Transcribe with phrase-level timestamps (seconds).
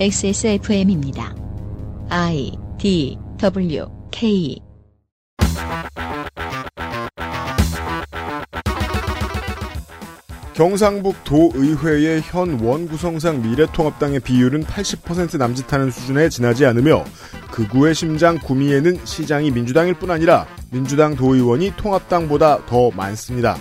[0.00, 1.36] XSFM입니다.
[2.08, 4.60] I D W K
[10.54, 17.04] 경상북 도의회의 현 원구성상 미래통합당의 비율은 80% 남짓하는 수준에 지나지 않으며
[17.52, 23.58] 극우의 심장 구미에는 시장이 민주당일 뿐 아니라 민주당 도의원이 통합당보다 더 많습니다.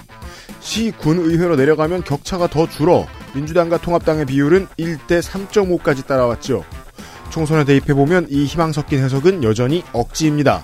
[0.62, 6.64] 시 군의회로 내려가면 격차가 더 줄어 민주당과 통합당의 비율은 1대 3.5까지 따라왔죠.
[7.32, 10.64] 총선에 대입해보면 이 희망 섞인 해석은 여전히 억지입니다.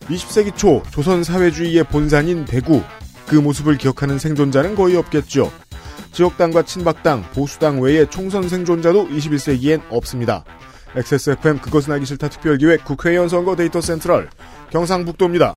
[0.00, 2.82] 20세기 초 조선 사회주의의 본산인 대구
[3.26, 5.50] 그 모습을 기억하는 생존자는 거의 없겠죠.
[6.12, 10.44] 지역당과 친박당, 보수당 외에 총선 생존자도 21세기엔 없습니다.
[10.94, 14.28] XSFM 그것은 알기 싫다 특별기획 국회의원 선거 데이터 센트럴
[14.70, 15.54] 경상북도입니다.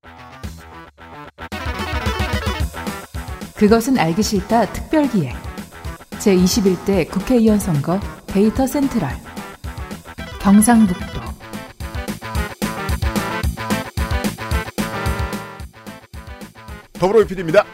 [3.56, 5.47] 그것은 알기 싫다 특별기획
[6.28, 9.10] 제21대 국회의원 선거 데이터 센트럴
[10.42, 11.22] 경상북도
[17.00, 17.66] 더불어 PD입니다.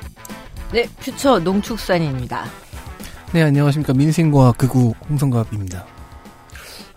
[0.72, 2.46] 네, 퓨처 농축산인입니다.
[3.34, 3.94] 네, 안녕하십니까.
[3.94, 5.88] 민생과 극우 홍성갑입니다.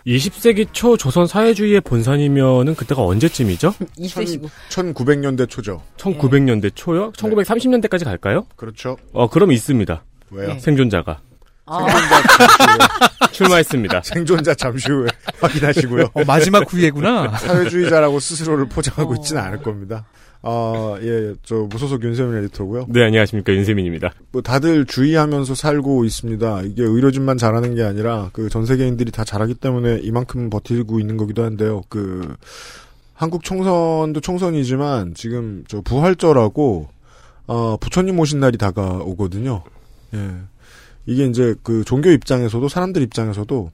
[0.05, 3.73] 20세기 초 조선 사회주의의 본산이면은 그때가 언제쯤이죠?
[3.97, 4.49] 2세시고.
[4.69, 5.81] 1900년대 초죠.
[5.97, 7.11] 1900년대 초요?
[7.13, 8.45] 1930년대까지 갈까요?
[8.55, 8.97] 그렇죠.
[9.11, 10.03] 어, 그럼 있습니다.
[10.29, 10.47] 왜요?
[10.49, 10.57] 네.
[11.67, 11.85] 아,
[13.31, 14.01] 출마했습니다.
[14.03, 15.07] 생존자 잠시 후에
[15.41, 16.05] 확인하시고요.
[16.13, 17.37] 어, 마지막 후예구나.
[17.37, 20.05] 사회주의자라고 스스로를 포장하고 있지는 않을 겁니다.
[20.43, 22.85] 아, 예, 저 무소속 윤세민 에디터고요.
[22.89, 23.51] 네, 안녕하십니까.
[23.53, 24.11] 윤세민입니다.
[24.31, 26.61] 뭐 다들 주의하면서 살고 있습니다.
[26.63, 31.43] 이게 의료진만 잘하는 게 아니라 그 전 세계인들이 다 잘하기 때문에 이만큼 버티고 있는 거기도
[31.43, 31.81] 한데요.
[31.89, 32.35] 그
[33.13, 36.87] 한국 총선도 총선이지만 지금 저 부활절하고
[37.47, 39.63] 어 부처님 오신 날이 다가오거든요.
[40.13, 40.31] 예.
[41.07, 43.71] 이게 이제 그 종교 입장에서도 사람들 입장에서도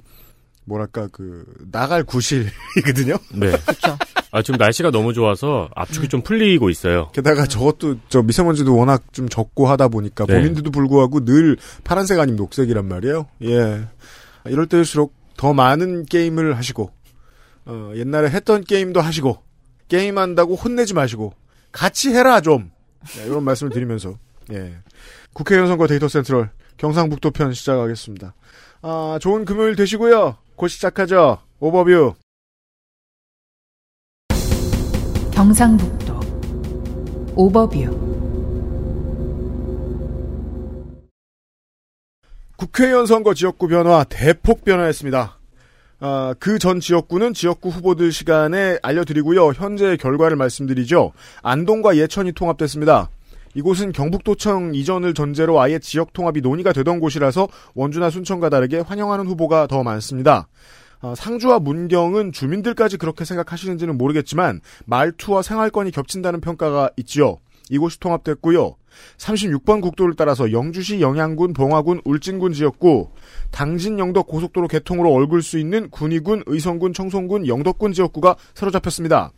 [0.65, 3.17] 뭐랄까 그 나갈 구실이거든요.
[3.35, 3.51] 네.
[3.51, 3.97] 그렇죠.
[4.31, 7.09] 아, 지금 날씨가 너무 좋아서 압축이 좀 풀리고 있어요.
[7.13, 10.39] 게다가 저것도 저 미세먼지도 워낙 좀 적고 하다 보니까 네.
[10.39, 13.27] 봄인데도 불구하고 늘 파란색 아니면 녹색이란 말이에요.
[13.43, 13.87] 예.
[14.45, 16.91] 이럴 때일수록 더 많은 게임을 하시고
[17.65, 19.41] 어, 옛날에 했던 게임도 하시고
[19.87, 21.33] 게임한다고 혼내지 마시고
[21.71, 22.71] 같이 해라 좀
[23.17, 24.17] 네, 이런 말씀을 드리면서
[24.51, 24.77] 예.
[25.33, 28.33] 국회의원 선거 데이터 센트럴 경상북도 편 시작하겠습니다.
[28.81, 30.37] 아, 좋은 금요일 되시고요.
[30.55, 31.39] 곧 시작하죠.
[31.59, 32.13] 오버뷰.
[35.31, 36.19] 경상북도
[37.35, 38.03] 오버뷰
[42.55, 45.39] 국회의원 선거 지역구 변화 대폭 변화했습니다.
[45.99, 49.49] 아, 그 전 지역구는 지역구 후보들 시간에 알려드리고요.
[49.53, 51.13] 현재 결과를 말씀드리죠.
[51.41, 53.09] 안동과 예천이 통합됐습니다.
[53.55, 59.67] 이곳은 경북도청 이전을 전제로 아예 지역 통합이 논의가 되던 곳이라서 원주나 순천과 다르게 환영하는 후보가
[59.67, 60.47] 더 많습니다.
[61.01, 67.39] 아, 상주와 문경은 주민들까지 그렇게 생각하시는지는 모르겠지만 말투와 생활권이 겹친다는 평가가 있지요.
[67.69, 68.75] 이곳이 통합됐고요.
[69.17, 73.09] 36번 국도를 따라서 영주시 영양군, 봉화군, 울진군 지역구,
[73.51, 79.31] 당진 영덕 고속도로 개통으로 얼굴 수 있는 군위군, 의성군, 청송군, 영덕군 지역구가 사로잡혔습니다.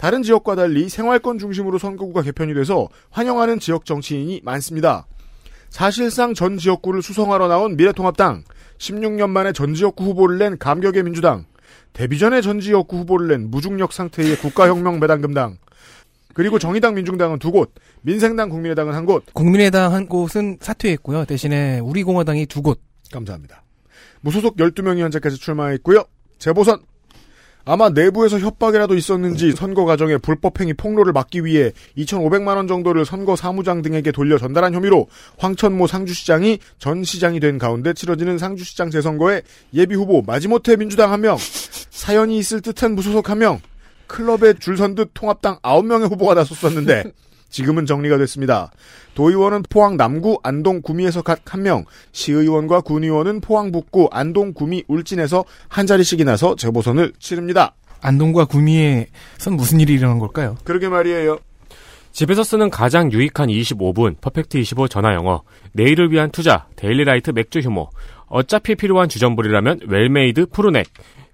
[0.00, 5.06] 다른 지역과 달리 생활권 중심으로 선거구가 개편이 돼서 환영하는 지역 정치인이 많습니다.
[5.68, 8.44] 사실상 전 지역구를 수성하러 나온 미래통합당,
[8.78, 11.44] 16년 만에 전 지역구 후보를 낸 감격의 민주당,
[11.92, 15.58] 데뷔 전에 전 지역구 후보를 낸 무중력 상태의 국가혁명 매당금당,
[16.32, 19.26] 그리고 정의당 민중당은 두 곳, 민생당 국민의당은 한 곳.
[19.34, 21.26] 국민의당 한 곳은 사퇴했고요.
[21.26, 22.80] 대신에 우리공화당이 두 곳.
[23.12, 23.64] 감사합니다.
[24.22, 26.04] 무소속 12명이 현재까지 출마했고요.
[26.38, 26.89] 재보선.
[27.72, 33.36] 아마 내부에서 협박이라도 있었는지 선거 과정에 불법 행위 폭로를 막기 위해 2,500만 원 정도를 선거
[33.36, 35.06] 사무장 등에게 돌려 전달한 혐의로
[35.38, 39.42] 황천모 상주시장이 전 시장이 된 가운데 치러지는 상주시장 재선거에
[39.72, 41.36] 예비 후보 마지못해 민주당 한 명,
[41.90, 43.60] 사연이 있을 듯한 무소속 한 명,
[44.08, 47.04] 클럽에 줄 선 듯 통합당 9명의 후보가 나섰었는데
[47.50, 48.70] 지금은 정리가 됐습니다.
[49.14, 55.44] 도의원은 포항 남구, 안동 구미에서 각 한 명, 시의원과 군의원은 포항 북구, 안동 구미, 울진에서
[55.68, 57.74] 한 자리씩이 나서 재보선을 치릅니다.
[58.00, 60.56] 안동과 구미에선 무슨 일이 일어난 걸까요?
[60.64, 61.38] 그러게 말이에요.
[62.12, 65.42] 집에서 쓰는 가장 유익한 25분, 퍼펙트 25 전화 영어,
[65.72, 67.90] 내일을 위한 투자, 데일리라이트 맥주 효모,
[68.26, 70.86] 어차피 필요한 주전부리라면 웰메이드 푸르넥,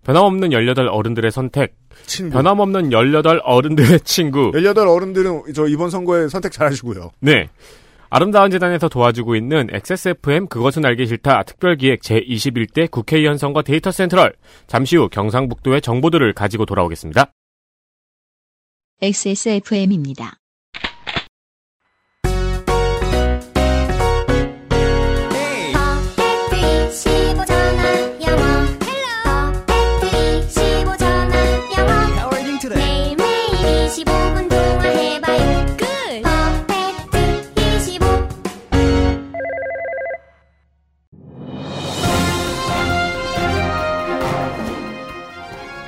[0.07, 1.75] 변함없는 18 어른들의 선택,
[2.07, 2.33] 친구.
[2.33, 7.11] 변함없는 18 어른들의 친구, 18 어른들은 저 이번 선거에 선택 잘하시고요.
[7.21, 7.49] 네.
[8.09, 14.35] 아름다운 재단에서 도와주고 있는 XSFM 그것은 알기 싫다 특별기획 제21대 국회의원 선거 데이터 센트럴.
[14.69, 17.33] 잠시 후 경상북도의 정보들을 가지고 돌아오겠습니다.
[19.03, 20.39] XSFM입니다.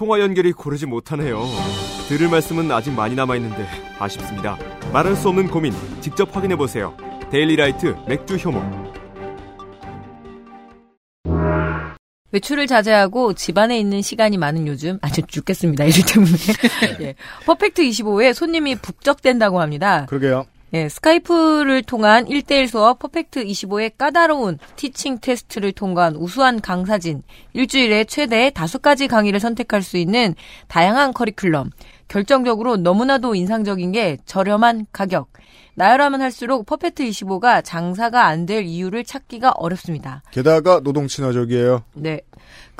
[0.00, 1.44] 통화 연결이 고르지 못하네요.
[2.08, 3.66] 들을 말씀은 아직 많이 남아있는데
[3.98, 4.56] 아쉽습니다.
[4.94, 6.96] 말할 수 없는 고민 직접 확인해보세요.
[7.30, 8.62] 데일리라이트 맥주 효모.
[12.32, 15.84] 외출을 자제하고 집안에 있는 시간이 많은 요즘 아주 죽겠습니다.
[15.84, 16.32] 일 때문에.
[17.04, 17.14] 예.
[17.44, 20.06] 퍼펙트 25에 손님이 북적된다고 합니다.
[20.06, 20.46] 그러게요.
[20.72, 27.22] 예, 스카이프를 통한 1대1 수업 퍼펙트 25의 까다로운 teaching 테스트를 통과한 우수한 강사진,
[27.54, 30.36] 일주일에 최대 5가지 강의를 선택할 수 있는
[30.68, 31.70] 다양한 커리큘럼,
[32.06, 35.28] 결정적으로 너무나도 인상적인 게 저렴한 가격.
[35.74, 40.22] 나열하면 할수록 퍼펙트 25가 장사가 안 될 이유를 찾기가 어렵습니다.
[40.30, 41.84] 게다가 노동 친화적이에요.
[41.94, 42.20] 네.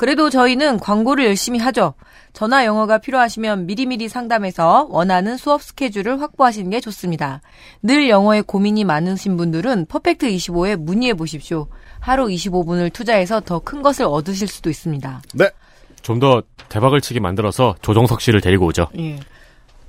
[0.01, 1.93] 그래도 저희는 광고를 열심히 하죠.
[2.33, 7.41] 전화 영어가 필요하시면 미리미리 상담해서 원하는 수업 스케줄을 확보하시는 게 좋습니다.
[7.83, 11.67] 늘 영어에 고민이 많으신 분들은 퍼펙트 25에 문의해 보십시오.
[11.99, 15.21] 하루 25분을 투자해서 더 큰 것을 얻으실 수도 있습니다.
[15.35, 15.51] 네.
[16.01, 18.87] 좀 더 대박을 치게 만들어서 조정석 씨를 데리고 오죠.
[18.97, 19.19] 예.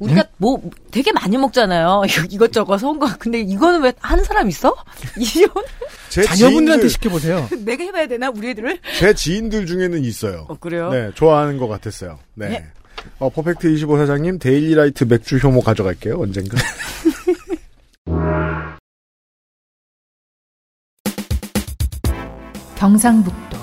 [0.03, 0.61] 우리가 뭐
[0.91, 2.03] 되게 많이 먹잖아요.
[2.31, 3.09] 이것저것 선거.
[3.19, 4.75] 근데 이거는 왜 하는 사람 있어?
[6.11, 7.49] 제 자녀분들한테 시켜보세요.
[7.65, 8.79] 내가 해봐야 되나 우리 애들을?
[8.99, 10.47] 제 지인들 중에는 있어요.
[10.49, 10.91] 어 그래요?
[10.91, 12.19] 네, 좋아하는 것 같았어요.
[12.35, 12.49] 네.
[12.49, 12.67] 네.
[13.19, 16.57] 어, 퍼펙트 25 사장님, 데일리라이트 맥주 효모 가져갈게요, 언젠가.
[22.77, 23.57] 경상북도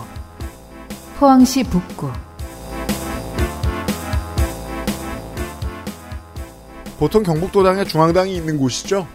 [1.19, 2.11] 포항시 북구
[6.99, 9.07] 보통 경북도당에 중앙당이 있는 곳이죠.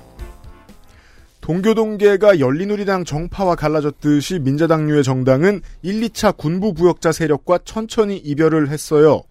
[1.42, 9.22] 동교동계가 열린우리당 정파와 갈라졌듯이 민자당류의 정당은 1, 2차 군부 부역자 세력과 천천히 이별을 했어요.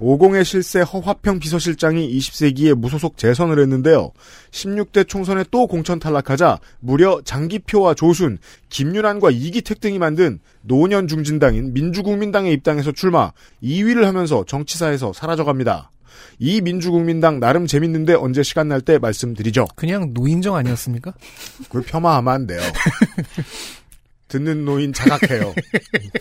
[0.00, 4.10] 50의 실세 허화평 비서실장이 20세기에 무소속 재선을 했는데요.
[4.50, 8.38] 16대 총선에 또 공천 탈락하자 무려 장기표와 조순,
[8.70, 13.30] 김윤환과 이기택 등이 만든 노년 중진당인 민주국민당에 입당해서 출마,
[13.62, 15.92] 2위를 하면서 정치사에서 사라져갑니다.
[16.38, 19.66] 이 민주국민당 나름 재밌는데 언제 시간 날 때 말씀드리죠.
[19.76, 21.12] 그냥 노인정 아니었습니까?
[21.64, 22.60] 그걸 폄하하면 안 돼요.
[24.28, 25.54] 듣는 노인 자각해요.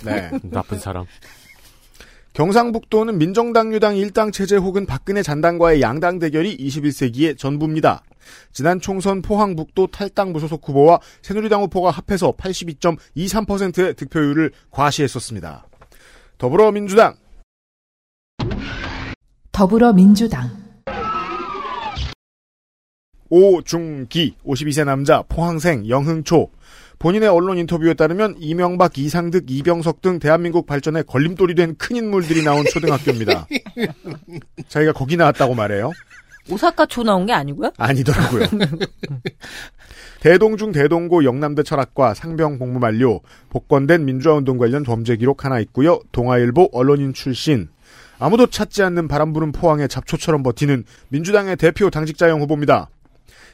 [0.03, 0.31] 네.
[0.43, 1.05] 나쁜 사람.
[2.33, 8.03] 경상북도는 민정당 유당 일당 체제 혹은 박근혜 잔당과의 양당 대결이 21세기의 전부입니다.
[8.53, 15.67] 지난 총선 포항북도 탈당 무소속 후보와 새누리당 후보가 합해서 82.23%의 득표율을 과시했었습니다.
[16.37, 17.15] 더불어민주당
[19.53, 20.49] 더불어민주당
[23.29, 26.49] 오중기 52세 남자 포항생 영흥초
[26.97, 32.65] 본인의 언론 인터뷰에 따르면 이명박, 이상득, 이병석 등 대한민국 발전에 걸림돌이 된 큰 인물들이 나온
[32.65, 33.45] 초등학교입니다.
[34.69, 35.91] 자기가 거기 나왔다고 말해요.
[36.49, 37.71] 오사카 초 나온 게 아니고요?
[37.77, 38.47] 아니더라고요.
[40.21, 45.99] 대동중 대동고 영남대 철학과 상병 복무 만료, 복권된 민주화운동 관련 범죄 기록 하나 있고요.
[46.11, 47.67] 동아일보 언론인 출신.
[48.23, 52.89] 아무도 찾지 않는 바람 부는 포항의 잡초처럼 버티는 민주당의 대표 당직자형 후보입니다.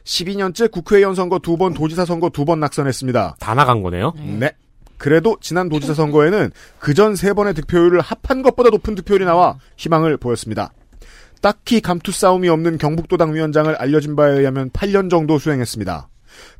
[0.03, 3.37] 12년째 국회의원 선거 두 번, 도지사 선거 두 번 낙선했습니다.
[3.39, 4.13] 다 나간 거네요.
[4.39, 4.51] 네.
[4.99, 10.71] 그래도 지난 도지사 선거에는 그전 세 번의 득표율을 합한 것보다 높은 득표율이 나와 희망을 보였습니다.
[11.41, 16.09] 딱히 감투 싸움이 없는 경북도당 위원장을 알려진 바에 의하면 8년 정도 수행했습니다.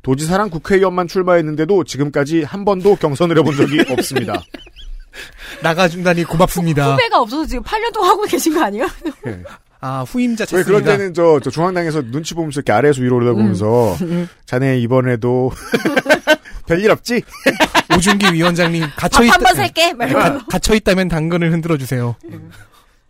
[0.02, 4.42] 도지사랑 국회의원만 출마했는데도 지금까지 한 번도 경선을 해본 적이 없습니다.
[5.62, 6.92] 나가준다니 고맙습니다.
[6.92, 8.86] 후배가 없어서 지금 8년 동안 하고 계신 거 아니에요?
[9.82, 10.66] 아 후임자 왜 찾습니다.
[10.66, 13.96] 그럴 때는 저, 저 중앙당에서 눈치 보면서 이렇게 아래에서 위로 올라보면서
[14.44, 15.50] 자네 이번에도
[16.66, 17.22] 별일 없지?
[17.96, 19.34] 오준기 위원장님 갇혀 밥 있다.
[19.34, 19.92] 한번 살게.
[19.94, 20.46] 막 이러면서.
[20.46, 22.14] 갇혀 있다면 당근을 흔들어 주세요.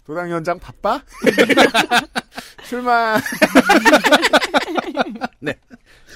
[0.06, 1.00] 도당 위원장 바빠?
[2.68, 3.18] 출마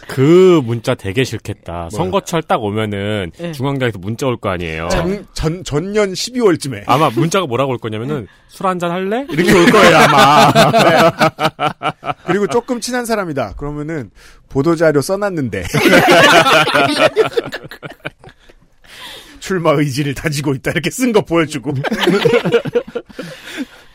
[0.08, 1.88] 그 문자 되게 싫겠다.
[1.90, 3.52] 선거철 딱 오면은 네.
[3.52, 4.88] 중앙당에서 문자 올 거 아니에요.
[4.90, 9.26] 전, 전, 전년 12월쯤에 아마 문자가 뭐라고 올 거냐면은 술 한잔 할래?
[9.30, 10.52] 이렇게 올 거예요 아마.
[12.26, 13.54] 그리고 조금 친한 사람이다.
[13.56, 14.11] 그러면은
[14.49, 15.64] 보도자료 써놨는데
[19.40, 21.73] 출마 의지를 다지고 있다 이렇게 쓴 거 보여주고.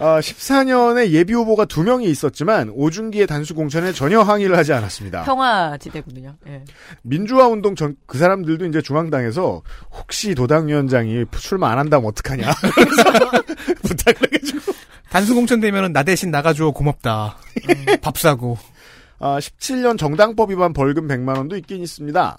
[0.02, 5.24] 아, 14년에 예비 후보가 두 명이 있었지만 오중기의 단수 공천에 전혀 항의를 하지 않았습니다.
[5.26, 6.36] 평화지대거든요.
[6.48, 6.64] 예.
[7.04, 13.04] 민주화 운동 전 그 사람들도 이제 중앙당에서 혹시 도당위원장이 출마 안 한다면 어떡하냐 그래서
[13.84, 14.72] 부탁을 해가지고
[15.10, 17.36] 단순 공천 되면은 나 대신 나가줘 고맙다.
[17.70, 18.58] 음, 밥 사고.
[19.20, 22.38] 아, 17년 정당법 위반 벌금 100만 원도 있긴 있습니다.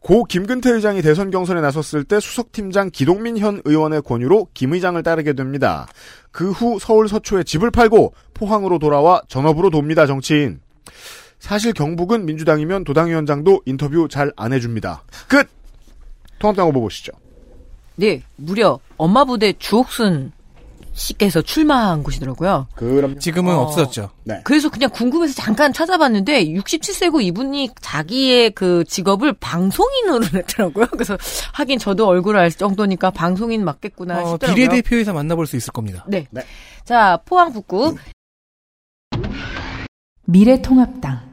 [0.00, 5.32] 고 김근태 의장이 대선 경선에 나섰을 때 수석팀장 기동민 현 의원의 권유로 김 의장을 따르게
[5.32, 5.86] 됩니다.
[6.30, 10.60] 그 후 서울 서초에 집을 팔고 포항으로 돌아와 전업으로 돕니다, 정치인.
[11.40, 15.02] 사실 경북은 민주당이면 도당위원장도 인터뷰 잘 안 해줍니다.
[15.28, 15.48] 끝!
[16.38, 17.12] 통합당 후보 보시죠.
[17.96, 20.32] 네, 무려 엄마 부대 주옥순
[20.98, 22.66] 씨께서 출마한 곳이더라고요.
[22.74, 23.60] 그럼 지금은 어.
[23.60, 24.10] 없어졌죠.
[24.24, 24.40] 네.
[24.44, 30.86] 그래서 그냥 궁금해서 잠깐 찾아봤는데 67세고 이분이 자기의 그 직업을 방송인으로 냈더라고요.
[30.88, 31.16] 그래서
[31.52, 34.54] 하긴 저도 얼굴을 알 정도니까 방송인 맞겠구나 어, 싶더라고요.
[34.54, 36.04] 비례대표에서 만나볼 수 있을 겁니다.
[36.08, 36.26] 네.
[36.30, 36.42] 네.
[36.84, 37.96] 자, 포항 북구
[40.26, 41.27] 미래통합당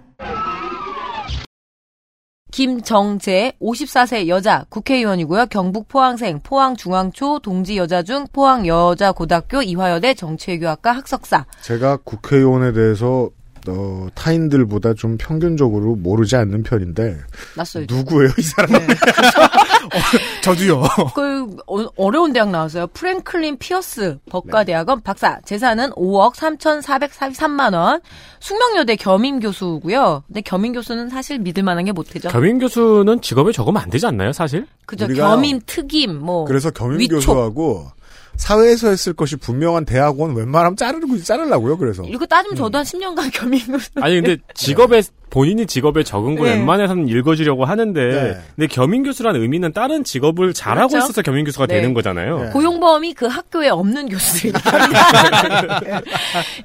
[2.55, 5.47] 김정재 54세 여자 국회의원이고요.
[5.47, 11.47] 경북 포항생 포항중앙초 동지 여자 중 포항여자고등학교 이화여대 정치외교학과 학석사.
[11.59, 13.29] 제가 국회의원에 대해서
[13.69, 17.17] 어, 타인들보다 좀 평균적으로 모르지 않는 편인데
[17.55, 17.95] 낯설죠.
[17.95, 18.71] 누구예요 이 사람?
[18.71, 18.87] 네.
[20.43, 20.83] 저도요.
[21.15, 22.87] 그 어, 어려운 대학 나왔어요.
[22.87, 25.39] 프랭클린 피어스 법과대학원 박사.
[25.41, 28.01] 재산은 5억 3,443만 원.
[28.39, 30.23] 숙명여대 겸임 교수고요.
[30.27, 32.29] 근데 겸임 교수는 사실 믿을 만한 게 못되죠.
[32.29, 34.67] 겸임 교수는 직업에 적으면 안 되지 않나요, 사실?
[34.85, 35.07] 그죠.
[35.07, 36.45] 겸임, 특임, 뭐.
[36.45, 37.15] 그래서 겸임 위촉.
[37.17, 37.87] 교수하고
[38.37, 41.77] 사회에서 했을 것이 분명한 대학원 웬만하면 자르고 자르려고요.
[41.77, 43.89] 그래서 이거 따지면 저도 한 10년간 겸임 교수.
[43.95, 46.53] 아니 근데 직업에 본인이 직업에 적은 걸 네.
[46.55, 48.37] 웬만해서는 읽어주려고 하는데 네.
[48.55, 51.05] 근데 겸임 교수라는 의미는 다른 직업을 잘하고 그렇죠.
[51.05, 51.75] 있어서 겸임 교수가 네.
[51.75, 52.43] 되는 거잖아요.
[52.43, 52.49] 네.
[52.51, 54.53] 고용범위 그 학교에 없는 교수들.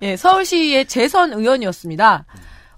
[0.03, 2.25] 예, 서울시의 재선 의원이었습니다.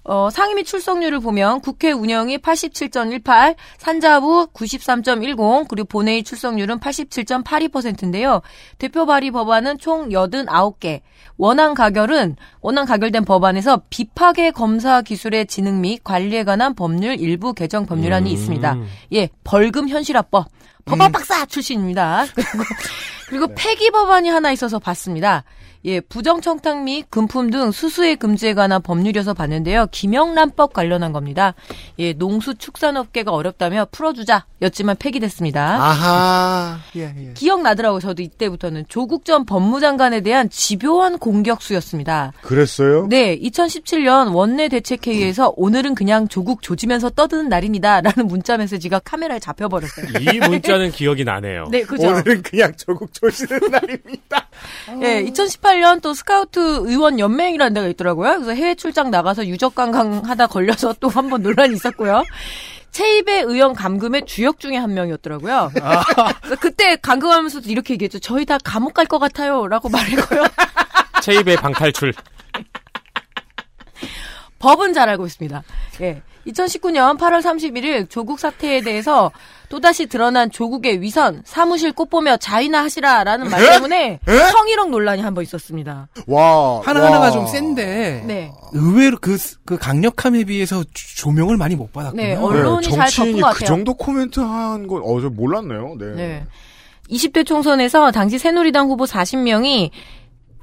[0.05, 8.41] 어, 상임위 출석률을 보면 국회 운영이 87.18, 산자부 93.10, 그리고 본회의 출석률은 87.82%인데요.
[8.77, 11.01] 대표 발의 법안은 총 89개.
[11.37, 17.85] 원안 가결은 원안 가결된 법안에서 비파괴 검사 기술의 진흥 및 관리에 관한 법률 일부 개정
[17.85, 18.33] 법률안이 음.
[18.33, 18.77] 있습니다.
[19.13, 20.47] 예, 벌금 현실화법.
[20.85, 22.25] 법학 박사 출신입니다.
[22.35, 22.63] 그리고
[23.29, 25.43] 그리고 폐기 법안이 하나 있어서 봤습니다.
[25.85, 29.87] 예, 부정청탁 및 금품 등 수수의 금지에 관한 법률이어서 봤는데요.
[29.91, 31.55] 김영란법 관련한 겁니다.
[31.99, 35.75] 예, 농수축산업계가 어렵다며 풀어주자 였지만 폐기됐습니다.
[35.83, 36.79] 아하.
[36.95, 37.33] 예, 예.
[37.33, 37.99] 기억나더라고요.
[37.99, 42.31] 저도 이때부터는 조국 전 법무장관에 대한 집요한 공격수였습니다.
[42.41, 43.07] 그랬어요?
[43.09, 50.05] 네, 2017년 원내 대책회의에서 오늘은 그냥 조국 조지면서 떠드는 날입니다라는 문자 메시지가 카메라에 잡혀버렸어요.
[50.33, 51.65] 이 문자는 기억이 나네요.
[51.69, 52.07] 네, 그죠.
[52.07, 54.47] 오늘은 그냥 조국 조시는 날입니다.
[55.01, 58.33] 예, 2018 년또 스카우트 의원 연맹이라는 데가 있더라고요.
[58.35, 62.23] 그래서 해외 출장 나가서 유적 관광하다 걸려서 또 한 번 논란이 있었고요.
[62.91, 65.71] 체입의 의원 감금의 주역 중에 한 명이었더라고요.
[65.73, 68.19] 그래서 그때 감금하면서도 이렇게 얘기했죠.
[68.19, 69.67] 저희 다 감옥 갈 것 같아요.
[69.67, 70.43] 라고 말했고요.
[71.21, 72.13] 체입의 방탈출.
[74.59, 75.63] 법은 잘 알고 있습니다.
[76.01, 76.21] 예.
[76.47, 79.31] 2019년 8월 31일 조국 사태에 대해서
[79.73, 84.19] 또다시 드러난 조국의 위선, 사무실 꽃보며 자위나 하시라라는 말 때문에
[84.51, 86.09] 성희롱 논란이 한 번 있었습니다.
[86.27, 86.79] 와.
[86.83, 87.31] 하나하나가 와.
[87.31, 88.51] 좀 센데 네.
[88.73, 92.21] 의외로 그, 그 강력함에 비해서 조- 조명을 많이 못 받았군요.
[92.21, 93.65] 네, 언론이 잘 정치인이 덮은 것그 같아요.
[93.67, 95.95] 정도 코멘트 한 건, 어, 저 몰랐네요.
[95.97, 96.05] 네.
[96.15, 96.45] 네.
[97.09, 99.89] 20대 총선에서 당시 새누리당 후보 40명이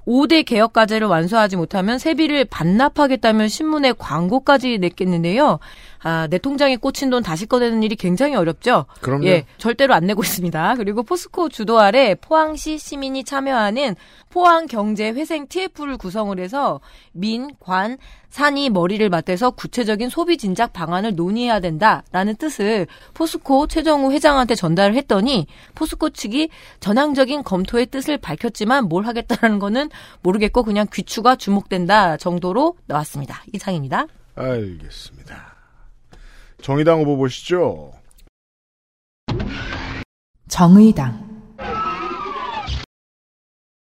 [0.07, 5.59] 5대 개혁 과제를 완수하지 못하면 세비를 반납하겠다며 신문에 광고까지 냈겠는데요.
[6.03, 8.87] 아, 내 통장에 꽂힌 돈 다시 꺼내는 일이 굉장히 어렵죠.
[9.01, 9.27] 그럼요.
[9.27, 10.75] 예, 절대로 안 내고 있습니다.
[10.79, 13.97] 그리고 포스코 주도 아래 포항시 시민이 참여하는
[14.31, 16.81] 포항 경제 회생 TF를 구성을 해서
[17.13, 17.99] 민, 관,
[18.31, 25.47] 산이 머리를 맞대서 구체적인 소비 진작 방안을 논의해야 된다라는 뜻을 포스코 최정우 회장한테 전달을 했더니
[25.75, 29.91] 포스코 측이 전향적인 검토의 뜻을 밝혔지만 뭘 하겠다라는 거는
[30.23, 33.43] 모르겠고 그냥 귀추가 주목된다 정도로 나왔습니다.
[33.53, 34.07] 이상입니다.
[34.37, 35.50] 알겠습니다.
[36.63, 37.93] 정의당 후보 보시죠.
[40.49, 41.29] 정의당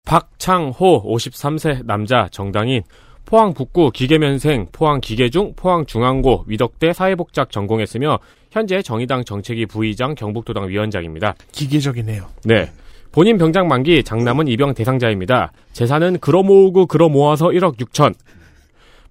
[0.06, 2.82] 박창호 53세 남자 정당인
[3.26, 8.18] 포항 북구 기계면생 포항 기계중 포항 중앙고 위덕대 사회복지학 전공했으며
[8.50, 11.36] 현재 정의당 정책위 부의장 경북도당 위원장입니다.
[11.52, 12.26] 기계적이네요.
[12.46, 12.72] 네.
[13.12, 15.52] 본인 병장 만기 장남은 입영 대상자입니다.
[15.74, 18.16] 재산은 끌어 모으고 끌어 모아서 1억 6천.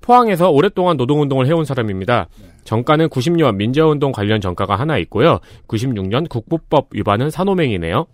[0.00, 2.28] 포항에서 오랫동안 노동운동을 해온 사람입니다.
[2.68, 5.38] 정가는 90년 민주화운동 관련 정가가 하나 있고요.
[5.68, 8.06] 96년 국보법 위반은 산호맹이네요.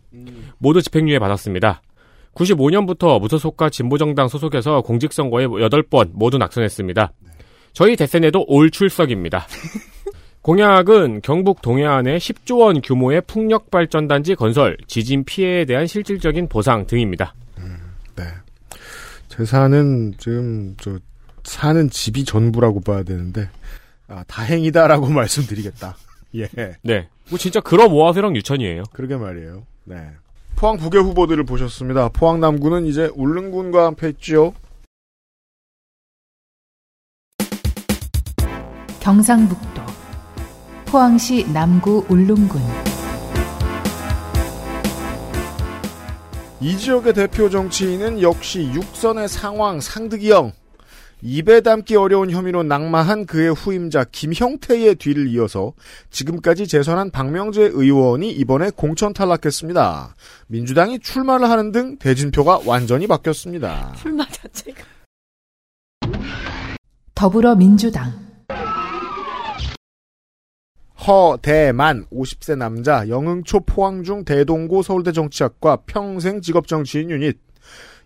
[0.58, 1.82] 모두 집행유예 받았습니다.
[2.34, 7.12] 95년부터 무소속과 진보정당 소속에서 공직선거에 8번 모두 낙선했습니다.
[7.72, 9.44] 저희 대선에도 올 출석입니다.
[10.42, 17.34] 공약은 경북 동해안에 10조 원 규모의 풍력발전단지 건설, 지진 피해에 대한 실질적인 보상 등입니다.
[18.14, 18.22] 네.
[19.26, 20.96] 재산은 지금 저
[21.42, 23.48] 사는 집이 전부라고 봐야 되는데
[24.14, 25.96] 아, 다행이다라고 말씀드리겠다.
[26.36, 26.48] 예.
[26.82, 27.08] 네.
[27.30, 28.84] 뭐 진짜 그럼 오아세랑 유천이에요.
[28.92, 29.66] 그러게 말이에요.
[29.84, 30.10] 네.
[30.56, 32.08] 포항 부계 후보들을 보셨습니다.
[32.10, 34.54] 포항 남구는 이제 울릉군과 함께했죠.
[39.00, 39.82] 경상북도
[40.86, 42.62] 포항시 남구 울릉군
[46.60, 50.52] 이 지역의 대표 정치인은 역시 육선의 상황 상득이형.
[51.26, 55.72] 입에 담기 어려운 혐의로 낙마한 그의 후임자 김형태의 뒤를 이어서
[56.10, 60.14] 지금까지 재선한 박명재 의원이 이번에 공천 탈락했습니다.
[60.48, 63.94] 민주당이 출마를 하는 등 대진표가 완전히 바뀌었습니다.
[63.96, 64.84] 출마 자체가.
[67.14, 68.12] 더불어민주당
[71.06, 77.38] 허대만 50세 남자 영흥초 포항중 대동고 서울대 정치학과 평생 직업 정치인 유닛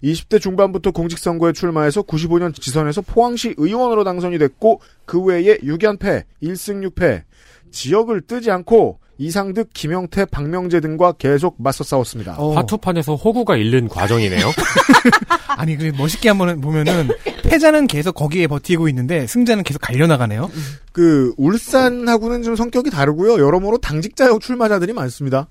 [0.03, 7.23] 20대 중반부터 공직선거에 출마해서 95년 지선에서 포항시 의원으로 당선이 됐고 그 외에 6연패, 1승 6패
[7.71, 12.37] 지역을 뜨지 않고 이상득, 김영태, 박명재 등과 계속 맞서 싸웠습니다.
[12.39, 12.53] 어.
[12.53, 14.47] 화투판에서 호구가 잃는 과정이네요.
[15.59, 17.09] 아니 그 멋있게 한번 보면은
[17.43, 20.49] 패자는 계속 거기에 버티고 있는데 승자는 계속 갈려나가네요.
[20.93, 23.45] 그 울산하고는 좀 성격이 다르고요.
[23.45, 25.49] 여러모로 당직자형 출마자들이 많습니다.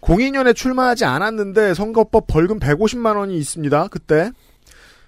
[0.00, 3.88] 02년에 출마하지 않았는데 선거법 벌금 150만 원이 있습니다.
[3.88, 4.30] 그때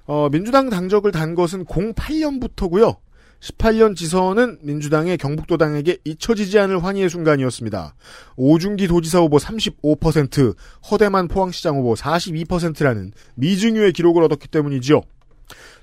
[0.07, 2.97] 어, 민주당 당적을 단 것은 08년부터고요.
[3.41, 7.95] 18년 지선은 민주당의 경북도당에게 잊혀지지 않을 환희의 순간이었습니다.
[8.37, 10.55] 오중기 도지사 후보 35%,
[10.91, 15.01] 허대만 포항시장 후보 42%라는 미증유의 기록을 얻었기 때문이지요.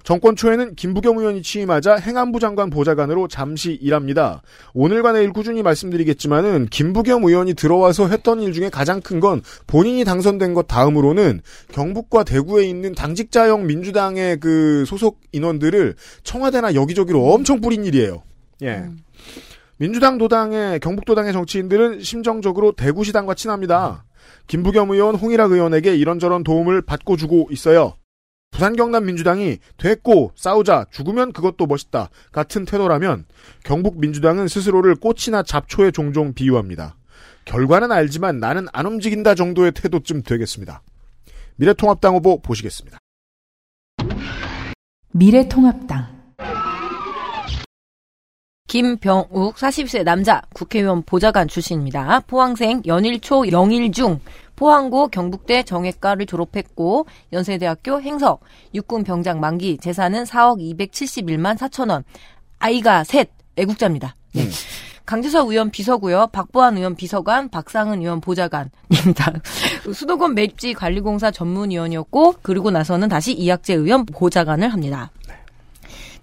[0.08, 4.42] 정권 초에는 김부겸 의원이 취임하자 행안부 장관 보좌관으로 잠시 일합니다.
[4.74, 10.54] 오늘과 내일 꾸준히 말씀드리겠지만은 김부겸 의원이 들어와서 했던 일 중에 가장 큰 건 본인이 당선된
[10.54, 11.42] 것 다음으로는
[11.74, 18.24] 경북과 대구에 있는 당직자형 민주당의 그 소속 인원들을 청와대나 여기저기로 엄청 뿌린 일이에요.
[18.62, 18.86] 예.
[19.76, 24.06] 민주당 도당의 경북도당의 정치인들은 심정적으로 대구시당과 친합니다.
[24.48, 27.96] 김부겸 의원, 홍일학 의원에게 이런저런 도움을 받고 주고 있어요.
[28.52, 33.26] 부산 경남 민주당이 됐고 싸우자 죽으면 그것도 멋있다 같은 태도라면
[33.64, 36.96] 경북 민주당은 스스로를 꽃이나 잡초에 종종 비유합니다.
[37.46, 40.82] 결과는 알지만 나는 안 움직인다 정도의 태도쯤 되겠습니다.
[41.58, 42.98] 미래통합당 후보 보시겠습니다.
[45.12, 46.18] 미래통합당
[48.68, 52.20] 김병욱 40세 남자 국회의원 보좌관 출신입니다.
[52.28, 54.20] 포항생 연일초 영일중
[54.58, 58.42] 포항고 경북대 정외과를 졸업했고 연세대학교 행석
[58.74, 62.04] 육군 병장 만기 재산은 4억 271만 4천 원
[62.60, 64.16] 아이가 셋 애국자입니다.
[64.34, 64.44] 네.
[65.06, 66.28] 강재석 의원 비서고요.
[66.34, 69.32] 박보안 의원 비서관, 박상은 의원 보좌관입니다.
[69.94, 75.12] 수도권 맵지 관리공사 전문위원이었고 그리고 나서는 다시 이학재 의원 보좌관을 합니다.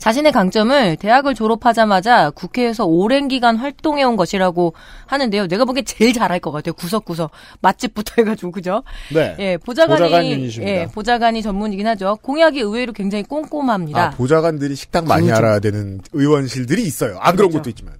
[0.05, 4.75] 자신의 강점을 대학을 졸업하자마자 국회에서 오랜 기간 활동해온 것이라고
[5.07, 5.47] 하는데요.
[5.47, 6.75] 내가 보기엔 제일 잘할 것 같아요.
[6.75, 7.31] 구석구석
[7.63, 8.83] 맛집부터 해가지고 그죠?
[9.15, 9.35] 네.
[9.39, 10.51] 예, 보좌관이.
[10.61, 12.19] 예, 보좌관이 전문이긴 하죠.
[12.21, 14.09] 공약이 의외로 굉장히 꼼꼼합니다.
[14.09, 15.39] 아, 보좌관들이 식당 많이 그렇죠.
[15.39, 17.17] 알아야 되는 의원실들이 있어요.
[17.21, 17.61] 안 그런 그렇죠.
[17.61, 17.95] 것도 있지만.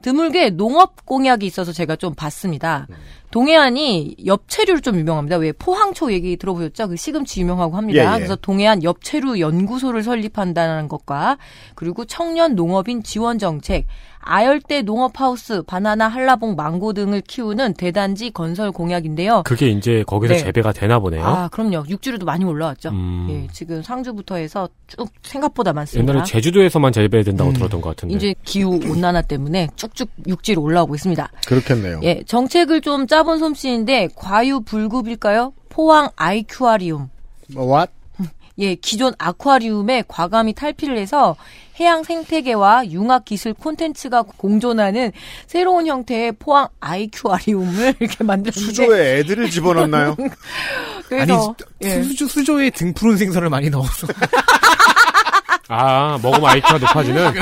[0.00, 2.86] 드물게 농업 공약이 있어서 제가 좀 봤습니다.
[3.34, 5.38] 동해안이 엽채류로 좀 유명합니다.
[5.38, 6.86] 왜 포항초 얘기 들어보셨죠?
[6.86, 8.04] 그 시금치 유명하고 합니다.
[8.04, 8.16] 예, 예.
[8.16, 11.38] 그래서 동해안 엽채류 연구소를 설립한다는 것과
[11.74, 13.88] 그리고 청년 농업인 지원 정책,
[14.26, 19.42] 아열대 농업하우스, 바나나, 한라봉, 망고 등을 키우는 대단지 건설 공약인데요.
[19.44, 20.40] 그게 이제 거기서 네.
[20.40, 21.24] 재배가 되나 보네요.
[21.24, 21.84] 아, 그럼요.
[21.88, 22.88] 육지로도 많이 올라왔죠.
[22.88, 23.26] 음.
[23.30, 26.12] 예, 지금 상주부터 해서 쭉 생각보다 많습니다.
[26.12, 27.54] 옛날에 제주도에서만 재배된다고 음.
[27.54, 28.14] 들었던 것 같은데.
[28.14, 31.30] 이제 기후 온난화 때문에 쭉쭉 육지로 올라오고 있습니다.
[31.46, 32.00] 그렇겠네요.
[32.02, 35.52] 예, 정책을 좀 짜본 솜씨인데 과유불급일까요?
[35.68, 37.10] 포항 아이큐아리움.
[37.54, 37.92] 뭐, what?
[38.58, 41.34] 예, 기존 아쿠아리움에 과감히 탈피를 해서
[41.80, 45.12] 해양 생태계와 융합 기술 콘텐츠가 공존하는
[45.46, 50.16] 새로운 형태의 포항 아이큐아리움을 이렇게 만들었는데 수조에 애들을 집어넣나요?
[51.08, 52.02] 그래서 아니 예.
[52.02, 54.06] 수조, 수조에 등푸른 생선을 많이 넣어서
[55.68, 57.32] 아, 먹으면 아이큐가 높아지는?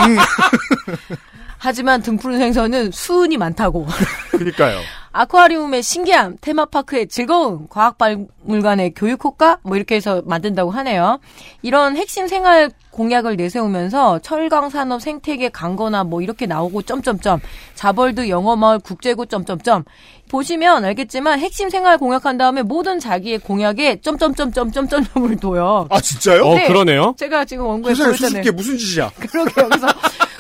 [1.59, 3.87] 하지만 등푸른 생선은 수은이 많다고.
[4.31, 4.81] 그니까요.
[5.13, 11.21] 아쿠아리움의 신기함, 테마파크의 즐거움, 과학박물관의 교육 효과 뭐 이렇게 해서 만든다고 하네요.
[11.61, 17.41] 이런 핵심 생활 공약을 내세우면서 철강 산업 생태계 강거나 뭐 이렇게 나오고 점점점
[17.75, 19.85] 자벌드 영어마을 국제구 점점점
[20.31, 25.87] 보시면 알겠지만 핵심 생활 공약한 다음에 모든 자기의 공약에 점점점점점점을 둬요.
[25.91, 26.45] 아, 진짜요?
[26.45, 26.67] 어, 네.
[26.67, 27.15] 그러네요?
[27.19, 28.15] 제가 지금 원고에 보였잖아요.
[28.17, 29.11] 수습게 무슨 짓이야?
[29.17, 29.69] 그러게요.
[29.69, 29.87] 그래서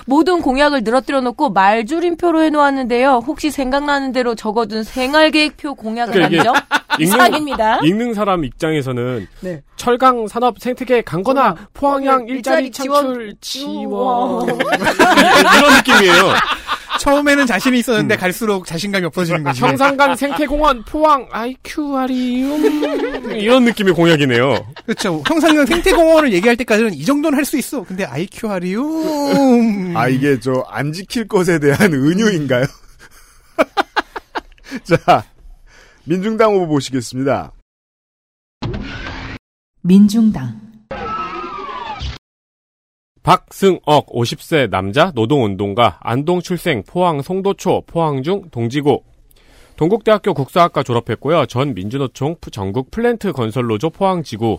[0.06, 3.22] 모든 공약을 늘어뜨려 놓고 말줄임표로 해놓았는데요.
[3.26, 6.52] 혹시 생각나는 대로 적어둔 생활계획표 공약은 그러니까
[6.98, 7.78] 이상입니다.
[7.84, 9.62] 읽는 사람 입장에서는 네.
[9.76, 16.34] 철강 산업 생태계 강건화 포항양 일자리 일자리 지원, 창출 지원 이런 느낌이에요.
[17.00, 19.60] 처음에는 자신이 있었는데 갈수록 자신감이 없어지는 거지.
[19.60, 24.66] 청산간 생태공원 포항 아이큐아리움 이런 느낌의 공약이네요.
[24.84, 25.22] 그렇죠.
[25.26, 27.82] 형상강 생태공원을 얘기할 때까지는 이 정도는 할 수 있어.
[27.82, 29.96] 근데 IQ 하리움.
[29.96, 32.64] 아 이게 저 안 지킬 것에 대한 은유인가요?
[34.84, 35.24] 자
[36.04, 37.52] 민중당 후보 보시겠습니다.
[39.82, 40.60] 민중당,
[43.22, 49.04] 박승억 50세 남자 노동운동가 안동 출생 포항 송도초 포항중 동지고
[49.76, 51.46] 동국대학교 국사학과 졸업했고요.
[51.46, 54.58] 전 민주노총 푸- 전국 플랜트 건설노조 포항지구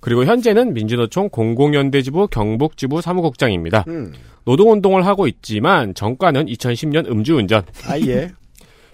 [0.00, 3.84] 그리고 현재는 민주노총 공공연대지부 경북지부 사무국장입니다.
[3.88, 4.12] 음.
[4.44, 8.30] 노동운동을 하고 있지만 정과는 2010년 음주운전 아 예.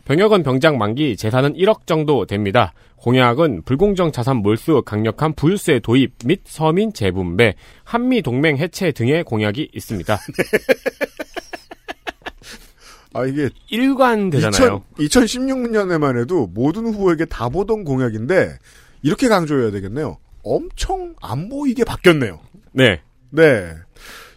[0.08, 2.72] 병역은 병장 만기, 재산은 1억 정도 됩니다.
[2.96, 9.68] 공약은 불공정 자산 몰수, 강력한 부유세 도입 및 서민 재분배, 한미 동맹 해체 등의 공약이
[9.70, 10.16] 있습니다.
[13.12, 14.82] 아 이게 일관되잖아요.
[14.98, 18.56] 2016년에만 해도 모든 후보에게 다 보던 공약인데
[19.02, 20.16] 이렇게 강조해야 되겠네요.
[20.42, 22.40] 엄청 안 보이게 바뀌었네요.
[22.72, 23.02] 네.
[23.28, 23.74] 네.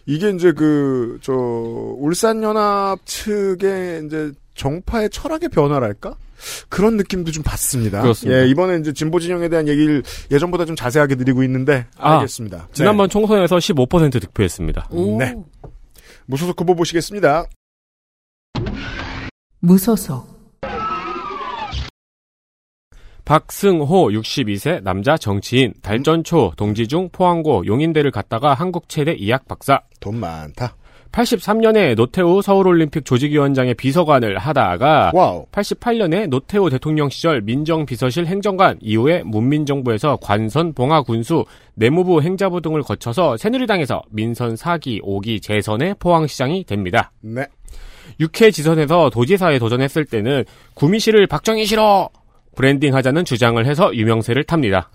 [0.04, 6.16] 이게 이제 그, 저, 울산연합 측의 이제 정파의 철학의 변화랄까?
[6.68, 8.02] 그런 느낌도 좀 받습니다.
[8.02, 8.40] 그렇습니다.
[8.40, 12.68] 예, 이번에 이제 진보 진영에 대한 얘기를 예전보다 좀 자세하게 드리고 있는데, 아, 알겠습니다.
[12.72, 14.88] 지난번 총선에서 15% 득표했습니다.
[14.90, 15.18] 오.
[15.18, 15.36] 네.
[16.26, 17.46] 무소속 후보 보시겠습니다.
[19.60, 20.32] 무소속,
[23.24, 30.76] 박승호 62세 남자 정치인 달전초 동지중 포항고 용인대를 갔다가 한국체대 이학 박사 돈 많다.
[31.12, 35.46] 83년에 노태우 서울올림픽 조직위원장의 비서관을 하다가 와우.
[35.52, 41.44] 88년에 노태우 대통령 시절 민정비서실 행정관 이후에 문민정부에서 관선 봉화군수
[41.74, 47.12] 내무부 행자부 등을 거쳐서 새누리당에서 민선 4기 5기 재선의 포항시장이 됩니다.
[47.20, 47.46] 네.
[48.18, 50.44] 육회 지선에서 도지사에 도전했을 때는
[50.74, 52.08] 구미시를 박정희 싫어
[52.56, 54.90] 브랜딩하자는 주장을 해서 유명세를 탑니다.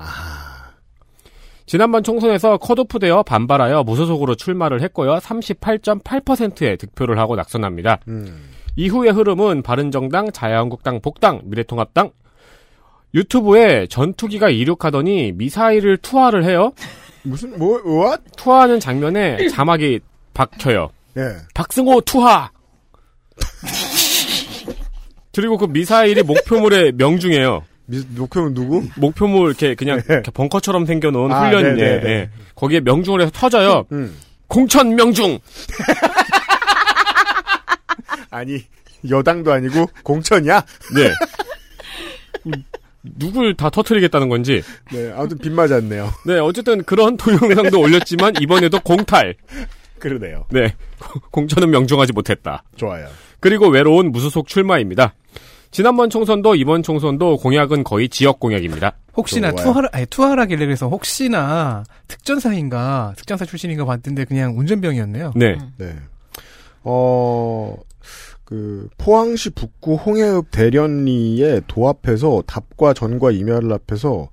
[1.67, 5.17] 지난번 총선에서 컷오프되어 반발하여 무소속으로 출마를 했고요.
[5.17, 7.99] 38.8%의 득표를 하고 낙선합니다.
[8.07, 8.49] 음.
[8.77, 12.11] 이후의 흐름은 바른정당, 자유한국당, 복당, 미래통합당
[13.13, 16.71] 유튜브에 전투기가 이륙하더니 미사일을 투하를 해요.
[17.23, 18.23] 무슨, 뭐, what?
[18.37, 19.99] 투하하는 장면에 자막이
[20.33, 20.89] 박혀요.
[21.17, 21.21] 예.
[21.53, 22.49] 박승호 투하.
[25.35, 27.63] 그리고 그 미사일이 목표물의 명중이에요.
[27.87, 28.83] 미, 목표는 누구?
[28.97, 31.81] 목표물 이렇게 그냥 이렇게 벙커처럼 생겨놓은 아, 훈련 네네네.
[31.81, 32.29] 예, 예.
[32.55, 33.85] 거기에 명중을 해서 터져요.
[33.93, 34.15] 음.
[34.47, 35.39] 공천 명중.
[38.29, 38.63] 아니,
[39.09, 40.63] 여당도 아니고 공천이야?
[40.95, 41.11] 네.
[43.03, 44.63] 누굴 다 터트리겠다는 건지.
[44.91, 46.11] 네, 아무튼 빗 맞았네요.
[46.25, 49.35] 네, 어쨌든 그런 동영상도 올렸지만 이번에도 공탈.
[49.99, 50.45] 그러네요.
[50.51, 50.75] 네,
[51.31, 52.63] 공천은 명중하지 못했다.
[52.75, 53.07] 좋아요.
[53.39, 55.13] 그리고 외로운 무소속 출마입니다.
[55.71, 58.93] 지난번 총선도 이번 총선도 공약은 거의 지역 공약입니다.
[59.15, 59.51] 혹시나.
[59.51, 65.33] 투하라, 아니, 투하라길래 그래서 혹시나 특전사인가, 특전사 출신인가 봤는데 그냥 운전병이었네요.
[65.35, 65.57] 네.
[65.77, 65.95] 네.
[66.83, 67.75] 어,
[68.43, 74.29] 그, 포항시 북구 홍해읍 대련리의 도 앞에서 답과 전과 임야를 앞에서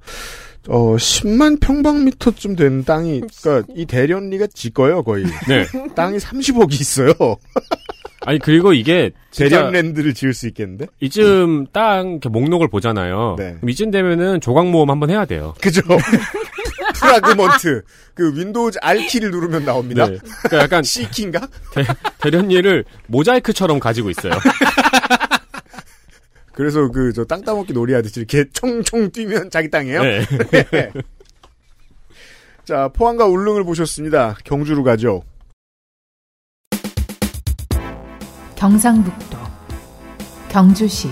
[0.69, 5.25] 어, 10만 평방미터쯤 되는 땅이, 그니까, 이 대련리가 지 거예요, 거의.
[5.47, 5.67] 네.
[5.95, 7.13] 땅이 30억이 있어요.
[8.27, 10.87] 아니 그리고 이게 대련랜드를 지을 수 있겠는데?
[11.01, 13.37] 이쯤 땅 이렇게 목록을 보잖아요.
[13.39, 13.55] 네.
[13.55, 15.55] 그럼 이쯤 되면은 조각 모험 한번 해야 돼요.
[15.61, 15.81] 그죠?
[16.95, 17.83] fragment.
[18.15, 20.07] 그 윈도우즈 R키를 누르면 나옵니다.
[20.07, 20.19] 네.
[20.43, 21.49] 그러니까 약간 C키인가?
[22.21, 24.33] 대 련리를 모자이크처럼 가지고 있어요.
[26.53, 30.03] 그래서 그, 저, 땅 따먹기 놀이 하듯이 이렇게 총총 뛰면 자기 땅이에요?
[30.03, 30.25] 네.
[32.65, 34.37] 자, 포항과 울릉을 보셨습니다.
[34.45, 35.25] 경주로 가죠.
[38.65, 39.37] 경상북도,
[40.49, 41.11] 경주시,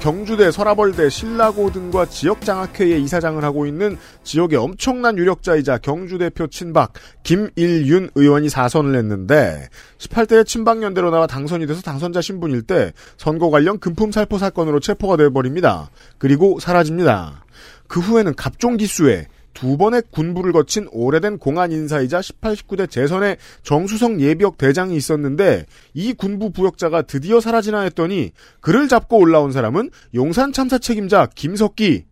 [0.00, 8.10] 경주대, 서라벌대, 신라고 등과 지역장학회의 이사장을 하고 있는 지역의 엄청난 유력자이자 경주 대표 친박 김일윤
[8.14, 14.36] 의원이 사선을 했는데 18대에 친박연대로 나와 당선이 돼서 당선자 신분일 때 선거 관련 금품 살포
[14.36, 15.88] 사건으로 체포가 돼버립니다.
[16.18, 17.42] 그리고 사라집니다.
[17.88, 24.58] 그 후에는 갑종기수에 두 번의 군부를 거친 오래된 공안 인사이자 18, 19대 재선에 정수성 예비역
[24.58, 31.26] 대장이 있었는데 이 군부 부역자가 드디어 사라지나 했더니 그를 잡고 올라온 사람은 용산 참사 책임자
[31.34, 32.04] 김석기.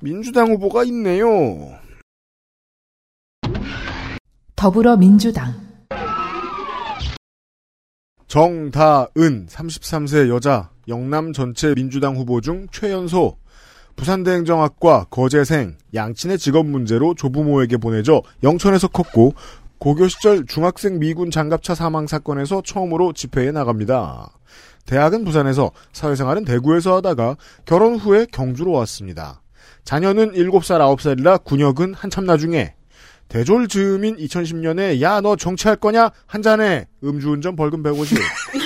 [0.00, 1.26] 민주당 후보가 있네요.
[4.56, 5.54] 더불어민주당,
[8.30, 13.36] 정다은 33세 여자 영남 전체 민주당 후보 중 최연소
[14.00, 19.34] 부산대행정학과 거제생 양친의 직업 문제로 조부모에게 보내져 영천에서 컸고
[19.78, 24.30] 고교 시절 중학생 미군 장갑차 사망 사건에서 처음으로 집회에 나갑니다.
[24.86, 27.36] 대학은 부산에서 사회생활은 대구에서 하다가
[27.66, 29.42] 결혼 후에 경주로 왔습니다.
[29.84, 32.74] 자녀는 7살, 9살이라 군역은 한참 나중에
[33.28, 38.18] 대졸 즈음인 2010년에 야 너 정치할 거냐 한 잔에 음주운전 벌금 150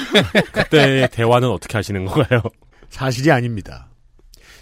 [0.53, 2.40] 그때 대화는 어떻게 하시는 건가요?
[2.88, 3.88] 사실이 아닙니다.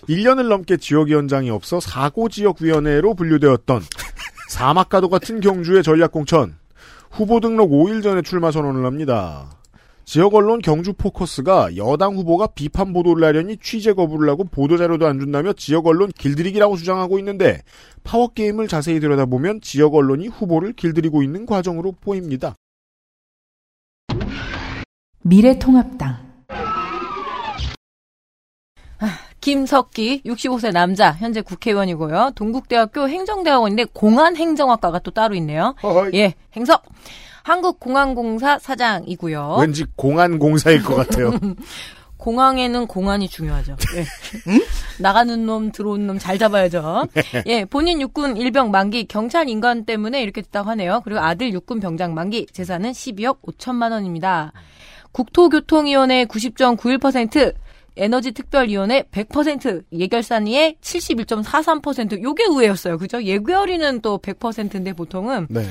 [0.09, 3.83] 1년을 넘게 지역위원장이 없어 사고지역위원회로 분류되었던
[4.51, 6.57] 사막가도 같은 경주의 전략공천
[7.11, 9.51] 후보 등록 5일 전에 출마 선언을 합니다.
[10.05, 15.53] 지역 언론 경주 포커스가 여당 후보가 비판 보도를 하려니 취재 거부를 하고 보도자료도 안 준다며
[15.53, 17.63] 지역 언론 길들이기라고 주장하고 있는데
[18.03, 22.57] 파워게임을 자세히 들여다보면 지역 언론이 후보를 길들이고 있는 과정으로 보입니다.
[25.23, 26.32] 미래통합당
[29.43, 32.31] 김석기 65세 남자 현재 국회의원이고요.
[32.37, 35.75] 동국대학교 행정대학원인데 공안행정학과가 또 따로 있네요.
[35.83, 36.13] 허허이.
[36.15, 36.85] 예, 행석.
[37.43, 39.57] 한국공항공사 사장이고요.
[39.61, 41.33] 왠지 공안공사일 것 같아요.
[42.19, 43.77] 공항에는 공안이 중요하죠.
[43.97, 44.05] 예.
[45.01, 47.09] 나가는 놈, 들어오는 놈 잘 잡아야죠.
[47.47, 51.01] 예, 본인 육군 일병 만기 경찰 인간 때문에 이렇게 됐다고 하네요.
[51.03, 54.53] 그리고 아들 육군 병장 만기 재산은 12억 5천만 원입니다.
[55.11, 57.55] 국토교통위원회 90.91%,
[57.97, 62.23] 에너지 특별위원회 100%, 예결산위의 71.43%.
[62.23, 62.99] 요게 의외였어요.
[62.99, 63.23] 그죠?
[63.23, 65.65] 예결위는 또 100%인데 보통은 네.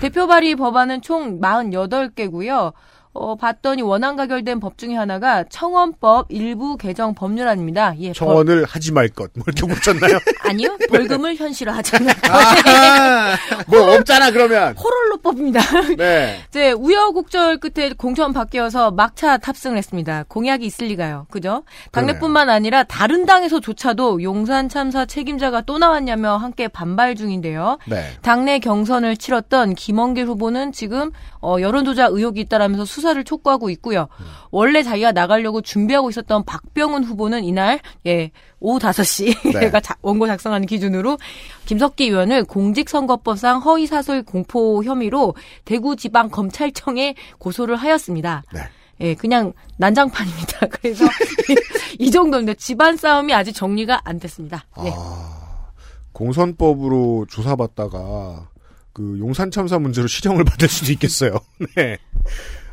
[0.00, 2.72] 대표 발의 법안은 총 48개고요.
[3.16, 7.94] 어, 봤더니 원안 가결된 법 중에 하나가 청원법 일부 개정 법률안입니다.
[7.98, 9.30] 예, 벌- 청원을 하지 말 것.
[9.34, 10.18] 뭐 이렇게 붙였나요?
[10.44, 12.12] 아니요, 벌금을 현실화하자는
[13.68, 14.74] 뭐 없잖아 그러면.
[14.76, 15.60] 호롤로법입니다.
[15.96, 16.38] 네.
[16.48, 20.24] 이제 우여곡절 끝에 공천 바뀌어서 막차 탑승을 했습니다.
[20.28, 21.26] 공약이 있을 리가요.
[21.30, 21.62] 그죠?
[21.92, 27.78] 당내뿐만 아니라 다른 당에서조차도 용산 참사 책임자가 또 나왔냐며 함께 반발 중인데요.
[27.86, 28.04] 네.
[28.22, 34.08] 당내 경선을 치렀던 김원길 후보는 지금 어, 여론조작 의혹이 있다라면서 수사 를 촉구하고 있고요.
[34.50, 39.70] 원래 자기가 나가려고 준비하고 있었던 박병훈 후보는 이날 예 오후 5시가 네.
[40.02, 41.18] 원고 작성하는 기준으로
[41.66, 48.42] 김석기 의원을 공직선거법상 허위사설 공포 혐의로 대구지방검찰청에 고소를 하였습니다.
[48.52, 48.60] 네.
[49.00, 50.66] 예, 그냥 난장판입니다.
[50.72, 51.04] 그래서
[51.98, 52.54] 이 정도입니다.
[52.54, 54.64] 집안 싸움이 아직 정리가 안 됐습니다.
[54.84, 54.92] 예.
[54.94, 55.70] 아,
[56.12, 58.48] 공선법으로 조사받다가
[58.92, 61.38] 그 용산 참사 문제로 실형을 받을 수도 있겠어요.
[61.76, 61.98] 네.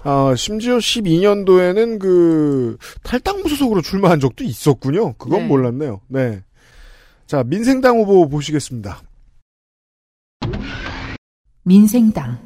[0.03, 5.13] 아, 심지어 12년도에는 그 탈당 무 소속으로 출마한 적도 있었군요.
[5.13, 5.47] 그건 네.
[5.47, 6.01] 몰랐네요.
[6.07, 6.43] 네.
[7.25, 9.01] 자, 민생당 후보 보시겠습니다.
[11.63, 12.37] 민생당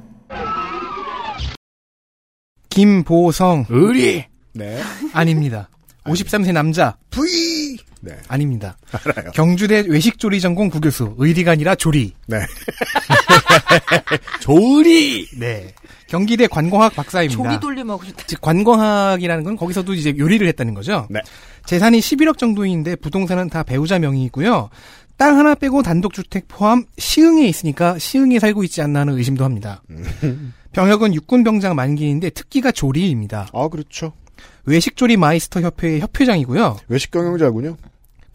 [2.70, 4.24] 김보성 의리!
[4.54, 4.82] 네.
[5.14, 5.68] 아닙니다.
[6.04, 7.78] 53세 남자 V!
[8.02, 8.16] 네.
[8.28, 8.78] 아닙니다.
[8.92, 9.32] 알아요.
[9.32, 12.14] 경주대 외식조리 전공 국교수 의리가 아니라 조리.
[12.28, 12.38] 네.
[14.40, 15.28] 조리!
[15.40, 15.74] 네.
[16.08, 17.44] 경기대 관광학 박사입니다.
[17.44, 18.24] 조리 돌림하고 싶다.
[18.28, 21.08] 즉 관광학이라는 건 거기서도 이제 요리를 했다는 거죠.
[21.10, 21.20] 네.
[21.66, 24.70] 재산이 11억 정도인데 부동산은 다 배우자 명의이고요.
[25.18, 29.82] 땅 하나 빼고 단독주택 포함 시흥에 있으니까 시흥에 살고 있지 않나 하는 의심도 합니다.
[30.74, 33.48] 병역은 육군병장 만기인데 특기가 조리입니다.
[33.52, 34.14] 아, 그렇죠.
[34.66, 36.78] 외식조리 마이스터 협회의 협회장이고요.
[36.88, 37.78] 외식 경영자군요.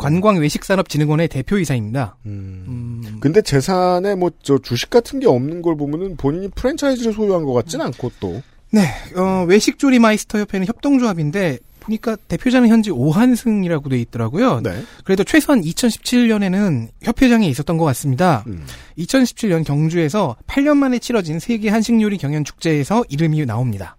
[0.02, 2.16] 관광 외식산업진흥원의 대표이사입니다.
[2.26, 2.64] 음.
[2.66, 7.52] 음, 근데 재산에 뭐 저 주식 같은 게 없는 걸 보면은 본인이 프랜차이즈를 소유한 것
[7.52, 8.42] 같진 않고 또.
[8.70, 14.60] 네, 어, 외식조리 마이스터 협회는 협동조합인데 보니까 대표자는 현재 오한승이라고 돼 있더라고요.
[14.60, 14.82] 네.
[15.04, 18.44] 그래도 최소한 2017년에는 협회장에 있었던 것 같습니다.
[18.46, 18.64] 음.
[18.98, 23.96] 2017년 경주에서 8년 만에 치러진 세계 한식요리 경연 축제에서 이름이 나옵니다.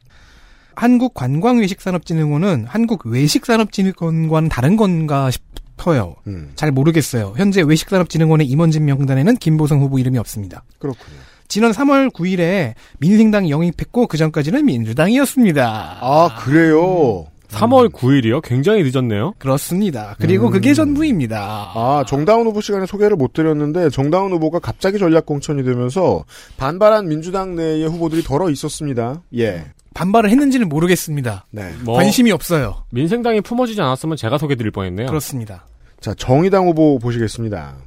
[0.76, 5.44] 한국관광외식산업진흥원은 한국외식산업진흥원과는 다른 건가 싶
[5.88, 6.16] 어요.
[6.28, 6.52] 음.
[6.56, 7.34] 잘 모르겠어요.
[7.38, 10.64] 현재 외식산업진흥원의 임원진 명단에는 김보성 후보 이름이 없습니다.
[10.80, 11.18] 그렇군요.
[11.48, 15.98] 지난 3월 9일에 민생당이 영입했고 그 전까지는 민주당이었습니다.
[16.02, 17.28] 아, 그래요?
[17.50, 18.42] 3월 9일이요?
[18.44, 19.34] 굉장히 늦었네요.
[19.38, 20.16] 그렇습니다.
[20.20, 20.52] 그리고 음.
[20.52, 21.72] 그게 전부입니다.
[21.76, 26.24] 아, 정다운 후보 시간에 소개를 못 드렸는데 정다운 후보가 갑자기 전략 공천이 되면서
[26.58, 29.22] 반발한 민주당 내의 후보들이 덜어 있었습니다.
[29.38, 29.66] 예.
[29.94, 31.46] 반발을 했는지는 모르겠습니다.
[31.52, 31.72] 네.
[31.84, 32.84] 뭐, 관심이 없어요.
[32.90, 35.06] 민생당이 품어지지 않았으면 제가 소개드릴 뻔했네요.
[35.08, 35.66] 그렇습니다.
[36.04, 37.78] 자, 정의당 후보 보시겠습니다.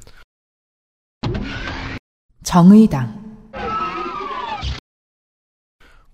[2.43, 3.15] 정의당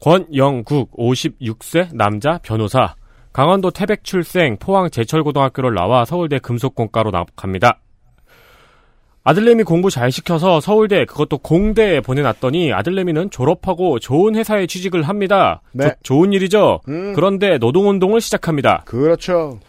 [0.01, 2.97] 권영국 56세 남자 변호사
[3.33, 7.79] 강원도 태백 출생 포항 제철고등학교를 나와 서울대 금속공과로 나- 갑니다.
[9.25, 15.62] 아들내미 공부 잘 시켜서 서울대 그것도 공대에 보내놨더니 아들내미는 졸업하고 좋은 회사에 취직을 합니다.
[15.71, 15.91] 네.
[15.91, 16.81] 조- 좋은 일이죠.
[16.88, 17.12] 음.
[17.15, 18.83] 그런데 노동운동을 시작합니다.
[18.87, 19.61] 그렇죠.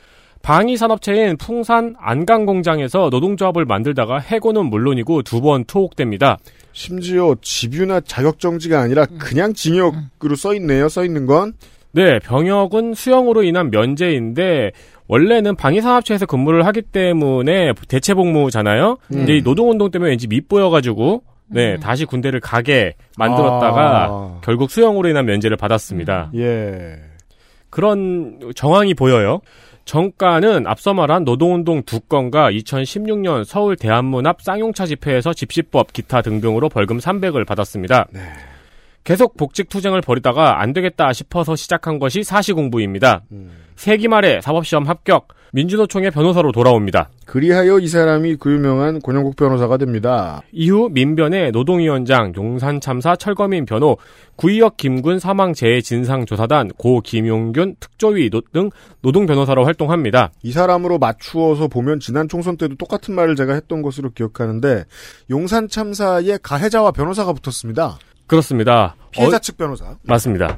[0.43, 6.37] 방위 산업체인 풍산 안강 공장에서 노동조합을 만들다가 해고는 물론이고 두 번 투옥됩니다.
[6.73, 10.89] 심지어 집유나 자격 정지가 아니라 그냥 징역으로 써 있네요.
[10.89, 11.53] 써 있는 건.
[11.93, 14.71] 네, 병역은 수영으로 인한 면제인데
[15.07, 18.97] 원래는 방위산업체에서 근무를 하기 때문에 대체 복무잖아요.
[19.13, 19.23] 음.
[19.23, 24.39] 이제 이 노동운동 때문에 왠지 밉보여가지고 네 다시 군대를 가게 만들었다가 아.
[24.43, 26.31] 결국 수영으로 인한 면제를 받았습니다.
[26.35, 26.95] 예.
[27.69, 29.39] 그런 정황이 보여요.
[29.85, 36.69] 정가는 앞서 말한 노동운동 두 건과 2016년 서울 대한문 앞 쌍용차 집회에서 집시법 기타 등등으로
[36.69, 38.07] 벌금 300을 받았습니다.
[38.11, 38.21] 네.
[39.03, 43.23] 계속 복직 투쟁을 벌이다가 안 되겠다 싶어서 시작한 것이 사시공부입니다.
[43.31, 43.51] 음.
[43.75, 47.09] 세기 말에 사법시험 합격, 민주노총의 변호사로 돌아옵니다.
[47.27, 50.41] 그리하여 이 사람이 그 유명한 권영국 변호사가 됩니다.
[50.51, 53.97] 이후 민변의 노동위원장, 용산참사 철거민 변호,
[54.35, 58.71] 구의역 김군 사망재해 진상조사단, 고 김용균 특조위 노- 등
[59.03, 60.31] 노동 변호사로 활동합니다.
[60.41, 64.85] 이 사람으로 맞추어서 보면 지난 총선 때도 똑같은 말을 제가 했던 것으로 기억하는데
[65.29, 67.99] 용산 참사의 가해자와 변호사가 붙었습니다.
[68.25, 68.95] 그렇습니다.
[69.11, 69.95] 피해자 어- 측 변호사.
[70.01, 70.57] 맞습니다.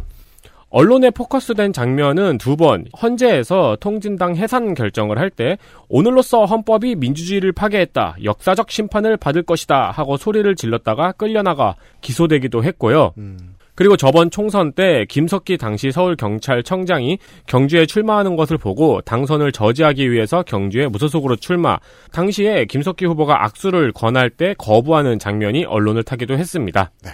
[0.76, 5.58] 언론에 포커스된 장면은 두 번, 헌재에서 통진당 해산 결정을 할 때
[5.88, 13.14] 오늘로써 헌법이 민주주의를 파괴했다, 역사적 심판을 받을 것이다 하고 소리를 질렀다가 끌려나가 기소되기도 했고요.
[13.18, 13.56] 음.
[13.74, 20.88] 그리고 저번 총선 때 김석기 당시 서울경찰청장이 경주에 출마하는 것을 보고 당선을 저지하기 위해서 경주에
[20.88, 21.78] 무소속으로 출마.
[22.12, 26.92] 당시에 김석기 후보가 악수를 권할 때 거부하는 장면이 언론을 타기도 했습니다.
[27.04, 27.12] 네.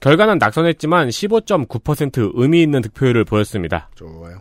[0.00, 3.88] 결과는 낙선했지만 15.9% 의미 있는 득표율을 보였습니다.
[3.94, 4.38] 좋아요.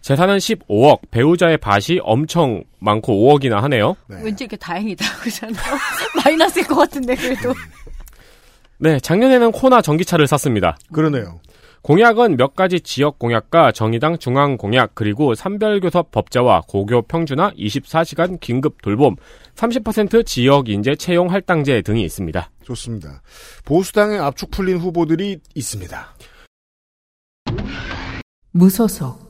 [0.00, 3.96] 재산은 15억, 배우자의 밭이 엄청 많고 5억이나 하네요.
[4.06, 4.18] 네.
[4.22, 5.78] 왠지 이렇게 다행이다 그잖아요.
[6.22, 7.54] 마이너스일 것 같은데 그래도.
[8.78, 10.76] 네, 작년에는 코나 전기차를 샀습니다.
[10.92, 11.40] 그러네요.
[11.80, 18.80] 공약은 몇 가지 지역 공약과 정의당 중앙 공약 그리고 산별교섭 법제와 고교 평준화 24시간 긴급
[18.80, 19.16] 돌봄
[19.54, 22.50] 30% 지역 인재 채용 할당제 등이 있습니다.
[22.64, 23.22] 좋습니다.
[23.64, 26.14] 보수당의 압축 풀린 후보들이 있습니다.
[28.52, 29.24] 무소속,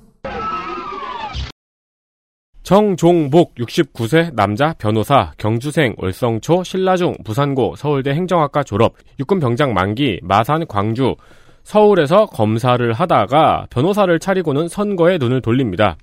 [2.62, 10.66] 정종복 69세 남자 변호사 경주생 월성초 신라중 부산고 서울대 행정학과 졸업 육군 병장 만기 마산
[10.66, 11.14] 광주
[11.62, 15.96] 서울에서 검사를 하다가 변호사를 차리고는 선거에 눈을 돌립니다.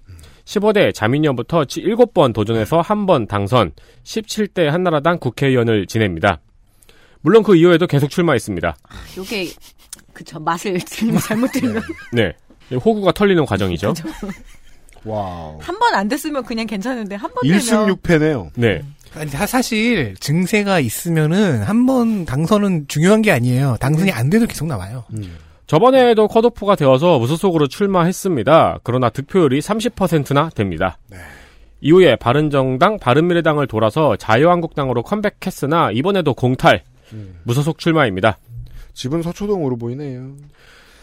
[0.46, 3.72] 15대 자민련부터 7번 도전해서 한 번 당선
[4.04, 6.42] 17대 한나라당 국회의원을 지냅니다.
[7.22, 8.76] 물론 그 이후에도 계속 출마했습니다.
[9.18, 9.48] 요게
[10.14, 11.82] 그쵸 맛을 들면 잘못 들면
[12.14, 12.34] 네.
[12.74, 13.94] 호구가 털리는 과정이죠.
[15.04, 15.58] 와우.
[15.62, 18.50] 한 번 안 됐으면 그냥 괜찮은데 한 번 되면 1승 6패네요.
[18.56, 18.82] 네.
[19.16, 23.78] 아니, 사- 사실 증세가 있으면은 한 번 당선은 중요한 게 아니에요.
[23.80, 25.04] 당선이 안 돼도 계속 나와요.
[25.68, 28.80] 저번에도 컷오프가 되어서 무소속으로 출마했습니다.
[28.84, 30.98] 그러나 득표율이 30%나 됩니다.
[31.10, 31.18] 네.
[31.82, 36.84] 이후에 바른정당, 바른미래당을 돌아서 자유한국당으로 컴백했으나 이번에도 공탈,
[37.44, 38.38] 무소속 출마입니다.
[38.94, 40.32] 집은 서초동으로 보이네요.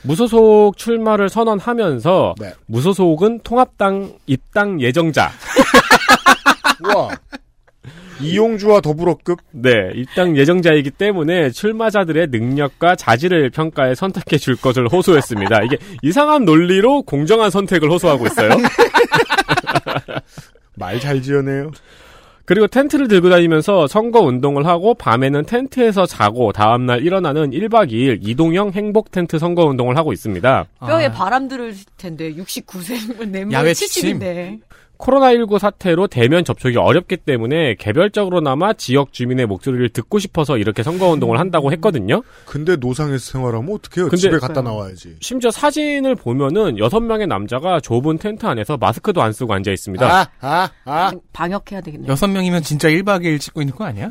[0.03, 2.53] 무소속 출마를 선언하면서 네.
[2.67, 5.31] 무소속은 통합당 입당 예정자,
[6.95, 7.11] 와.
[8.21, 15.63] 이용주와 더불어급 네, 입당 예정자이기 때문에 출마자들의 능력과 자질을 평가해 선택해 줄 것을 호소했습니다.
[15.65, 18.51] 이게 이상한 논리로 공정한 선택을 호소하고 있어요.
[20.77, 21.71] 말 잘 지어내요.
[22.49, 28.71] 그리고 텐트를 들고 다니면서 선거 운동을 하고 밤에는 텐트에서 자고 다음날 일어나는 1박 2일 이동형
[28.73, 30.65] 행복 텐트 선거 운동을 하고 있습니다.
[30.81, 34.61] 뼈에 아, 바람 들을 텐데 69세면 내면 야외 70인데
[34.99, 41.39] 코로나19 사태로 대면 접촉이 어렵기 때문에 개별적으로나마 지역 주민의 목소리를 듣고 싶어서 이렇게 선거 운동을
[41.39, 42.23] 한다고 했거든요.
[42.45, 44.09] 근데 노상에서 생활하면 어떡해요?
[44.09, 45.17] 근데- 집에 갖다 나와야지.
[45.21, 50.05] 심지어 사진을 보면은 6명의 남자가 좁은 텐트 안에서 마스크도 안 쓰고 앉아 있습니다.
[50.07, 51.11] 아, 아, 아.
[51.11, 52.11] 방- 방역해야 되겠네요.
[52.11, 54.11] 여섯 명이면 진짜 1박 2일 찍고 있는 거 아니야?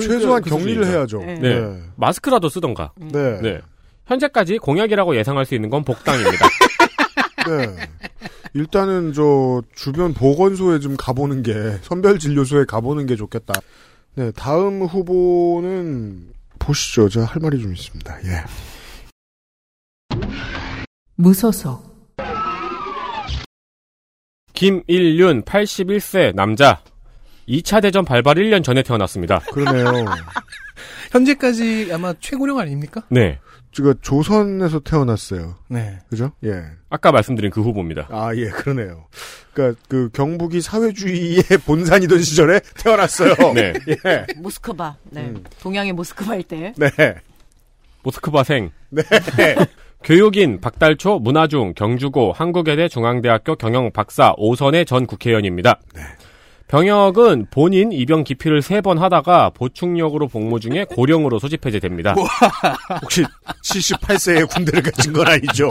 [0.00, 0.86] 최소한 그 격리를.
[0.86, 1.18] 해야죠.
[1.20, 1.34] 네.
[1.40, 1.60] 네.
[1.60, 1.78] 네.
[1.96, 2.92] 마스크라도 쓰던가.
[2.96, 3.40] 네.
[3.40, 3.60] 네.
[4.06, 6.46] 현재까지 공약이라고 예상할 수 있는 건 복당입니다.
[7.56, 7.76] 네.
[8.54, 13.54] 일단은 저 주변 보건소에 좀 가보는 게 선별 진료소에 가보는 게 좋겠다.
[14.14, 17.08] 네, 다음 후보는 보시죠.
[17.08, 18.18] 제가 할 말이 좀 있습니다.
[18.24, 18.44] 예.
[21.16, 21.88] 무소속,
[24.58, 26.82] 김일윤 81세 남자.
[27.48, 29.38] 2차 대전 발발 1년 전에 태어났습니다.
[29.52, 30.04] 그러네요.
[31.12, 33.02] 현재까지 아마 최고령 아닙니까?
[33.08, 33.38] 네.
[33.78, 35.54] 제가 조선에서 태어났어요.
[35.68, 35.98] 네.
[36.10, 36.32] 그죠?
[36.44, 36.64] 예.
[36.90, 38.08] 아까 말씀드린 그 후보입니다.
[38.10, 39.06] 아, 예, 그러네요.
[39.52, 43.34] 그러니까 그 경북이 사회주의의 본산이던 시절에 태어났어요.
[43.54, 43.72] 네.
[43.86, 44.26] 예.
[44.36, 44.96] 모스크바.
[45.10, 45.28] 네.
[45.28, 45.44] 음.
[45.60, 46.74] 동양의 모스크바일 때.
[46.76, 46.90] 네.
[48.02, 48.72] 모스크바생.
[48.90, 49.02] 네.
[50.02, 55.80] 교육인 박달초 문화중 경주고 한국외대 중앙대학교 경영 박사 오선의 전 국회의원입니다.
[56.68, 62.14] 병역은 본인 입영 기피를 세 번 하다가 보충력으로 복무 중에 고령으로 소집 해제됩니다.
[63.02, 63.24] 혹시
[63.64, 65.68] 78세에 군대를 가진 건 아니죠?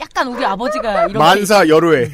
[0.00, 2.08] 약간 우리 아버지가 이렇게 만사 열후에.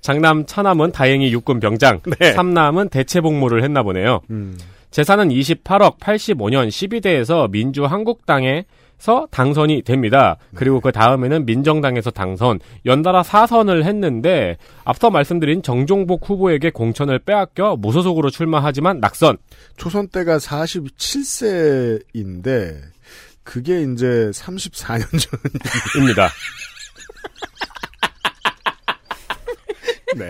[0.00, 2.32] 장남 차남은 다행히 육군 병장, 네.
[2.32, 4.20] 삼남은 대체 복무를 했나 보네요.
[4.30, 4.56] 음.
[4.92, 8.66] 재산은 28억 85년 12대에서 민주 한국당에
[9.02, 10.36] 서 당선이 됩니다.
[10.54, 18.30] 그리고 그 다음에는 민정당에서 당선, 연달아 사선을 했는데 앞서 말씀드린 정종복 후보에게 공천을 빼앗겨 무소속으로
[18.30, 19.38] 출마하지만 낙선.
[19.76, 22.80] 초선 때가 47세인데
[23.42, 25.40] 그게 이제 34년 전.
[26.00, 26.30] 입니다.
[30.16, 30.28] 네.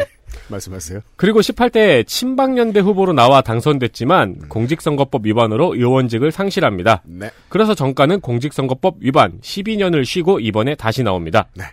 [0.52, 1.00] 말씀하세요.
[1.16, 7.02] 그리고 18대 친박연대 후보로 나와 당선됐지만 공직선거법 위반으로 의원직을 상실합니다.
[7.04, 7.30] 네.
[7.48, 11.48] 그래서 정가는 공직선거법 위반 12년을 쉬고 이번에 다시 나옵니다.
[11.54, 11.64] 네.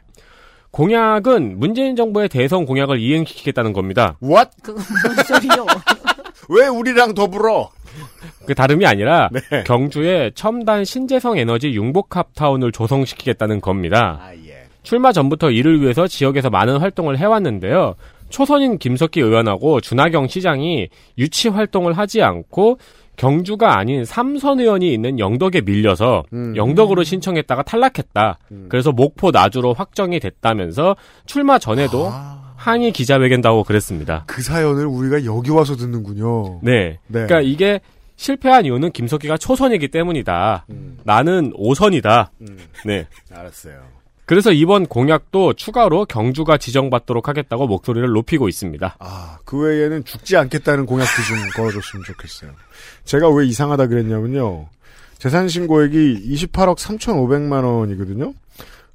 [0.72, 4.18] 공약은 문재인 정부의 대선 공약을 이행시키겠다는 겁니다.
[4.22, 4.50] What?
[4.66, 5.66] 뭔 소리요?
[6.50, 7.70] 왜 우리랑 더불어?
[8.46, 9.64] 그 다름이 아니라 네.
[9.64, 14.20] 경주에 첨단 신재생 에너지 융복합 타운을 조성시키겠다는 겁니다.
[14.22, 14.66] 아, 예.
[14.84, 17.96] 출마 전부터 이를 위해서 지역에서 많은 활동을 해왔는데요.
[18.30, 22.78] 초선인 김석기 의원하고 준하경 시장이 유치 활동을 하지 않고
[23.18, 26.56] 경주가 아닌 삼선 의원이 있는 영덕에 밀려서 음.
[26.56, 28.40] 영덕으로 신청했다가 탈락했다.
[28.70, 34.24] 그래서 목포 나주로 확정이 됐다면서 출마 전에도 아, 항의 기자회견도 하고 그랬습니다.
[34.26, 36.62] 그 사연을 우리가 여기 와서 듣는군요.
[36.64, 37.00] 네.
[37.08, 37.26] 네.
[37.26, 37.82] 그러니까 이게
[38.16, 40.66] 실패한 이유는 김석기가 초선이기 때문이다.
[40.70, 40.98] 음.
[41.04, 42.32] 나는 오선이다.
[42.42, 42.58] 음.
[42.86, 43.06] 네.
[43.34, 43.99] 알았어요.
[44.30, 48.98] 그래서 이번 공약도 추가로 경주가 지정받도록 하겠다고 목소리를 높이고 있습니다.
[49.00, 52.52] 아, 그 외에는 죽지 않겠다는 공약도 좀 걸어줬으면 좋겠어요.
[53.06, 54.68] 제가 왜 이상하다 그랬냐면요.
[55.18, 58.36] 재산 신고액이 28억 3,500만 원이거든요.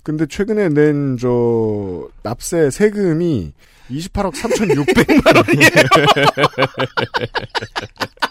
[0.05, 3.53] 근데 최근에 낸 저 납세 세금이
[3.91, 5.71] 28억 3,600만 원이에요.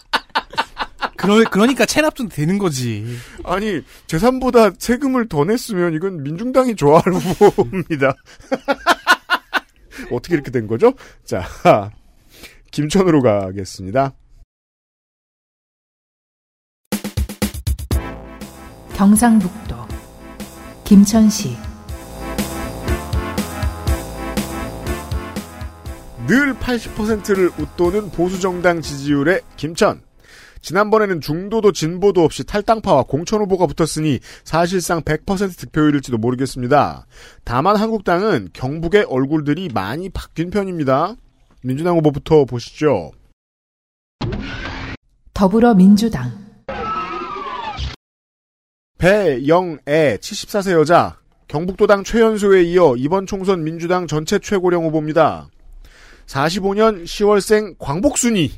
[1.24, 3.05] 그러, 그러니까 체납 좀 되는 거지.
[3.45, 8.13] 아니 재산보다 세금을 더 냈으면 이건 민중당이 좋아할 후보입니다.
[10.11, 10.93] 어떻게 이렇게 된 거죠?
[11.24, 11.47] 자,
[12.71, 14.13] 김천으로 가겠습니다.
[18.95, 19.76] 경상북도
[20.84, 21.55] 김천시
[26.28, 30.01] 늘 80%를 웃도는 보수정당 지지율의 김천.
[30.64, 37.05] 지난번에는 중도도 진보도 없이 탈당파와 공천 후보가 붙었으니 사실상 100% 득표율일지도 모르겠습니다.
[37.43, 41.16] 다만 한국당은 경북의 얼굴들이 많이 바뀐 편입니다.
[41.61, 43.11] 민주당 후보부터 보시죠.
[45.34, 46.32] 더불어민주당
[48.97, 55.49] 배영애 74세 여자 경북도당 최연소에 이어 이번 총선 민주당 전체 최고령 후보입니다.
[56.26, 58.51] 45년 10월생 광복순이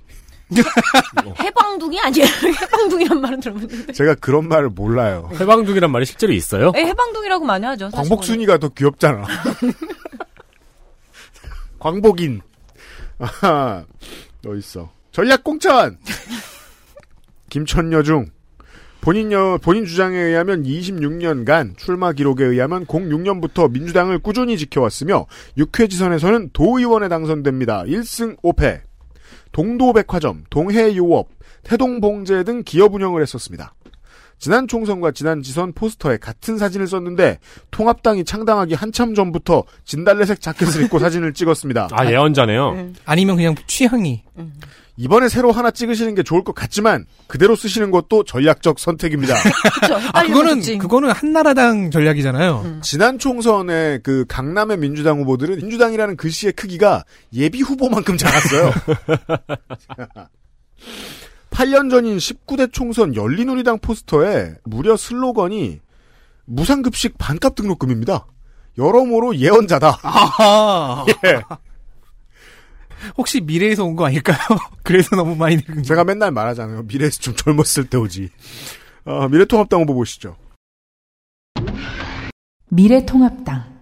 [1.39, 2.27] 해방둥이 아니에요?
[2.61, 3.93] 해방둥이란 말은 들어봤는데.
[3.93, 5.29] 제가 그런 말을 몰라요.
[5.39, 6.71] 해방둥이란 말이 실제로 있어요?
[6.75, 7.89] 예, 해방둥이라고 많이 하죠.
[7.91, 9.25] 광복순이가 더 귀엽잖아.
[11.79, 12.41] 광복인.
[13.19, 13.85] 아하,
[14.41, 14.91] 너 있어.
[15.11, 15.97] 전략공천!
[17.49, 18.27] 김천여중.
[19.01, 25.27] 본인 여, 본인 주장에 의하면 26년간 출마 기록에 의하면 06년부터 민주당을 꾸준히 지켜왔으며
[25.59, 27.83] 6회 지선에서는 도의원에 당선됩니다.
[27.83, 28.81] 1승 5패.
[29.55, 31.29] 동도백화점, 동해유업,
[31.63, 33.73] 태동봉제 등 기업 운영을 했었습니다.
[34.37, 37.39] 지난 총선과 지난 지선 포스터에 같은 사진을 썼는데
[37.71, 41.87] 통합당이 창당하기 한참 전부터 진달래색 자켓을 입고 사진을 찍었습니다.
[41.93, 42.73] 아, 예언자네요.
[42.73, 42.93] 네.
[43.05, 44.23] 아니면 그냥 취향이.
[44.97, 49.35] 이번에 새로 하나 찍으시는 게 좋을 것 같지만 그대로 쓰시는 것도 전략적 선택입니다.
[49.81, 49.95] 그쵸.
[50.13, 50.61] 아, 그거는.
[50.77, 52.79] 그거는 한나라당 전략이잖아요.
[52.81, 58.71] 지난 총선에 그 강남의 민주당 후보들은 민주당이라는 글씨의 크기가 예비 후보만큼 작았어요.
[61.51, 65.79] 8년 전인 19대 총선 열린우리당 포스터에 무려 슬로건이
[66.45, 68.27] 무상급식 반값 등록금입니다.
[68.77, 69.99] 여러모로 예언자다.
[70.03, 71.05] 아하.
[71.25, 71.41] 예.
[73.17, 74.37] 혹시 미래에서 온 거 아닐까요?
[74.83, 75.81] 그래서 너무 많이 늙은 거.
[75.81, 76.83] 제가 맨날 말하잖아요.
[76.83, 78.29] 미래에서 좀 젊었을 때 오지.
[79.05, 80.35] 어, 미래통합당 후보 보시죠.
[82.69, 83.75] 미래통합당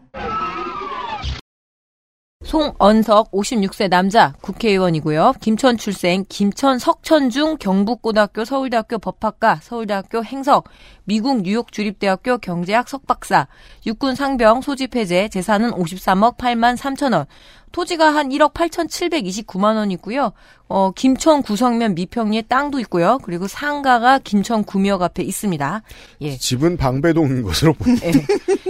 [2.43, 5.33] 송언석 56세 남자 국회의원이고요.
[5.41, 10.65] 김천 출생 김천 석천중 경북고등학교 서울대학교 법학과 서울대학교 행석
[11.05, 13.47] 미국 뉴욕 주립대학교 경제학 석박사
[13.87, 17.25] 육군 상병 소집 해제 재산은 53억 8만 3천 원
[17.73, 20.31] 토지가 한 1억 8,729만 원이고요.
[20.69, 23.17] 어, 김천 구성면 미평리에 땅도 있고요.
[23.23, 25.81] 그리고 상가가 김천 구미역 앞에 있습니다.
[26.21, 26.37] 예.
[26.37, 28.07] 집은 방배동인 것으로 보입니다.
[28.07, 28.11] 예.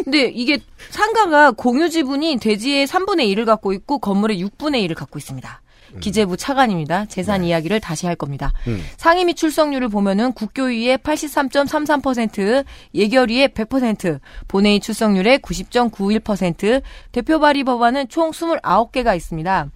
[0.04, 5.62] 근데 이게 상가가 공유 지분이 대지의 3분의 1을 갖고 있고 건물의 6분의 1을 갖고 있습니다.
[6.00, 7.06] 기재부 차관입니다.
[7.06, 8.54] 재산 이야기를 다시 할 겁니다.
[8.68, 8.84] 음.
[8.98, 16.82] 상임위 출석률을 보면은 국교위의 83.33%, 예결위의 100%, 본회의 출석률의 90.91%,
[17.12, 19.70] 대표 발의 법안은 총 29개가 있습니다.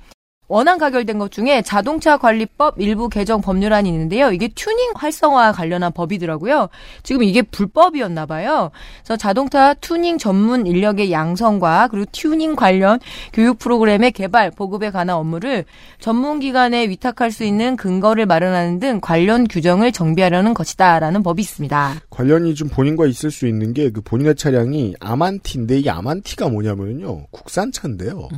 [0.47, 4.31] 원안 가결된 것 중에 자동차 관리법 일부 개정 법률안이 있는데요.
[4.31, 6.69] 이게 튜닝 활성화 관련한 법이더라고요.
[7.03, 8.71] 지금 이게 불법이었나 봐요.
[9.03, 12.99] 그래서 자동차 튜닝 전문 인력의 양성과 그리고 튜닝 관련
[13.33, 15.65] 교육 프로그램의 개발, 보급에 관한 업무를
[15.99, 21.95] 전문 기관에 위탁할 수 있는 근거를 마련하는 등 관련 규정을 정비하려는 것이다라는 법이 있습니다.
[22.09, 28.29] 관련이 좀 본인과 있을 수 있는 게 그 본인의 차량이 아만티인데 이 아만티가 뭐냐면요 국산차인데요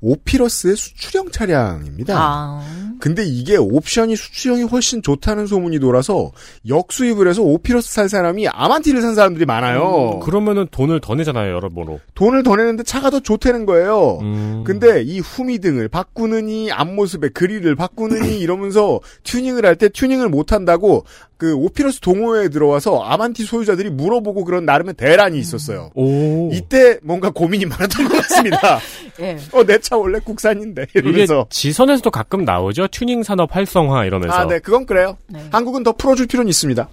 [0.00, 1.51] 오피러스의 수출형 차량
[1.86, 2.14] 입니다.
[2.18, 2.62] 아.
[3.00, 6.30] 근데 이게 옵션이 수출형이 훨씬 좋다는 소문이 돌아서
[6.68, 10.20] 역수입을 해서 오피러스 살 사람이 아만티를 산 사람들이 많아요.
[10.20, 11.98] 그러면은 돈을 더 내잖아요, 여러모로.
[12.14, 14.18] 돈을 더 내는데 차가 더 좋다는 거예요.
[14.22, 14.62] 음.
[14.64, 21.04] 근데 이 후미등을 바꾸느니 앞모습의 그릴을 바꾸느니 이러면서 튜닝을 할 때 튜닝을 못 한다고
[21.42, 25.90] 그 오피러스 동호회에 들어와서 아만티 소유자들이 물어보고 그런 나름의 대란이 있었어요.
[25.96, 26.50] 오.
[26.52, 28.78] 이때 뭔가 고민이 많았던 것 같습니다.
[29.18, 29.36] 예.
[29.52, 30.86] 어, 내 차 원래 국산인데.
[30.94, 31.46] 이러면서.
[31.50, 32.86] 지선에서도 가끔 나오죠.
[32.92, 34.36] 튜닝 산업 활성화 이러면서.
[34.36, 35.16] 아, 네, 그건 그래요.
[35.26, 35.44] 네.
[35.50, 36.88] 한국은 더 풀어줄 필요는 있습니다.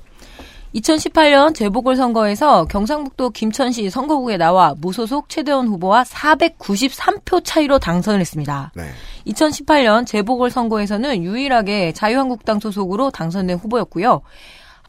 [0.76, 8.72] 2018년 재보궐선거에서 경상북도 김천시 선거구에 나와 무소속 최대원 후보와 493표 차이로 당선을 했습니다.
[8.76, 8.84] 네.
[9.28, 14.22] 2018년 재보궐선거에서는 유일하게 자유한국당 소속으로 당선된 후보였고요.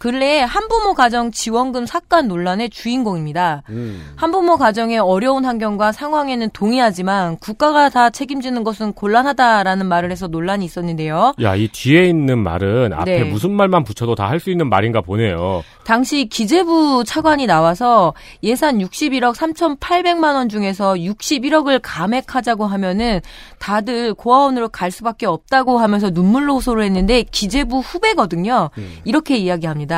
[0.01, 3.63] 근래에 한부모 가정 지원금 삭감 논란의 주인공입니다.
[3.69, 4.13] 음.
[4.17, 11.35] 한부모 가정의 어려운 환경과 상황에는 동의하지만 국가가 다 책임지는 것은 곤란하다라는 말을 해서 논란이 있었는데요.
[11.43, 13.25] 야, 이 뒤에 있는 말은 앞에 네.
[13.25, 15.63] 무슨 말만 붙여도 다 할 수 있는 말인가 보네요.
[15.85, 23.21] 당시 기재부 차관이 나와서 예산 61억 3,800만 원 중에서 61억을 감액하자고 하면은
[23.59, 28.71] 다들 고아원으로 갈 수밖에 없다고 하면서 눈물로 호소를 했는데 기재부 후배거든요.
[29.05, 29.90] 이렇게 이야기합니다.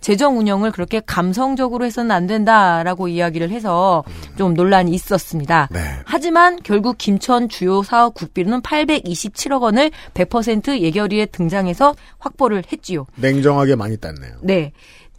[0.00, 4.04] 재정 운영을 그렇게 감성적으로 해서는 안 된다라고 이야기를 해서
[4.36, 5.68] 좀 논란이 있었습니다.
[5.70, 5.80] 네.
[6.04, 13.06] 하지만 결국 김천 주요 사업 국비로는 827억 원을 100% 예결위에 등장해서 확보를 했지요.
[13.16, 14.34] 냉정하게 많이 땄네요.
[14.42, 14.72] 네.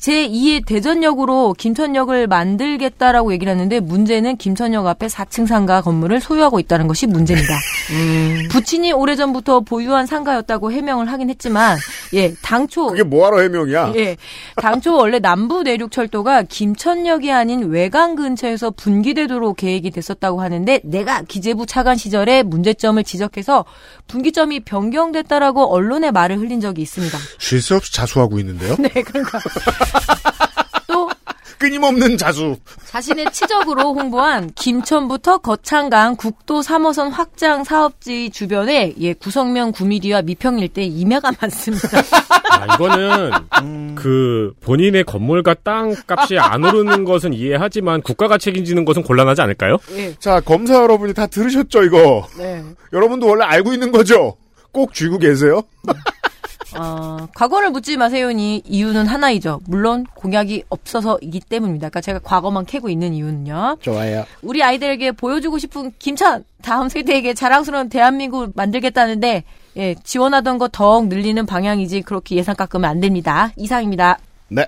[0.03, 7.07] 제2의 대전역으로 김천역을 만들겠다라고 얘기를 했는데 문제는 김천역 앞에 4층 상가 건물을 소유하고 있다는 것이
[7.07, 7.57] 문제입니다.
[8.51, 11.77] 부친이 오래전부터 보유한 상가였다고 해명을 하긴 했지만
[12.13, 13.93] 예, 당초 그게 뭐하러 해명이야?
[13.95, 14.17] 예.
[14.57, 21.65] 당초 원래 남부 내륙 철도가 김천역이 아닌 외강 근처에서 분기되도록 계획이 됐었다고 하는데 내가 기재부
[21.65, 23.63] 차관 시절에 문제점을 지적해서
[24.07, 27.17] 분기점이 변경됐다라고 언론에 말을 흘린 적이 있습니다.
[27.39, 28.75] 쉴 새 없이 자수하고 있는데요?
[28.83, 29.39] 네, 그러니까
[30.87, 31.09] 또
[31.59, 32.57] 끊임없는 자수.
[32.89, 40.83] 자신의 치적으로 홍보한 김천부터 거창강 국도 3호선 확장 사업지 주변에 예, 구성면 구미리와 미평 일대
[40.83, 41.87] 임야가 많습니다.
[42.51, 43.31] 아, 이거는
[43.95, 49.77] 그 본인의 건물과 땅 값이 안 오르는 것은 이해하지만 국가가 책임지는 것은 곤란하지 않을까요?
[49.91, 50.13] 예.
[50.19, 52.27] 자, 검사 여러분이 다 들으셨죠, 이거?
[52.37, 52.61] 네.
[52.91, 54.35] 여러분도 원래 알고 있는 거죠?
[54.71, 55.61] 꼭 쥐고 계세요?
[56.75, 59.61] 어, 과거를 묻지 마세요니 이유는 하나이죠.
[59.67, 61.89] 물론 공약이 없어서이기 때문입니다.
[61.89, 63.77] 그러니까 제가 과거만 캐고 있는 이유는요.
[63.81, 64.25] 좋아요.
[64.41, 69.43] 우리 아이들에게 보여주고 싶은 김천 다음 세대에게 자랑스러운 대한민국 만들겠다는데
[69.77, 73.51] 예, 지원하던 거 더욱 늘리는 방향이지 그렇게 예산 깎으면 안 됩니다.
[73.57, 74.19] 이상입니다.
[74.49, 74.67] 네.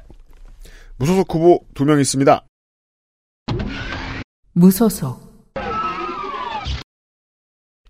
[0.97, 2.43] 무소속 후보 두 명 있습니다.
[4.53, 5.25] 무소속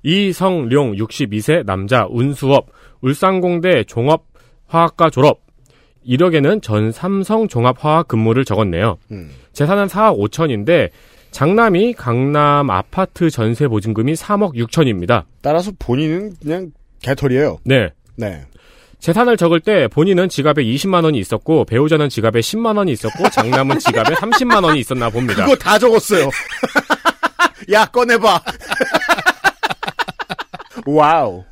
[0.03, 2.67] 이성룡 62세 남자 운수업
[3.05, 5.41] 울산공대 종합화학과 졸업
[6.07, 8.97] 1억에는 전 삼성 종합화학 근무를 적었네요.
[9.11, 9.31] 음.
[9.53, 10.89] 재산은 4억 5천인데
[11.29, 15.25] 장남이 강남 아파트 전세 보증금이 3억 6천입니다.
[15.41, 17.59] 따라서 본인은 그냥 개털이에요.
[17.63, 17.89] 네.
[18.15, 18.41] 네.
[18.99, 24.15] 재산을 적을 때 본인은 지갑에 20만 원이 있었고 배우자는 지갑에 10만 원이 있었고 장남은 지갑에
[24.15, 25.45] 30만 원이 있었나 봅니다.
[25.45, 26.29] 그거 다 적었어요.
[27.71, 28.41] 야, 꺼내봐.
[30.87, 31.43] 와우.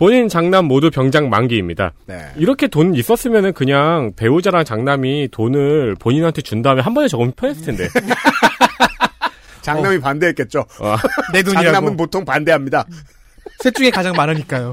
[0.00, 1.92] 본인 장남 모두 병장 만기입니다.
[2.06, 2.16] 네.
[2.38, 7.86] 이렇게 돈 있었으면은 그냥 배우자랑 장남이 돈을 본인한테 준 다음에 한 번에 적으면 편했을 텐데.
[9.60, 10.60] 장남이 반대했겠죠.
[10.60, 10.96] 어,
[11.34, 11.64] 내 돈이라고.
[11.66, 12.86] 장남은 보통 반대합니다.
[13.60, 14.72] 셋 중에 가장 많으니까요.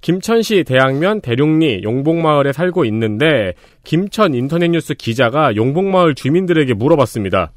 [0.00, 3.54] 김천시 대학면 대룡리 용복마을에 살고 있는데
[3.84, 7.52] 김천 인터넷뉴스 기자가 용복마을 주민들에게 물어봤습니다.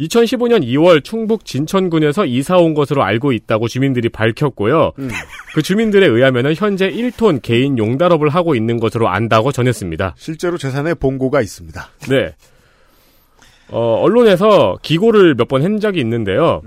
[0.00, 4.92] 2015년 2월 충북 진천군에서 이사 온 것으로 알고 있다고 주민들이 밝혔고요.
[4.98, 5.08] 음.
[5.54, 10.14] 그 주민들에 의하면 현재 1톤 개인 용달업을 하고 있는 것으로 안다고 전했습니다.
[10.16, 11.88] 실제로 재산에 본고가 있습니다.
[12.08, 12.34] 네.
[13.70, 16.62] 어, 언론에서 기고를 몇 번 한 적이 있는데요.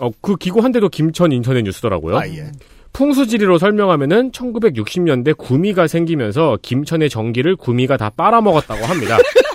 [0.00, 2.16] 어, 그 기고 한 대도 김천 인터넷 뉴스더라고요.
[2.16, 2.20] 음.
[2.20, 2.52] 아, 예.
[2.92, 9.16] 풍수지리로 설명하면은 1960년대 구미가 생기면서 김천의 전기를 구미가 다 빨아먹었다고 합니다.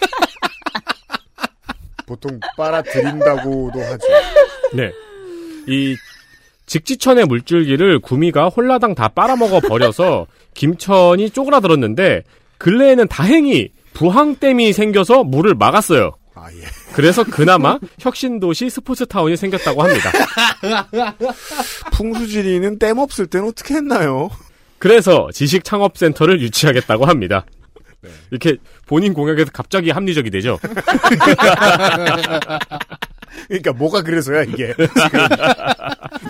[2.13, 4.07] 보통 빨아들인다고도 하죠.
[4.73, 4.91] 네.
[5.67, 5.95] 이
[6.67, 12.23] 직지천의 물줄기를 구미가 홀라당 다 빨아먹어 버려서 김천이 쪼그라들었는데
[12.59, 16.11] 근래에는 다행히 부항댐이 생겨서 물을 막았어요.
[16.35, 16.61] 아, 예.
[16.93, 20.11] 그래서 그나마 혁신도시 스포츠타운이 생겼다고 합니다.
[21.93, 24.29] 풍수지리는 댐 없을 땐 어떻게 했나요?
[24.77, 27.45] 그래서 지식창업센터를 유치하겠다고 합니다.
[28.03, 28.09] 네.
[28.31, 30.59] 이렇게 본인 공약에서 갑자기 합리적이 되죠.
[33.47, 34.73] 그러니까 뭐가 그래서야 이게.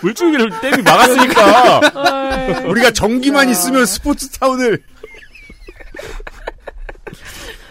[0.01, 2.61] 물줄기를 댐이 막았으니까.
[2.67, 4.81] 우리가 전기만 있으면 스포츠 타운을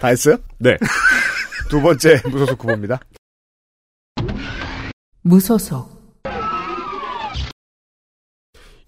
[0.01, 0.37] 다 했어요?
[0.59, 0.77] 네.
[1.71, 3.01] 두 번째 무소속 후보입니다.
[5.23, 6.03] 무소속,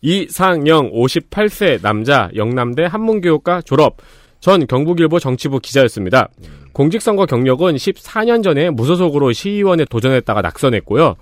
[0.05, 3.97] 이상영 58세 남자 영남대 한문교육과 졸업
[4.45, 6.28] 전 경북일보 정치부 기자였습니다.
[6.74, 11.16] 공직선거 경력은 14년 전에 무소속으로 시의원에 도전했다가 낙선했고요.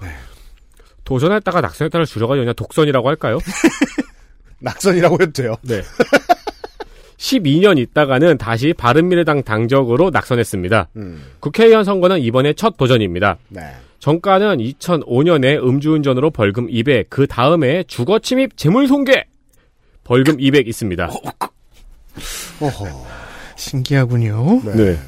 [1.05, 3.39] 도전했다가 낙선했다를 줄여가지고 그냥 독선이라고 할까요?
[4.59, 5.55] 낙선이라고 해도 돼요.
[5.63, 5.83] 네.
[7.17, 10.89] 12년 있다가는 다시 바른미래당 당적으로 낙선했습니다.
[10.97, 13.39] 음, 국회의원 선거는 이번에 첫 도전입니다.
[13.51, 13.61] 네.
[14.01, 19.27] 정가는 2005년에 음주운전으로 벌금 200, 그 다음에 주거침입 재물손괴
[20.03, 21.09] 벌금 200 있습니다.
[22.61, 23.07] 어허.
[23.57, 24.63] 신기하군요.
[24.75, 24.99] 네.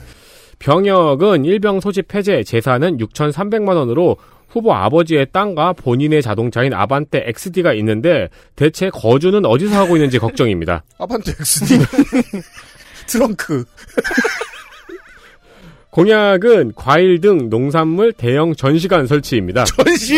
[0.59, 4.17] 병역은 일병 소집 해제, 재산은 6,300만 원으로
[4.49, 10.85] 후보 아버지의 땅과 본인의 자동차인 아반떼 XD가 있는데 대체 거주는 어디서 하고 있는지 걱정입니다.
[10.99, 11.79] 아반떼 XD.
[13.09, 13.65] 트렁크.
[15.91, 19.65] 공약은 과일 등 농산물 대형 전시관 설치입니다.
[19.65, 20.17] 전시!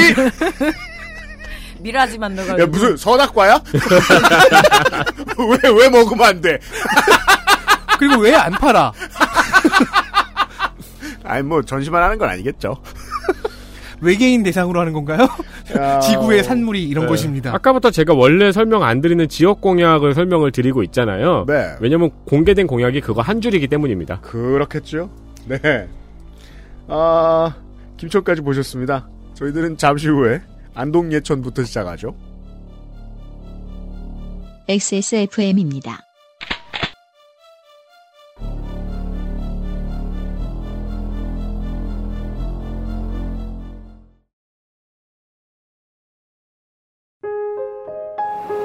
[1.80, 2.62] 미라지 만들어가지고.
[2.62, 3.62] 야, 무슨 서낙과야?
[5.38, 6.58] 왜, 왜 먹으면 안 돼?
[7.98, 8.92] 그리고 왜 안 팔아?
[11.24, 12.76] 아니, 뭐, 전시만 하는 건 아니겠죠.
[14.00, 15.26] 외계인 대상으로 하는 건가요?
[15.76, 17.08] 야, 지구의 산물이 이런 네.
[17.08, 17.54] 곳입니다.
[17.54, 21.44] 아까부터 제가 원래 설명 안 드리는 지역 공약을 설명을 드리고 있잖아요.
[21.48, 21.74] 네.
[21.80, 24.20] 왜냐면 공개된 공약이 그거 한 줄이기 때문입니다.
[24.20, 25.10] 그렇겠죠.
[25.46, 25.88] 네.
[26.88, 27.54] 아,
[27.96, 29.08] 김천까지 보셨습니다.
[29.34, 30.42] 저희들은 잠시 후에
[30.76, 32.14] 안동 예천부터 시작하죠.
[34.68, 36.00] XSFM입니다.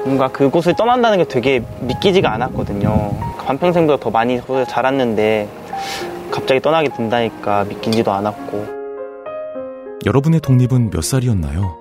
[0.03, 3.17] 뭔가 그곳을 떠난다는 게 되게 믿기지가 않았거든요.
[3.45, 5.47] 반평생보다 더 많이 자랐는데
[6.29, 8.81] 갑자기 떠나게 된다니까 믿기지도 않았고
[10.05, 11.80] 여러분의 독립은 몇 살이었나요?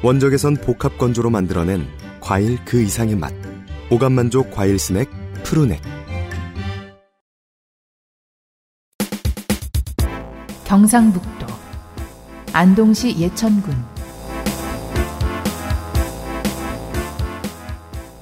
[0.00, 1.84] 원적에선 복합 건조로 만들어낸
[2.20, 3.32] 과일 그 이상의 맛.
[3.90, 5.08] 오감 만족 과일 스낵
[5.42, 5.80] 푸르넥.
[10.64, 11.46] 경상북도
[12.52, 13.74] 안동시 예천군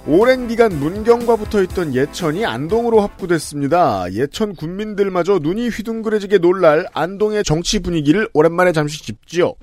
[0.06, 4.12] 오랜 기간 문경과 붙어 있던 예천이 안동으로 합구됐습니다.
[4.12, 9.54] 예천 군민들마저 눈이 휘둥그레지게 놀랄 안동의 정치 분위기를 오랜만에 잠시 짚지요.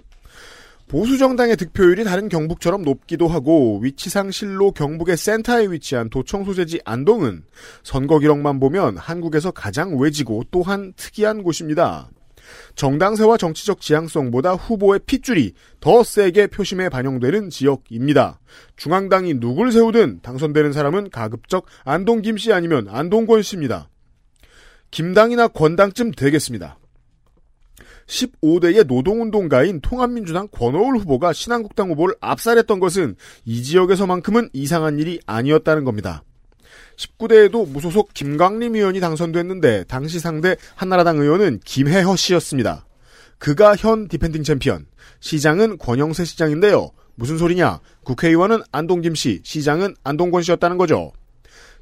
[0.87, 7.43] 보수 정당의 득표율이 다른 경북처럼 높기도 하고 위치상 실로 경북의 센터에 위치한 도청 소재지 안동은
[7.83, 12.09] 선거 기록만 보면 한국에서 가장 외지고 또한 특이한 곳입니다.
[12.75, 18.39] 정당세와 정치적 지향성보다 후보의 핏줄이 더 세게 표심에 반영되는 지역입니다.
[18.75, 23.89] 중앙당이 누굴 세우든 당선되는 사람은 가급적 안동 김씨 아니면 안동권 씨입니다.
[24.91, 26.77] 김당이나 권당쯤 되겠습니다.
[28.07, 36.23] 15대의 노동운동가인 통합민주당 권오울 후보가 신한국당 후보를 압살했던 것은 이 지역에서만큼은 이상한 일이 아니었다는 겁니다.
[36.97, 42.85] 19대에도 무소속 김광림 의원이 당선됐는데 당시 상대 한나라당 의원은 김해 허씨였습니다.
[43.39, 44.85] 그가 현 디펜딩 챔피언,
[45.19, 46.91] 시장은 권영세 시장인데요.
[47.15, 47.79] 무슨 소리냐?
[48.03, 51.11] 국회의원은 안동 김씨, 시장은 안동 권씨였다는 거죠.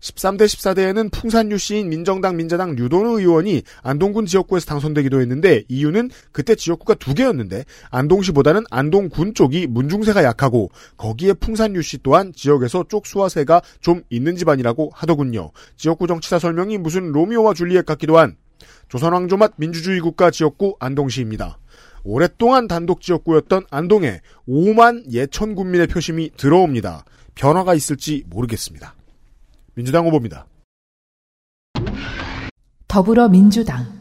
[0.01, 6.95] 13대 14대에는 풍산 류씨인 민정당 민자당 류돈우 의원이 안동군 지역구에서 당선되기도 했는데 이유는 그때 지역구가
[6.95, 14.35] 두 개였는데 안동시보다는 안동군 쪽이 문중세가 약하고 거기에 풍산유 씨 또한 지역에서 쪽수화세가 좀 있는
[14.35, 15.51] 집안이라고 하더군요.
[15.77, 18.35] 지역구 정치사 설명이 무슨 로미오와 줄리엣 같기도 한
[18.89, 21.59] 조선왕조 맛 민주주의 국가 지역구 안동시입니다.
[22.03, 27.05] 오랫동안 단독 지역구였던 안동에 5만 예천 군민의 표심이 들어옵니다.
[27.35, 28.95] 변화가 있을지 모르겠습니다.
[29.74, 30.45] 민주당 후보입니다.
[32.88, 33.99] 더불어민주당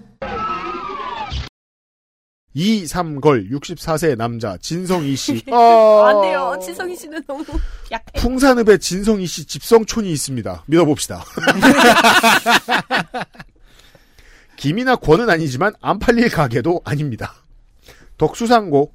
[2.52, 5.44] 2, 3걸 64세 남자 진성희 씨.
[5.52, 6.58] 아, 안 돼요.
[6.60, 7.44] 지성희 씨는 너무
[7.92, 8.20] 약해.
[8.20, 10.64] 풍산읍에 진성희 씨 집성촌이 있습니다.
[10.66, 11.24] 믿어봅시다.
[14.56, 17.34] 김이나 권은 아니지만 안 팔릴 가게도 아닙니다.
[18.18, 18.92] 덕수상고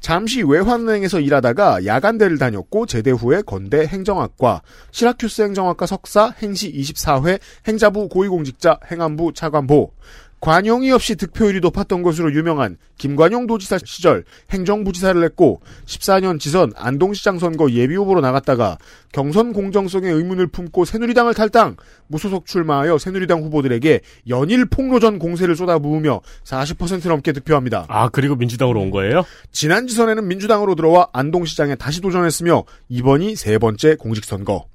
[0.00, 7.38] 잠시 외환은행에서 일하다가 야간대를 다녔고 제대 후에 건대 행정학과, 시라큐스 행정학과 석사, 행시 24회,
[7.68, 9.92] 행자부 고위공직자, 행안부 차관보,
[10.40, 17.70] 관용이 없이 득표율이 높았던 것으로 유명한 김관용 도지사 시절 행정부지사를 했고 14년 지선 안동시장 선거
[17.70, 18.78] 예비후보로 나갔다가
[19.12, 21.76] 경선 공정성에 의문을 품고 새누리당을 탈당
[22.06, 27.86] 무소속 출마하여 새누리당 후보들에게 연일 폭로전 공세를 쏟아부으며 40% 넘게 득표합니다.
[27.88, 29.24] 아 그리고 민주당으로 온 거예요?
[29.52, 34.66] 지난 지선에는 민주당으로 들어와 안동시장에 다시 도전했으며 이번이 세 번째 공직선거.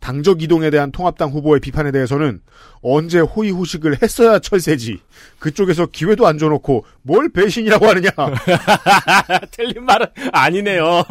[0.00, 2.40] 당적 이동에 대한 통합당 후보의 비판에 대해서는
[2.82, 5.00] 언제 호의호식을 했어야 철새지.
[5.38, 8.10] 그쪽에서 기회도 안 줘놓고 뭘 배신이라고 하느냐.
[9.50, 11.04] 틀린 말은 아니네요.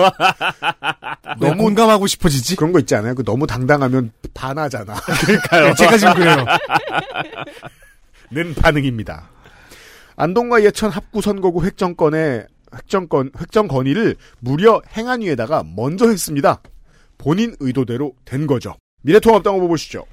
[1.40, 2.56] 너무 공감하고 싶어지지?
[2.56, 3.16] 그런 거 있지 않아요?
[3.16, 4.96] 그 너무 당당하면 반하잖아.
[5.26, 5.74] 그러니까요.
[5.76, 6.46] 제가 지금 그래요.
[8.32, 9.30] 는 반응입니다.
[10.16, 16.62] 안동과 예천 합구 선거구 획정권의 획정권 획정 건의를 무려 행안위에다가 먼저 했습니다.
[17.24, 18.76] 본인 의도대로 된 거죠.
[19.04, 20.04] 미래통합당 후보 보시죠.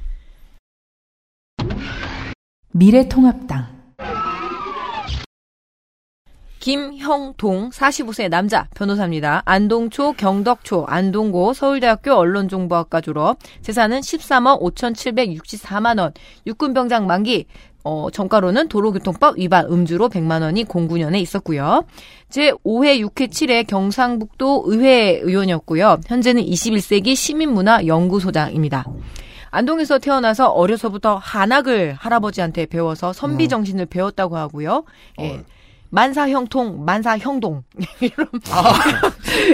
[2.70, 3.80] 미래통합당
[6.61, 9.42] 김형동 45세 남자 변호사입니다.
[9.46, 13.38] 안동초, 경덕초, 안동고, 서울대학교 언론정보학과 졸업.
[13.62, 16.12] 재산은 13억 5,764만 원.
[16.46, 17.46] 육군병장 만기.
[17.82, 21.84] 어, 정가로는 도로교통법 위반 음주로 100만 원이 09년에 있었고요.
[22.28, 26.00] 제5회 6회 7회 경상북도 의회 의원이었고요.
[26.06, 28.84] 현재는 21세기 시민문화 연구소장입니다.
[29.50, 34.84] 안동에서 태어나서 어려서부터 한학을 할아버지한테 배워서 선비 정신을 배웠다고 하고요.
[35.20, 35.42] 예.
[35.91, 37.64] 만사형통, 만사형동.
[38.01, 38.28] 이런.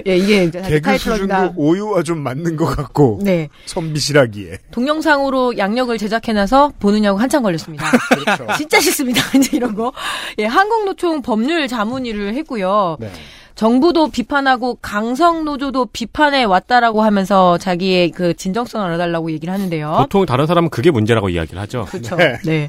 [0.07, 0.99] 예, 이게 이제 개그.
[0.99, 3.49] 수준도 오유와 좀 맞는 것 같고 네.
[3.66, 7.91] 선비시라기에 동영상으로 양력을 제작해놔서 보느냐고 한참 걸렸습니다.
[8.14, 8.47] 그렇죠.
[8.57, 9.20] 진짜 싫습니다.
[9.37, 9.93] 이제 이런 거.
[10.39, 12.97] 예, 한국노총 법률 자문위를 했고요.
[13.01, 13.11] 네.
[13.57, 19.96] 정부도 비판하고 강성 노조도 비판해 왔다라고 하면서 자기의 그 진정성을 알아달라고 얘기를 하는데요.
[19.98, 21.86] 보통 다른 사람은 그게 문제라고 이야기를 하죠.
[21.86, 22.16] 그렇죠.
[22.16, 22.38] 네.
[22.44, 22.68] 네.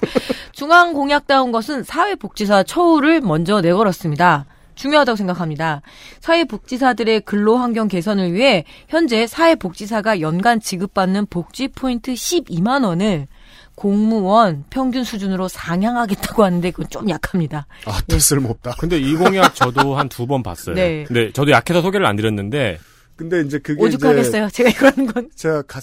[0.53, 4.45] 중앙 공약다운 것은 사회복지사 처우를 먼저 내걸었습니다.
[4.77, 5.81] 중요하다고 생각합니다.
[6.21, 13.27] 사회복지사들의 근로환경 개선을 위해 현재 사회복지사가 연간 지급받는 복지 포인트 12만 원을
[13.75, 17.67] 공무원 평균 수준으로 상향하겠다고 하는데 그건 좀 약합니다.
[17.85, 18.75] 아, 또 쓸모없다.
[18.79, 20.75] 근데 이 공약 저도 한 두 번 봤어요.
[20.75, 21.03] 네.
[21.03, 22.79] 근데 저도 약해서 소개를 안 드렸는데
[23.15, 24.49] 근데 이제 그게 오죽하겠어요.
[24.49, 25.29] 제가 이러는 건.
[25.35, 25.79] 제가 가,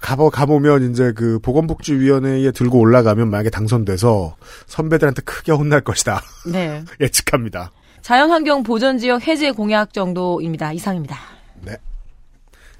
[0.00, 4.36] 가보 가보면 이제 그 보건복지위원회에 들고 올라가면 만약에 당선돼서
[4.66, 6.82] 선배들한테 크게 혼날 것이다 네.
[7.00, 7.70] 예측합니다.
[8.04, 10.74] 자연환경 보전지역 해제 공약 정도입니다.
[10.74, 11.18] 이상입니다.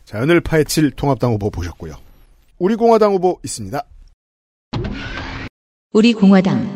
[0.05, 1.95] 자연을 파헤칠 통합당 후보 보셨고요.
[2.59, 3.83] 우리 공화당 후보 있습니다.
[5.95, 6.69] 우리 공화당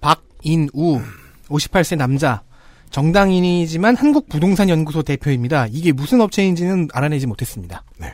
[0.00, 1.00] 박인우
[1.46, 2.42] 58세 남자
[2.90, 5.68] 정당인이지만 한국부동산연구소 대표입니다.
[5.68, 7.84] 이게 무슨 업체인지는 알아내지 못했습니다.
[7.98, 8.12] 네.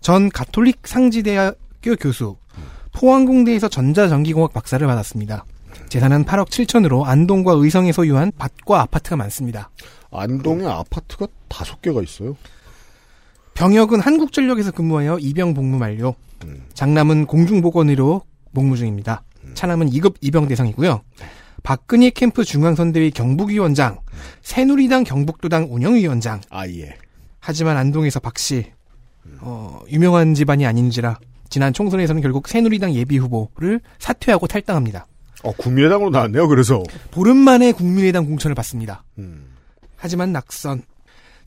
[0.00, 2.36] 전 가톨릭 상지대학교 교수
[2.92, 5.44] 포항공대에서 전자전기공학 박사를 받았습니다.
[5.88, 9.70] 재산은 8억 7천으로 안동과 의성에 소유한 밭과 아파트가 많습니다.
[10.10, 12.36] 안동에 아파트가 다섯 개가 있어요.
[13.54, 16.14] 병역은 한국전력에서 근무하여 입영 복무 만료.
[16.74, 19.22] 장남은 공중보건의로 복무 중입니다.
[19.54, 21.02] 차남은 2급 입영 대상이고요.
[21.62, 23.98] 박근혜 캠프 중앙선대위 경북위원장,
[24.42, 26.40] 새누리당 경북도당 운영위원장.
[26.50, 26.96] 아 예.
[27.40, 28.72] 하지만 안동에서 박씨,
[29.40, 35.06] 어, 유명한 집안이 아닌지라 지난 총선에서는 결국 새누리당 예비 후보를 사퇴하고 탈당합니다.
[35.42, 36.82] 어, 국민의당으로 나왔네요, 그래서.
[37.10, 39.04] 보름 만에 국민의당 공천을 받습니다.
[39.18, 39.46] 음.
[39.96, 40.82] 하지만 낙선.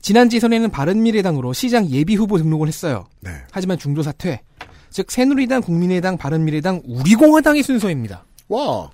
[0.00, 3.06] 지난 지선에는 바른미래당으로 시장 예비 후보 등록을 했어요.
[3.20, 3.30] 네.
[3.50, 4.40] 하지만 중도 사퇴.
[4.88, 8.24] 즉 새누리당, 국민의당, 바른미래당, 우리공화당의 순서입니다.
[8.48, 8.90] 와.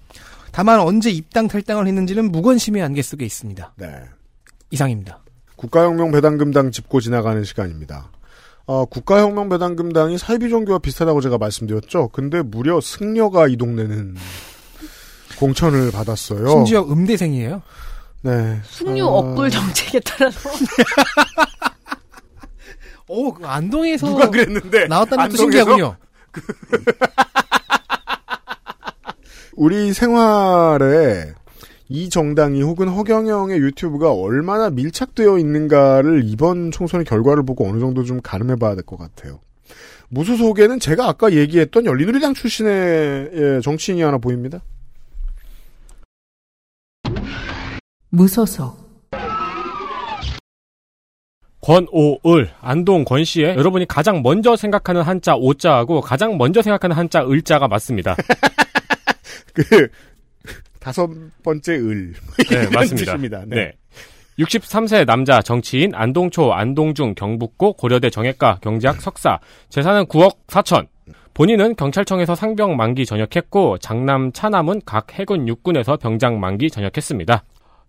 [0.51, 3.75] 다만 언제 입당 탈당을 했는지는 무관심의 안개 속에 있습니다.
[3.77, 3.87] 네.
[4.71, 5.21] 이상입니다.
[5.57, 8.11] 국가혁명 배당금당 짚고 지나가는 시간입니다.
[8.67, 12.09] 어, 국가혁명 배당금당이 사이비 종교와 비슷하다고 제가 말씀드렸죠.
[12.09, 14.17] 근데 무려 승려가 이 동네는
[15.39, 16.49] 공천을 받았어요.
[16.49, 17.63] 심지어 음대생이에요.
[18.23, 18.59] 네.
[18.65, 20.51] 숙류 어, 업불 정책에 따라서
[23.09, 25.43] 오, 그 안동에서 누가 그랬는데 나왔다는 것도 안동에서?
[25.43, 25.97] 신기하군요.
[29.57, 31.33] 우리 생활에
[31.89, 38.21] 이 정당이 혹은 허경영의 유튜브가 얼마나 밀착되어 있는가를 이번 총선의 결과를 보고 어느 정도 좀
[38.21, 39.39] 가늠해 봐야 될 것 같아요.
[40.09, 44.61] 무소속에는 제가 아까 얘기했던 열린우리당 출신의 예, 정치인이 하나 보입니다.
[48.17, 48.75] 무소속
[51.61, 58.17] 권오을 안동 권씨의 여러분이 가장 먼저 생각하는 한자 오자하고 가장 먼저 생각하는 한자 을자가 맞습니다.
[59.53, 59.89] 그
[60.81, 61.11] 다섯
[61.43, 62.15] 번째 을
[62.49, 63.13] 네, 맞습니다.
[63.13, 63.45] 뜻입니다.
[63.47, 63.57] 네.
[63.57, 63.73] 네.
[64.39, 70.87] 63세 남자 정치인 안동초 안동중 경북고 고려대 정외과 경제학 석사 재산은 9억 4천
[71.35, 77.45] 본인은 경찰청에서 상병 만기 전역했고 장남 차남은 각 해군 육군에서 병장 만기 전역했습니다.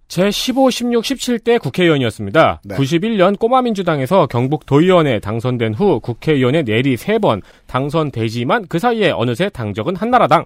[0.07, 2.61] 제15, 16, 17대 국회의원이었습니다.
[2.63, 2.75] 네.
[2.75, 10.45] 91년 꼬마민주당에서 경북 도의원에 당선된 후 국회의원에 내리 3번 당선되지만 그 사이에 어느새 당적은 한나라당.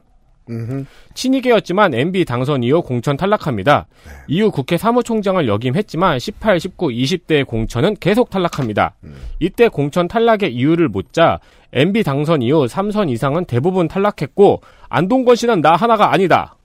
[0.50, 0.86] 음흠.
[1.14, 3.86] 친이계였지만 MB 당선 이후 공천 탈락합니다.
[4.28, 8.96] 이후 국회 사무총장을 역임했지만 18, 19, 20대 공천은 계속 탈락합니다.
[9.40, 11.40] 이때 공천 탈락의 이유를 묻자
[11.74, 16.56] MB 당선 이후 3선 이상은 대부분 탈락했고 안동권 씨는 나 하나가 아니다.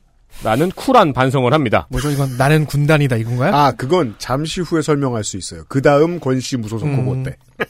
[0.45, 1.87] 라는 쿨한 반성을 합니다.
[1.91, 3.55] 뭐죠 이건 나는 군단이다 이건가요?
[3.55, 5.65] 아 그건 잠시 후에 설명할 수 있어요.
[5.69, 6.97] 그 다음 권씨 무소속 음.
[6.97, 7.37] 후보 때.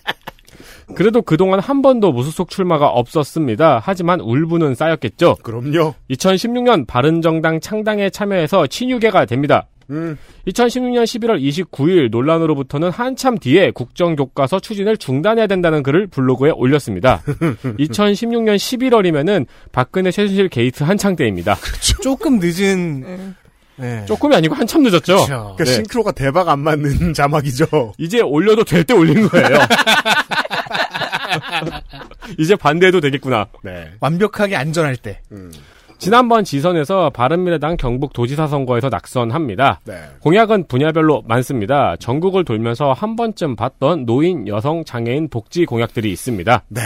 [0.94, 3.80] 그래도 그동안 한 번도 무소속 출마가 없었습니다.
[3.82, 5.36] 하지만 울분은 쌓였겠죠.
[5.42, 5.94] 그럼요.
[6.10, 9.66] 2016년 바른정당 창당에 참여해서 친유계가 됩니다.
[9.90, 10.16] 음.
[10.48, 17.22] 2016년 11월 29일 논란으로부터는 한참 뒤에 국정교과서 추진을 중단해야 된다는 글을 블로그에 올렸습니다.
[17.78, 21.56] 2016년 11월이면은 박근혜 최순실 게이트 한창 때입니다.
[22.02, 23.34] 조금 늦은
[23.78, 24.04] 네.
[24.06, 25.14] 조금이 아니고 한참 늦었죠.
[25.16, 25.26] 그렇죠.
[25.56, 25.72] 그러니까 네.
[25.74, 27.92] 싱크로가 대박 안 맞는 자막이죠.
[27.98, 29.48] 이제 올려도 될 때 올린 거예요.
[32.38, 33.48] 이제 반대해도 되겠구나.
[33.62, 33.90] 네.
[34.00, 35.20] 완벽하게 안전할 때.
[35.32, 35.52] 음.
[35.98, 39.80] 지난번 지선에서 바른미래당 경북 도지사 선거에서 낙선합니다.
[39.84, 39.94] 네.
[40.20, 41.96] 공약은 분야별로 많습니다.
[41.96, 46.64] 전국을 돌면서 한 번쯤 봤던 노인, 여성, 장애인 복지 공약들이 있습니다.
[46.68, 46.80] 네.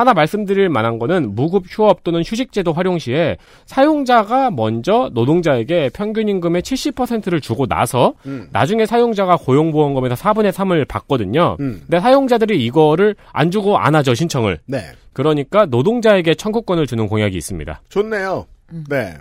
[0.00, 3.36] 하나 말씀드릴 만한 거는 무급 휴업 또는 휴직제도 활용 시에
[3.66, 8.48] 사용자가 먼저 노동자에게 평균 임금의 70%를 주고 나서 음.
[8.50, 11.58] 나중에 사용자가 고용보험금에서 4분의 3을 받거든요.
[11.60, 11.82] 음.
[11.82, 14.60] 근데 사용자들이 이거를 안 주고 안 하죠, 신청을.
[14.64, 14.86] 네.
[15.12, 17.82] 그러니까 노동자에게 청구권을 주는 공약이 있습니다.
[17.90, 18.46] 좋네요.
[18.88, 19.18] 네.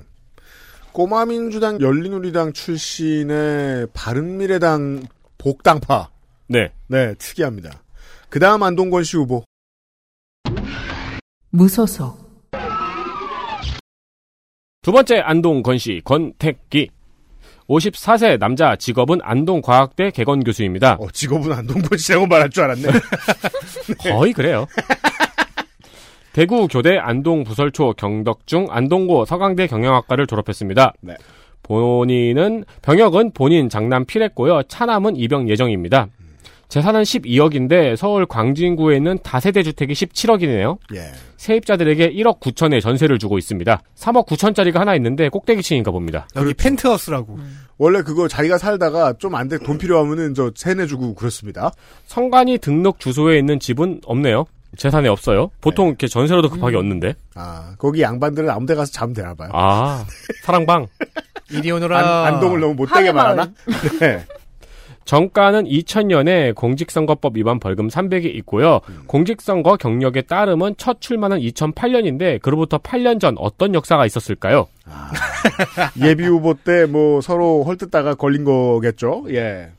[0.93, 5.03] 꼬마민주당 열린우리당 출신의 바른미래당
[5.37, 6.09] 복당파.
[6.47, 6.71] 네.
[6.87, 7.83] 네, 특이합니다.
[8.29, 9.43] 그 다음 안동권 씨 후보.
[11.51, 12.29] 무소속
[14.81, 16.89] 두 번째 안동 건씨 권택기.
[17.67, 20.97] 54세 남자 직업은 안동과학대 개건 교수입니다.
[20.99, 22.87] 어, 직업은 안동권 씨라고 말할 줄 알았네.
[24.01, 24.65] 거의 그래요.
[26.33, 30.93] 대구 교대 안동 부설초 경덕중 안동고 서강대 경영학과를 졸업했습니다.
[31.01, 31.15] 네.
[31.63, 34.63] 본인은 병역은 본인 장남 필했고요.
[34.63, 36.07] 차남은 입영 예정입니다.
[36.69, 40.77] 재산은 12억인데 서울 광진구에 있는 다세대 주택이 17억이네요.
[40.93, 41.11] 예.
[41.37, 43.81] 세입자들에게 1억 9천의 전세를 주고 있습니다.
[43.97, 46.27] 3억 9천짜리가 하나 있는데 꼭대기층인가 봅니다.
[46.35, 47.39] 여기 펜트하우스라고.
[47.79, 51.71] 원래 그거 자기가 살다가 좀 안 돼 돈 필요하면은 저 세내주고 그렇습니다.
[52.05, 54.45] 성관이 등록 주소에 있는 집은 없네요.
[54.77, 55.49] 재산에 없어요.
[55.61, 57.15] 보통 이렇게 전세로도 급하게 얻는데.
[57.33, 59.49] 아, 거기 양반들은 아무 데 가서 자면 되나 봐요.
[59.53, 60.05] 아,
[60.43, 60.85] 사랑방.
[61.49, 61.97] 이리 오너라.
[62.27, 63.49] 안, 안동을 너무 못되게 말하나?
[63.99, 64.23] 네.
[65.09, 68.79] 정가는 2000년에 공직선거법 위반 벌금 300이 있고요.
[69.07, 74.67] 공직선거 경력에 따르면 첫 출마는 2008년인데 그로부터 8년 전 어떤 역사가 있었을까요?
[76.05, 79.25] 예비 후보 때 뭐 서로 헐뜯다가 걸린 거겠죠?
[79.29, 79.71] 예.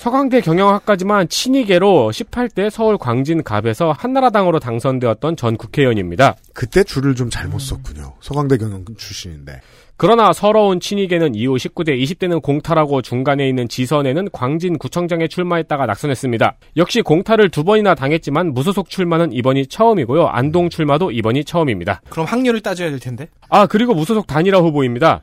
[0.00, 6.36] 서강대 경영학과지만 친이계로 18대 서울 광진갑에서 한나라당으로 당선되었던 전 국회의원입니다.
[6.54, 8.14] 그때 줄을 좀 잘못 썼군요.
[8.20, 9.60] 서강대 경영 출신인데.
[9.98, 16.56] 그러나 서러운 친이계는 이후 19대, 20대는 공탈하고 중간에 있는 지선에는 광진구청장에 출마했다가 낙선했습니다.
[16.78, 20.28] 역시 공탈을 두 번이나 당했지만 무소속 출마는 이번이 처음이고요.
[20.28, 22.00] 안동 출마도 이번이 처음입니다.
[22.08, 23.28] 그럼 확률을 따져야 될 텐데.
[23.50, 25.20] 아 그리고 무소속 단일화 후보입니다.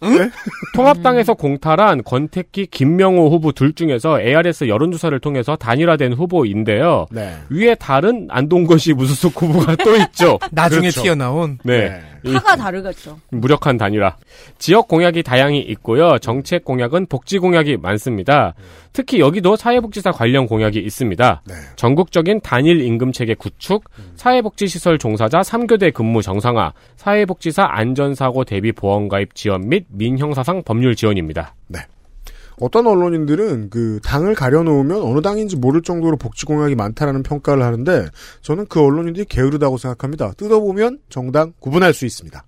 [0.00, 0.30] 네?
[0.74, 7.06] 통합당에서 공탈한 권태기, 김명호 후보 둘 중에서 ARS 여론조사를 통해서 단일화된 후보인데요.
[7.10, 7.36] 네.
[7.48, 10.38] 위에 다른 안동거시 무소속 후보가 또 있죠.
[10.52, 11.02] 나중에 그렇죠.
[11.02, 12.00] 튀어나온 네.
[12.24, 13.18] 이 파가 다르겠죠.
[13.30, 14.16] 무력한 단일화.
[14.58, 16.18] 지역 공약이 다양히 있고요.
[16.18, 18.54] 정책 공약은 복지 공약이 많습니다.
[18.96, 21.42] 특히 여기도 사회복지사 관련 공약이 있습니다.
[21.46, 21.54] 네.
[21.76, 23.84] 전국적인 단일 임금 체계 구축,
[24.14, 31.54] 사회복지시설 종사자 3교대 근무 정상화, 사회복지사 안전사고 대비 보험 가입 지원 및 민형사상 법률 지원입니다.
[32.58, 38.06] 어떤 언론인들은 그 당을 가려놓으면 어느 당인지 모를 정도로 복지 공약이 많다라는 평가를 하는데
[38.40, 40.32] 저는 그 언론인들이 게으르다고 생각합니다.
[40.38, 42.42] 뜯어보면 정당 구분할 수 있습니다.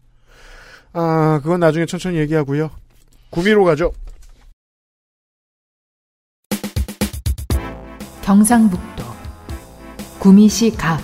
[0.94, 2.70] 아, 그건 나중에 천천히 얘기하고요.
[3.28, 3.92] 구미로 가죠.
[8.28, 9.04] 경상북도
[10.18, 11.00] 구미시 갑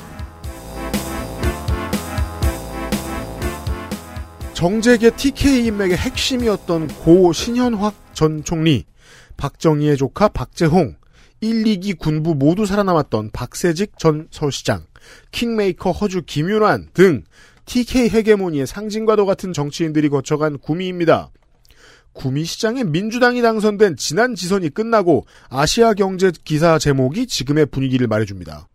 [4.53, 8.85] 정재계 TK 인맥의 핵심이었던 고 신현확 전 총리,
[9.39, 10.97] 박정희의 조카 박재홍,
[11.41, 14.85] 1, 2기 군부 모두 살아남았던 박세직 전 서울시장,
[15.31, 17.25] 킹메이커 허주 김윤환 등
[17.65, 21.31] TK 헤게모니의 상징과도 같은 정치인들이 거쳐간 구미입니다.
[22.15, 28.69] 구미시장에 민주당이 당선된 지난 지선이 끝나고 아시아 경제 기사 제목이 지금의 분위기를 말해줍니다.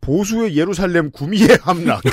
[0.00, 2.02] 보수의 예루살렘 구미의 함락.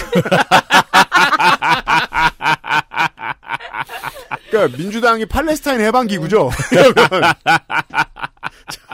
[4.49, 6.49] 그러니까 민주당이 팔레스타인 해방 기구죠.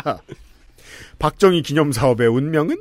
[0.03, 0.19] 자,
[1.19, 2.77] 박정희 기념 사업의 운명은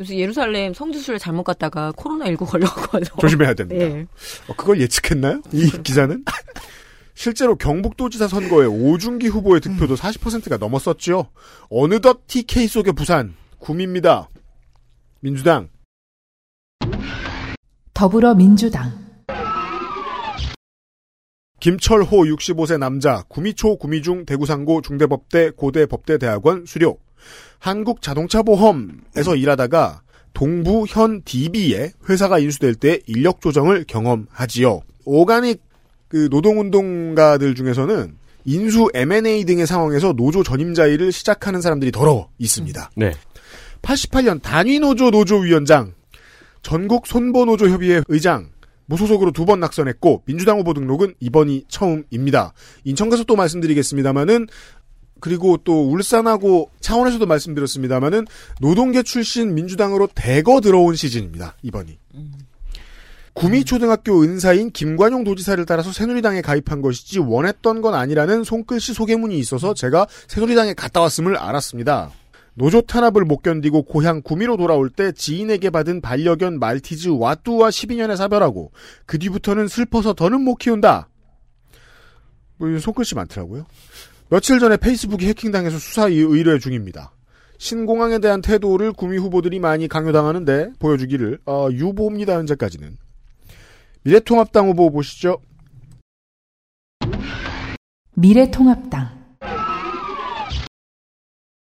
[0.00, 3.20] 요새 예루살렘 성지순례 잘못 갔다가 코로나 19 걸려가지고.
[3.20, 3.84] 조심해야 됩니다.
[3.84, 4.06] 예.
[4.48, 5.40] 어, 그걸 예측했나요?
[5.52, 6.24] 이 기사는?
[7.14, 11.28] 실제로 경북도지사 선거에 오중기 후보의 득표도 40%가 넘었었죠.
[11.70, 14.28] 어느덧 TK 속의 부산 구미입니다.
[15.20, 15.68] 민주당
[17.94, 19.04] 더불어민주당
[21.60, 26.98] 김철호 65세 남자 구미초 구미중 대구상고 중대법대 고대법대대학원 수료
[27.60, 30.02] 한국자동차보험에서 일하다가
[30.34, 34.82] 동부 현 DB에 회사가 인수될 때 인력 조정을 경험하지요.
[35.06, 35.62] 오가닉
[36.14, 42.92] 그 노동운동가들 중에서는 인수 M&A 등의 상황에서 노조 전임자 일을 시작하는 사람들이 더러 있습니다.
[42.94, 43.10] 네.
[43.82, 45.92] 88년 단위노조 노조위원장,
[46.62, 48.48] 전국 손보노조협의회 의장,
[48.86, 52.52] 무소속으로 두 번 낙선했고 민주당 후보 등록은 이번이 처음입니다.
[52.84, 54.46] 인천 가서 또 말씀드리겠습니다마는
[55.18, 58.26] 그리고 또 울산하고 차원에서도 말씀드렸습니다마는
[58.60, 61.56] 노동계 출신 민주당으로 대거 들어온 시즌입니다.
[61.62, 61.98] 이번이.
[63.34, 70.06] 구미초등학교 은사인 김관용 도지사를 따라서 새누리당에 가입한 것이지 원했던 건 아니라는 손글씨 소개문이 있어서 제가
[70.28, 72.10] 새누리당에 갔다 왔음을 알았습니다.
[72.54, 78.70] 노조 탄압을 못 견디고 고향 구미로 돌아올 때 지인에게 받은 반려견 말티즈 와뚜와 12년에 사별하고
[79.06, 81.08] 그 뒤부터는 슬퍼서 더는 못 키운다.
[82.58, 83.66] 뭐 손글씨 많더라고요.
[84.30, 87.12] 며칠 전에 페이스북이 해킹당해서 수사 의뢰 중입니다.
[87.58, 92.34] 신공항에 대한 태도를 구미 후보들이 많이 강요당하는데 보여주기를 어, 유보입니다.
[92.34, 93.03] 현재까지는.
[94.04, 95.38] 미래통합당 후보 보시죠.
[98.14, 99.24] 미래통합당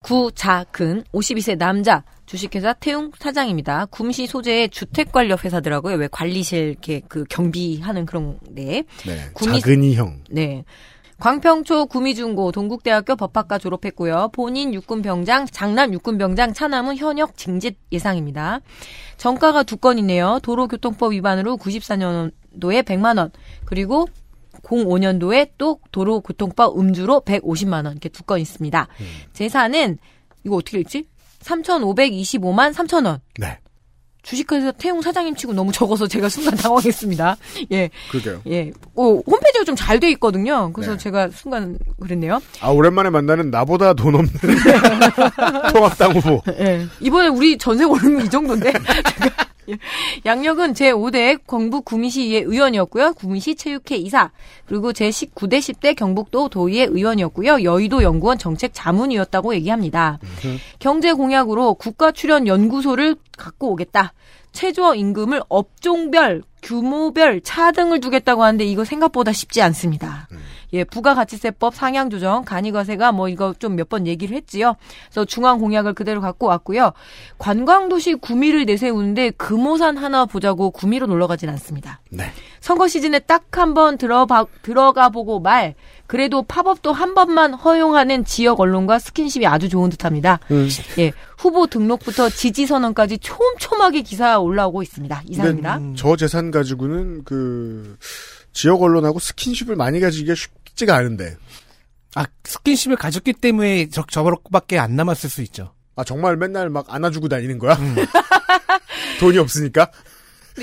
[0.03, 3.87] 구자근 52세 남자 주식회사 태웅 사장입니다.
[3.87, 5.95] 구미시 소재의 주택 관련 회사더라고요.
[5.95, 8.83] 왜 관리실 이렇게 그 경비하는 그런 데.
[9.05, 10.21] 네, 구미- 작은이 형.
[10.29, 10.63] 네.
[11.19, 14.29] 광평초 구미중고 동국대학교 법학과 졸업했고요.
[14.33, 18.59] 본인 육군병장, 장남 육군병장 차남은 현역 징집 예상입니다.
[19.17, 20.39] 정가가 두 건이네요.
[20.43, 23.31] 도로교통법 위반으로 94년도에 100만 원,
[23.65, 24.07] 그리고
[24.61, 28.87] 05년도에 또 도로교통법 음주로 150만 원 이렇게 두 건 있습니다.
[29.33, 29.97] 재산은
[30.43, 31.05] 이거 어떻게 읽지?
[31.39, 33.19] 3,525만 3천 원.
[33.39, 33.57] 네.
[34.27, 37.37] 주식회사 태용 사장님 치고 너무 적어서 제가 순간 당황했습니다.
[37.71, 37.89] 예.
[38.11, 38.41] 그러게요.
[38.49, 38.71] 예.
[38.95, 40.71] 어, 홈페이지가 좀 잘 돼 있거든요.
[40.73, 40.97] 그래서 네.
[40.97, 42.41] 제가 순간 그랬네요.
[42.59, 44.31] 아, 오랜만에 만나는 나보다 돈 없는
[45.73, 46.41] 통합당 후보.
[46.59, 46.85] 예.
[46.99, 48.73] 이번에 우리 전세 오르는 이 정도인데.
[49.67, 49.77] 제가, 예.
[50.25, 53.13] 양력은 제5대 경북 구미시의 의원이었고요.
[53.13, 54.31] 구미시 체육회 이사.
[54.65, 57.63] 그리고 제19대 10대 경북도 도의회 의원이었고요.
[57.63, 60.19] 여의도 연구원 정책 자문이었다고 얘기합니다.
[60.79, 64.13] 경제 공약으로 국가 출연 연구소를 갖고 오겠다.
[64.51, 70.27] 최저 임금을 업종별, 규모별 차 등을 두겠다고 하는데 이거 생각보다 쉽지 않습니다.
[70.73, 74.75] 예, 부가가치세법 상향 조정, 간이과세가 뭐 이거 좀 몇 번 얘기를 했지요.
[75.05, 76.91] 그래서 중앙 공약을 그대로 갖고 왔고요.
[77.37, 82.01] 관광도시 구미를 내세우는데 금오산 하나 보자고 구미로 놀러 가진 않습니다.
[82.09, 82.25] 네.
[82.59, 85.73] 선거 시즌에 딱 한 번 들어봐, 들어가 보고 말,
[86.05, 90.39] 그래도 팝업도 한 번만 허용하는 지역 언론과 스킨십이 아주 좋은 듯 합니다.
[90.51, 90.67] 음.
[90.99, 95.23] 예, 후보 등록부터 지지 선언까지 촘촘하게 기사 올라오고 있습니다.
[95.27, 95.79] 이상입니다.
[95.95, 97.97] 저 재산 가지고는 그
[98.53, 101.35] 지역 언론하고 스킨십을 많이 가지기가 쉽 지가 않은데.
[102.15, 105.73] 아, 스킨십을 가졌기 때문에 저, 저밖에 안 남았을 수 있죠.
[105.95, 107.77] 아 정말 맨날 막 안아주고 다니는 거야?
[109.19, 109.91] 돈이 없으니까?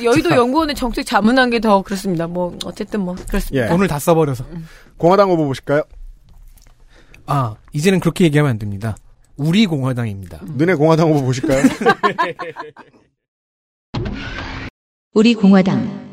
[0.02, 2.26] 여의도 연구원의 정책 자문한 게 더 그렇습니다.
[2.26, 3.66] 뭐 어쨌든 뭐 그렇습니다.
[3.66, 3.68] 예.
[3.68, 4.46] 돈을 다 써버려서.
[4.96, 5.82] 공화당 후보 보실까요?
[7.26, 8.96] 아, 이제는 그렇게 얘기하면 안 됩니다.
[9.36, 10.40] 우리 공화당입니다.
[10.56, 11.62] 너네 공화당 후보 보실까요?
[15.14, 16.03] 우리 공화당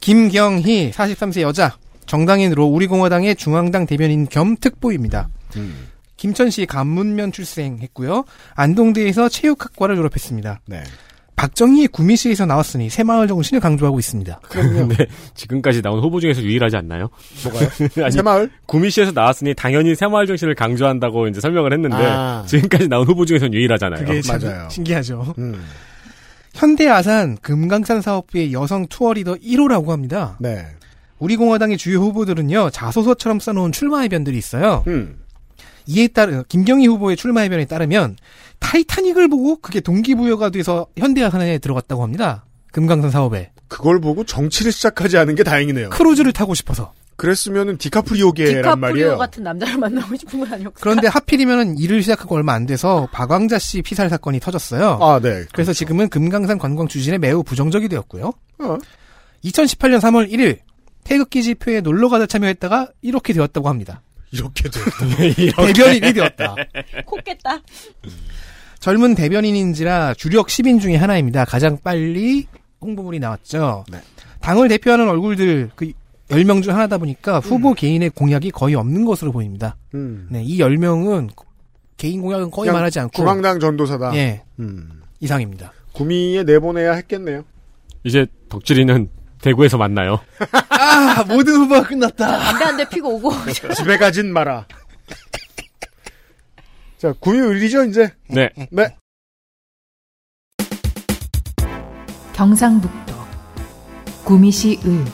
[0.00, 1.76] 김경희 43세 여자
[2.06, 5.28] 정당인으로 우리공화당의 중앙당 대변인 겸 특보입니다.
[5.56, 5.86] 음.
[6.16, 8.24] 김천시 간문면 출생했고요.
[8.54, 10.60] 안동대에서 체육학과를 졸업했습니다.
[10.66, 10.82] 네.
[11.36, 14.40] 박정희의 구미시에서 나왔으니 새마을 정신을 강조하고 있습니다.
[14.88, 17.08] 네, 지금까지 나온 후보 중에서 유일하지 않나요?
[17.44, 17.68] 뭐가요?
[18.04, 18.50] 아니, 새마을?
[18.66, 22.44] 구미시에서 나왔으니 당연히 새마을 정신을 강조한다고 이제 설명을 했는데 아.
[22.46, 24.04] 지금까지 나온 후보 중에서는 유일하잖아요.
[24.04, 24.68] 그게 참 맞아요.
[24.68, 25.34] 신기하죠.
[25.38, 25.64] 음.
[26.54, 30.36] 현대아산 금강산 사업부의 여성 투어 리더 1호라고 합니다.
[30.40, 30.66] 네.
[31.18, 34.84] 우리 공화당의 주요 후보들은요 자소서처럼 써놓은 출마 해변들이 있어요.
[34.86, 35.20] 음.
[35.86, 38.16] 이에 따른 김경희 후보의 출마 해변에 따르면
[38.58, 42.44] 타이타닉을 보고 그게 동기부여가 돼서 현대아산에 들어갔다고 합니다.
[42.72, 45.90] 금강산 사업에 그걸 보고 정치를 시작하지 않은 게 다행이네요.
[45.90, 46.92] 크루즈를 타고 싶어서.
[47.20, 49.18] 그랬으면은 디카프리오계란 디카프리오 말이에요.
[49.18, 50.80] 같은 남자를 만나고 싶은 건 아니었고.
[50.80, 54.98] 그런데 하필이면 일을 시작하고 얼마 안 돼서 박왕자 씨 피살 사건이 터졌어요.
[55.02, 55.44] 아, 네.
[55.52, 58.32] 그래서 지금은 금강산 관광 추진에 매우 부정적이 되었고요.
[58.60, 58.78] 어.
[59.44, 60.60] 2018년 3월 1일
[61.04, 64.00] 태극기 집회에 놀러 가다 참여했다가 이렇게 되었다고 합니다.
[64.32, 64.80] 이렇게 돼.
[65.52, 66.54] 대변인이 되었다.
[67.04, 67.60] 콧겠다.
[68.78, 71.44] 젊은 대변인인지라 주력 10인 중에 하나입니다.
[71.44, 72.46] 가장 빨리
[72.80, 73.84] 홍보물이 나왔죠.
[73.90, 73.98] 네.
[74.40, 75.92] 당을 대표하는 얼굴들 그
[76.30, 79.76] 10명 중 하나다 보니까 후보 개인의 공약이 거의 없는 것으로 보입니다.
[79.94, 80.28] 음.
[80.30, 81.30] 네, 이 10명은
[81.96, 84.14] 개인 공약은 거의 말하지 않고 중앙당 전도사다.
[84.16, 85.02] 예, 음.
[85.20, 85.72] 이상입니다.
[85.92, 87.44] 구미에 내보내야 했겠네요.
[88.04, 89.10] 이제 덕질이는
[89.42, 90.20] 대구에서 만나요.
[90.70, 92.38] 아, 모든 후보가 끝났다.
[92.38, 93.32] 담배 한대 피고 오고.
[93.76, 94.66] 집에 가진 마라.
[96.98, 98.12] 자, 구미 의리죠, 이제?
[98.28, 98.50] 네.
[98.70, 98.96] 네.
[102.34, 103.14] 경상북도
[104.24, 105.04] 구미시 을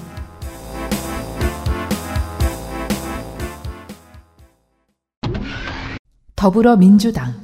[6.46, 7.34] 더불어민주당.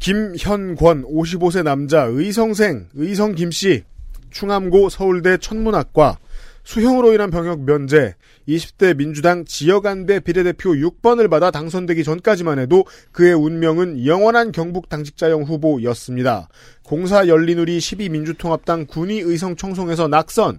[0.00, 3.84] 김현권 55세 남자 의성생 의성 김씨.
[4.30, 6.18] 충암고 서울대 천문학과.
[6.62, 8.16] 수형으로 인한 병역 면제.
[8.46, 16.48] 20대 민주당 지역안배 비례대표 6번을 받아 당선되기 전까지만 해도 그의 운명은 영원한 경북 당직자형 후보였습니다.
[16.82, 20.58] 공사 열린우리 12민주통합당 군위 의성 청송에서 낙선.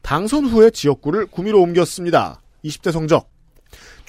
[0.00, 2.40] 당선 후에 지역구를 구미로 옮겼습니다.
[2.64, 3.28] 20대 성적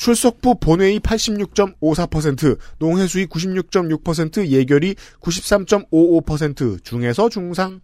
[0.02, 7.82] 출석부 본회의 86.54%, 농해수위 96.6%, 예결위 93.55% 중에서 중상.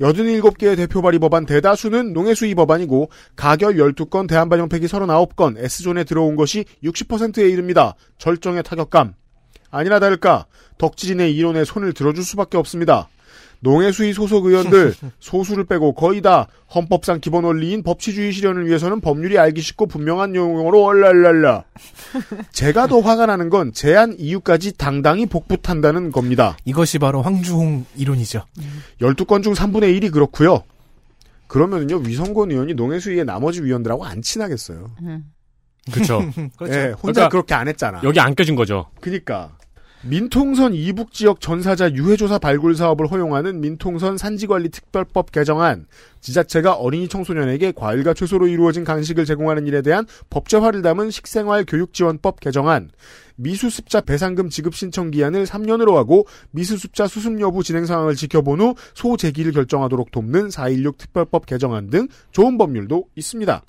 [0.00, 7.50] 87개의 대표 발의 법안 대다수는 농해수위 법안이고 가결 12건 대한반영폐기 39건 S존에 들어온 것이 60%에
[7.50, 7.94] 이릅니다.
[8.16, 9.12] 절정의 타격감.
[9.70, 10.46] 아니나 다를까
[10.78, 13.10] 덕질인의 이론에 손을 들어줄 수밖에 없습니다.
[13.60, 19.60] 농해수위 소속 의원들 소수를 빼고 거의 다 헌법상 기본 원리인 법치주의 실현을 위해서는 법률이 알기
[19.60, 21.64] 쉽고 분명한 용어로 얼랄랄라.
[22.52, 26.56] 제가 더 화가 나는 건 제한 이유까지 당당히 복붙한다는 겁니다.
[26.64, 28.44] 이것이 바로 황주홍 이론이죠.
[29.00, 30.62] 12건 중 3분의 1이 그렇고요.
[31.46, 34.90] 그러면은요 위성권 의원이 농해수위의 나머지 위원들하고 안 친하겠어요.
[35.92, 36.30] 그렇죠.
[36.56, 36.72] 그렇죠.
[36.72, 38.00] 예, 혼자 그러니까 그렇게 안 했잖아.
[38.04, 38.86] 여기 안 껴준 거죠.
[39.00, 39.50] 그니까
[40.02, 45.86] 민통선 이북 지역 전사자 유해조사 발굴 사업을 허용하는 민통선 산지관리 특별법 개정안,
[46.22, 52.90] 지자체가 어린이 청소년에게 과일과 채소로 이루어진 간식을 제공하는 일에 대한 법제화를 담은 식생활 교육지원법 개정안,
[53.36, 59.52] 미수습자 배상금 지급 신청 기한을 3년으로 하고 미수습자 수습 여부 진행 상황을 지켜본 후 소재기를
[59.52, 63.62] 결정하도록 돕는 4.16 특별법 개정안 등 좋은 법률도 있습니다.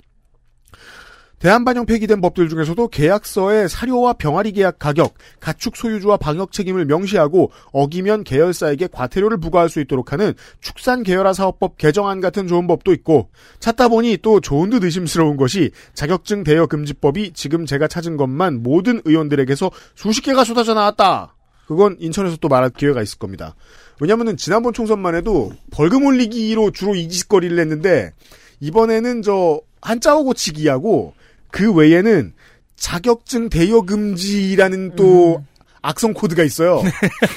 [1.42, 8.22] 대한반영 폐기된 법들 중에서도 계약서에 사료와 병아리 계약 가격, 가축 소유주와 방역 책임을 명시하고 어기면
[8.22, 13.28] 계열사에게 과태료를 부과할 수 있도록 하는 축산 계열화 사업법 개정안 같은 좋은 법도 있고
[13.58, 19.02] 찾다 보니 또 좋은 듯 의심스러운 것이 자격증 대여 금지법이 지금 제가 찾은 것만 모든
[19.04, 21.34] 의원들에게서 수십 개가 쏟아져 나왔다.
[21.66, 23.56] 그건 인천에서 또 말할 기회가 있을 겁니다.
[24.00, 28.12] 왜냐면은 지난번 총선만 해도 벌금 올리기로 주로 이짓거리를 했는데
[28.60, 31.14] 이번에는 저 한자어 고치기하고
[31.52, 32.32] 그 외에는
[32.74, 35.44] 자격증 대여 금지라는 또
[35.82, 36.82] 악성 코드가 있어요.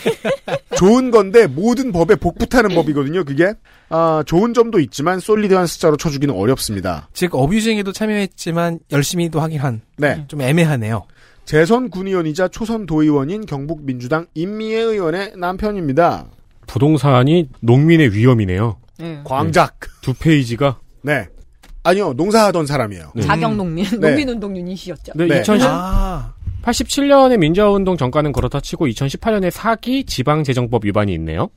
[0.78, 3.24] 좋은 건데 모든 법에 복붙하는 법이거든요.
[3.24, 3.54] 그게
[3.90, 7.10] 아, 좋은 점도 있지만 솔리드한 숫자로 쳐주기는 어렵습니다.
[7.14, 9.82] 즉 어뷰징에도 참여했지만 열심히도 하긴 한.
[9.98, 10.26] 네.
[10.28, 11.06] 좀 애매하네요.
[11.46, 16.26] 재선 군의원이자 초선 도의원인 경북 민주당 임미애 의원의 남편입니다.
[16.66, 18.78] 부동산이 농민의 위험이네요.
[18.98, 19.22] 네.
[19.24, 19.80] 광작.
[20.02, 21.28] 두 페이지가 네.
[21.86, 23.12] 아니요, 농사하던 사람이에요.
[23.16, 23.22] 네.
[23.22, 24.10] 자경농민, 네.
[24.10, 25.14] 농민운동 유닛이었죠.
[25.16, 25.42] 네, 네.
[25.42, 26.34] 2010, 아.
[26.64, 31.50] 87년에 민주화운동 정가는 그렇다 치고 2018년에 사기 지방재정법 위반이 있네요.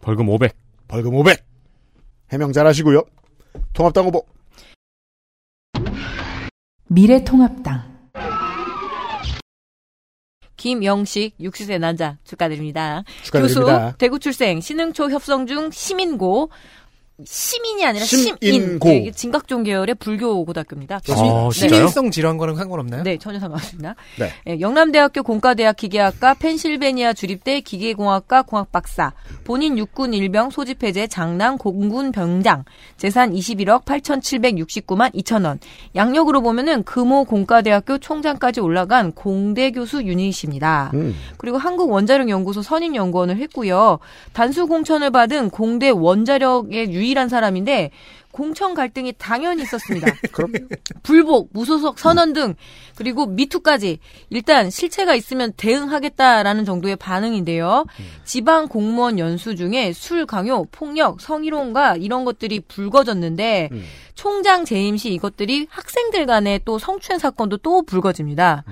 [0.00, 0.56] 벌금 500.
[0.88, 1.46] 벌금 500.
[2.32, 3.02] 해명 잘 하시고요.
[3.72, 4.26] 통합당 후보.
[6.88, 7.94] 미래통합당
[10.56, 13.04] 김영식 60세 남자 축하드립니다.
[13.22, 13.90] 축하드립니다.
[13.90, 16.50] 교수 대구 출생 신흥초 협성 중 시민고
[17.22, 18.04] 시민이 아니라.
[18.04, 20.96] 심인 네, 이게 진각종 계열의 불교 고등학교입니다.
[20.96, 21.50] 아, 진짜요?
[21.52, 23.04] 심일성 질환과는 상관없나요?
[23.04, 23.94] 네, 전혀 상관없습니다.
[24.18, 24.30] 네.
[24.48, 29.12] 예, 영남대학교 공과대학 기계학과 펜실베니아 주립대 기계공학과 공학박사,
[29.44, 32.64] 본인 육군 일병 소집 해제 장남 공군 병장,
[32.96, 35.60] 재산 21억 8,769만 2천 원.
[35.94, 40.90] 양력으로 보면은 금호 공과대학교 총장까지 올라간 공대 교수 유닛입니다.
[40.94, 41.14] 음.
[41.36, 44.00] 그리고 한국 원자력 연구소 선임 연구원을 했고요.
[44.32, 47.90] 단수 공천을 받은 공대 원자력의 유 일한 사람인데
[48.32, 50.08] 공천 갈등이 당연히 있었습니다.
[50.32, 50.52] 그럼
[51.04, 52.56] 불복, 무소속 선언 등
[52.96, 54.00] 그리고 미투까지
[54.30, 57.86] 일단 실체가 있으면 대응하겠다라는 정도의 반응인데요.
[58.24, 63.84] 지방 공무원 연수 중에 술 강요, 폭력, 성희롱과 이런 것들이 불거졌는데 음.
[64.14, 68.64] 총장 재임 시 이것들이 학생들 간의 또 성추행 사건도 또 불거집니다.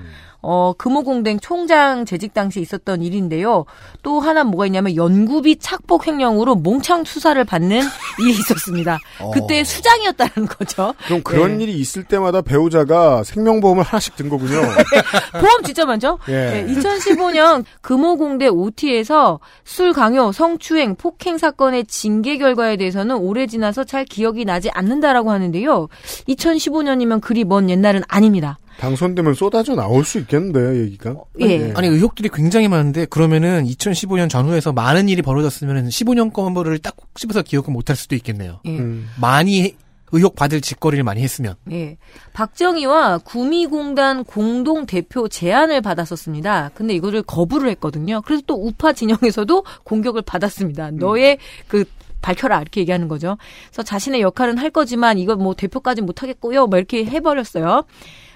[0.43, 3.65] 어, 금호공댕 총장 재직 당시 있었던 일인데요.
[4.03, 7.79] 또 하나 뭐가 있냐면 연구비 착복 횡령으로 몽창 수사를 받는
[8.19, 8.99] 일이 있었습니다.
[9.33, 10.93] 그때 수장이었다는 거죠.
[11.05, 11.63] 그럼 그런 네.
[11.63, 14.61] 일이 있을 때마다 배우자가 생명보험을 하나씩 든 거군요.
[15.39, 16.19] 보험 진짜 많죠?
[16.27, 16.33] 예.
[16.33, 24.03] 네, 2015년 금호공대 OT에서 술 강요, 성추행, 폭행 사건의 징계 결과에 대해서는 오래 지나서 잘
[24.03, 25.87] 기억이 나지 않는다라고 하는데요.
[26.27, 28.57] 2015년이면 그리 먼 옛날은 아닙니다.
[28.77, 31.15] 당선되면 쏟아져 나올 수 있겠는데 얘기가.
[31.41, 31.73] 예.
[31.75, 37.71] 아니 의혹들이 굉장히 많은데 그러면은 2015년 전후에서 많은 일이 벌어졌으면 15년 거를 딱 씹어서 기억을
[37.71, 38.59] 못할 수도 있겠네요.
[38.65, 38.77] 예.
[38.77, 39.09] 음.
[39.19, 39.75] 많이
[40.13, 41.55] 의혹 받을 짓거리를 많이 했으면.
[41.71, 41.97] 예.
[42.33, 46.71] 박정희와 구미공단 공동 대표 제안을 받았었습니다.
[46.75, 48.21] 근데 이거를 거부를 했거든요.
[48.21, 50.91] 그래서 또 우파 진영에서도 공격을 받았습니다.
[50.91, 51.85] 너의 그
[52.21, 53.37] 밝혀라 이렇게 얘기하는 거죠.
[53.67, 56.67] 그래서 자신의 역할은 할 거지만 이거 뭐 대표까지 못 하겠고요.
[56.67, 57.83] 뭐 이렇게 해버렸어요.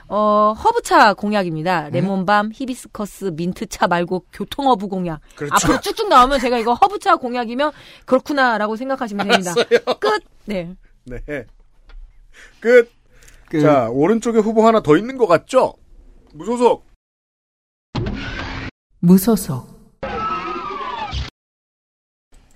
[0.10, 1.90] 어, 허브차 공약입니다.
[1.90, 5.22] 레몬밤, 히비스커스, 민트차 말고 교통허브 공약.
[5.36, 5.54] 그렇죠.
[5.56, 7.72] 앞으로 쭉쭉 나오면 제가 이거 허브차 공약이면
[8.06, 9.54] 그렇구나라고 생각하시면 됩니다.
[10.00, 10.24] 끝.
[10.46, 10.76] 네.
[11.06, 11.46] 네.
[12.60, 12.92] 끝.
[13.62, 15.74] 자, 오른쪽에 후보 하나 더 있는 것 같죠?
[16.34, 16.86] 무소속.
[19.00, 19.77] 무소속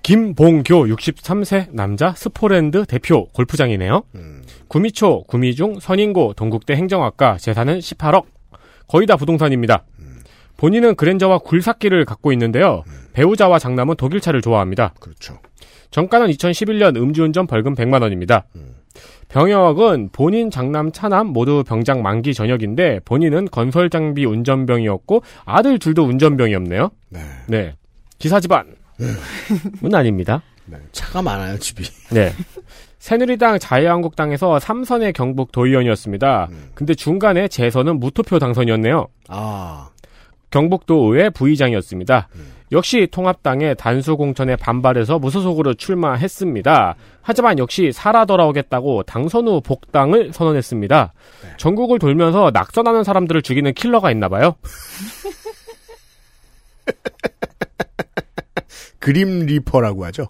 [0.03, 4.03] 김봉교 63세 남자 스포랜드 대표 골프장이네요.
[4.15, 4.41] 음.
[4.67, 8.25] 구미초, 구미중, 선인고, 동국대 행정학과 재산은 18억.
[8.87, 9.83] 거의 다 부동산입니다.
[10.57, 12.83] 본인은 그랜저와 굴삭기를 갖고 있는데요.
[13.13, 14.93] 배우자와 장남은 독일차를 좋아합니다.
[14.99, 15.39] 그렇죠.
[15.91, 18.45] 정가는 2011년 음주운전 벌금 100만 원입니다.
[19.29, 26.91] 병역은 본인 장남 차남 모두 병장 만기 전역인데 본인은 건설 장비 운전병이었고 아들 둘도 운전병이었네요.
[27.09, 27.19] 네.
[27.47, 27.75] 네.
[28.19, 30.41] 기사 집안 은 아닙니다.
[30.65, 30.77] 네.
[30.91, 31.83] 차가 많아요, 집이.
[32.11, 32.31] 네.
[32.99, 36.49] 새누리당 자유한국당에서 삼선의 경북 도의원이었습니다.
[36.75, 39.07] 근데 중간에 재선은 무투표 당선이었네요.
[39.27, 39.89] 아.
[40.51, 42.27] 경북도 의회 부의장이었습니다.
[42.73, 46.95] 역시 통합당의 단수 공천에 반발해서 무소속으로 출마했습니다.
[47.21, 51.13] 하지만 역시 살아 돌아오겠다고 당선 후 복당을 선언했습니다.
[51.57, 54.55] 전국을 돌면서 낙선하는 사람들을 죽이는 킬러가 있나 봐요.
[58.99, 60.27] 그림 리퍼라고 하죠.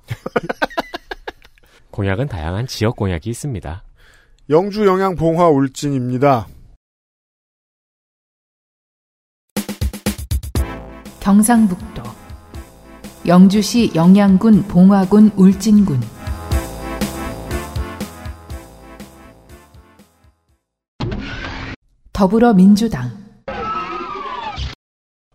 [1.91, 3.83] 공약은 다양한 지역 공약이 있습니다.
[4.49, 6.47] 영주 영양 봉화 울진입니다.
[11.19, 12.01] 경상북도
[13.27, 16.01] 영주시 영양군 봉화군 울진군
[22.11, 23.11] 더불어민주당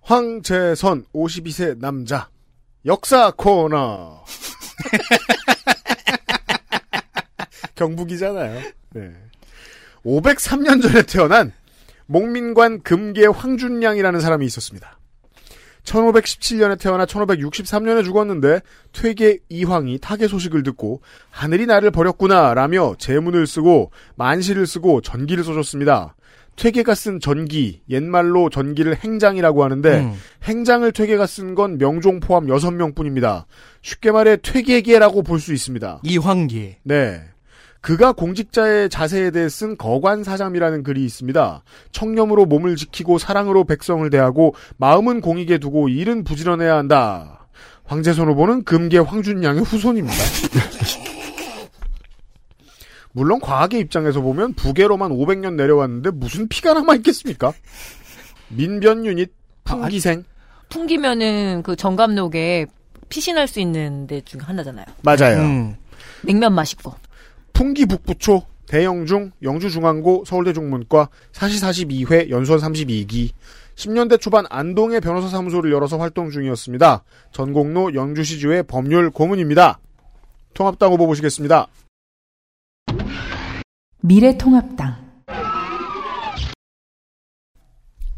[0.02, 2.28] 황재선 52세 남자
[2.86, 4.24] 역사 코너
[7.74, 8.62] 경북이잖아요.
[8.90, 9.12] 네.
[10.04, 11.52] 503년 전에 태어난
[12.06, 14.98] 목민관 금계 황준량이라는 사람이 있었습니다.
[15.82, 18.60] 1517년에 태어나 1563년에 죽었는데
[18.92, 21.00] 퇴계 이황이 타계 소식을 듣고
[21.30, 26.15] 하늘이 나를 버렸구나 라며 제문을 쓰고 만시를 쓰고 전기를 써줬습니다.
[26.56, 30.12] 퇴계가 쓴 전기, 옛말로 전기를 행장이라고 하는데 음.
[30.44, 33.44] 행장을 퇴계가 쓴 건 명종 포함 6명뿐입니다.
[33.82, 36.00] 쉽게 말해 퇴계계라고 볼 수 있습니다.
[36.02, 36.78] 이황계.
[36.82, 37.20] 네.
[37.82, 41.62] 그가 공직자의 자세에 대해 쓴 거관사잠이라는 글이 있습니다.
[41.92, 47.46] 청렴으로 몸을 지키고 사랑으로 백성을 대하고 마음은 공익에 두고 일은 부지런해야 한다.
[47.84, 50.16] 황재선 후보는 금계 황준양의 후손입니다.
[53.16, 57.50] 물론 과학의 입장에서 보면 부계로만 500년 내려왔는데 무슨 피가 남아 있겠습니까?
[58.48, 59.32] 민변 유닛
[59.64, 60.24] 풍기생
[60.68, 62.66] 풍기면은 그 정감록에
[63.08, 64.84] 피신할 수 있는 데 중에 하나잖아요.
[65.00, 65.40] 맞아요.
[65.40, 65.76] 음.
[66.24, 66.92] 냉면 맛있고.
[67.54, 73.30] 풍기 북부초, 대영중, 영주중앙고, 서울대 중문과, 사시 42회, 연수원 32기,
[73.76, 77.02] 10년대 초반 안동의 변호사 사무소를 열어서 활동 중이었습니다.
[77.32, 79.78] 전공로 영주시주의 법률 고문입니다.
[80.52, 81.68] 통합당 후보 보시겠습니다.
[84.06, 85.04] 미래통합당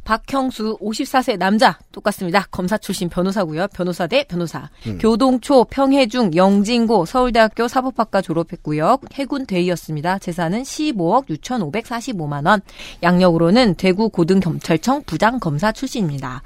[0.04, 2.46] 박형수 54세 남자 똑같습니다.
[2.50, 3.66] 검사 출신 변호사고요.
[3.74, 4.70] 변호사 대 변호사.
[4.86, 4.96] 음.
[4.98, 8.98] 교동초, 평해중, 영진고, 서울대학교 사법학과 졸업했고요.
[9.12, 10.18] 해군 대위였습니다.
[10.18, 12.62] 재산은 15억 6,545만 원.
[13.02, 16.42] 양력으로는 대구 고등경찰청 부장 검사 출신입니다.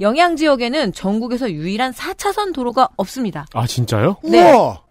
[0.00, 3.46] 영양 지역에는 전국에서 유일한 4차선 도로가 없습니다.
[3.52, 4.16] 아 진짜요?
[4.22, 4.48] 네.
[4.52, 4.81] 우와!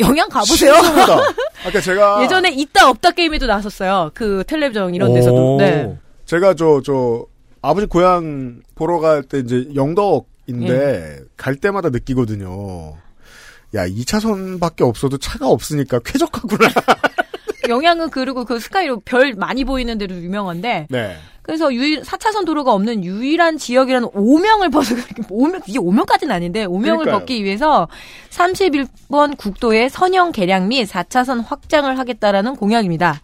[0.00, 0.72] 영양 가보세요.
[1.66, 4.10] 아까 제가 예전에 있다 없다 게임에도 나섰어요.
[4.14, 5.54] 그 텔레비전 이런 데서도.
[5.54, 5.58] 오.
[5.58, 5.96] 네.
[6.26, 7.26] 제가 저, 저,
[7.62, 12.96] 아버지 고향 보러 갈 때 이제 영덕인데, 갈 때마다 느끼거든요.
[13.74, 16.68] 야, 2차선밖에 없어도 차가 없으니까 쾌적하구나.
[17.68, 21.16] 영양은 그리고 그 스카이로 별 많이 보이는 데로 유명한데 네.
[21.44, 24.94] 그래서 유일 4차선 도로가 없는 유일한 지역이라는 오명을 벗어
[25.28, 27.18] 오명 이게 오명까지는 아닌데 오명을 그러니까요.
[27.18, 27.86] 벗기 위해서
[28.30, 33.20] 31번 국도의 선형 개량 및 4차선 확장을 하겠다라는 공약입니다.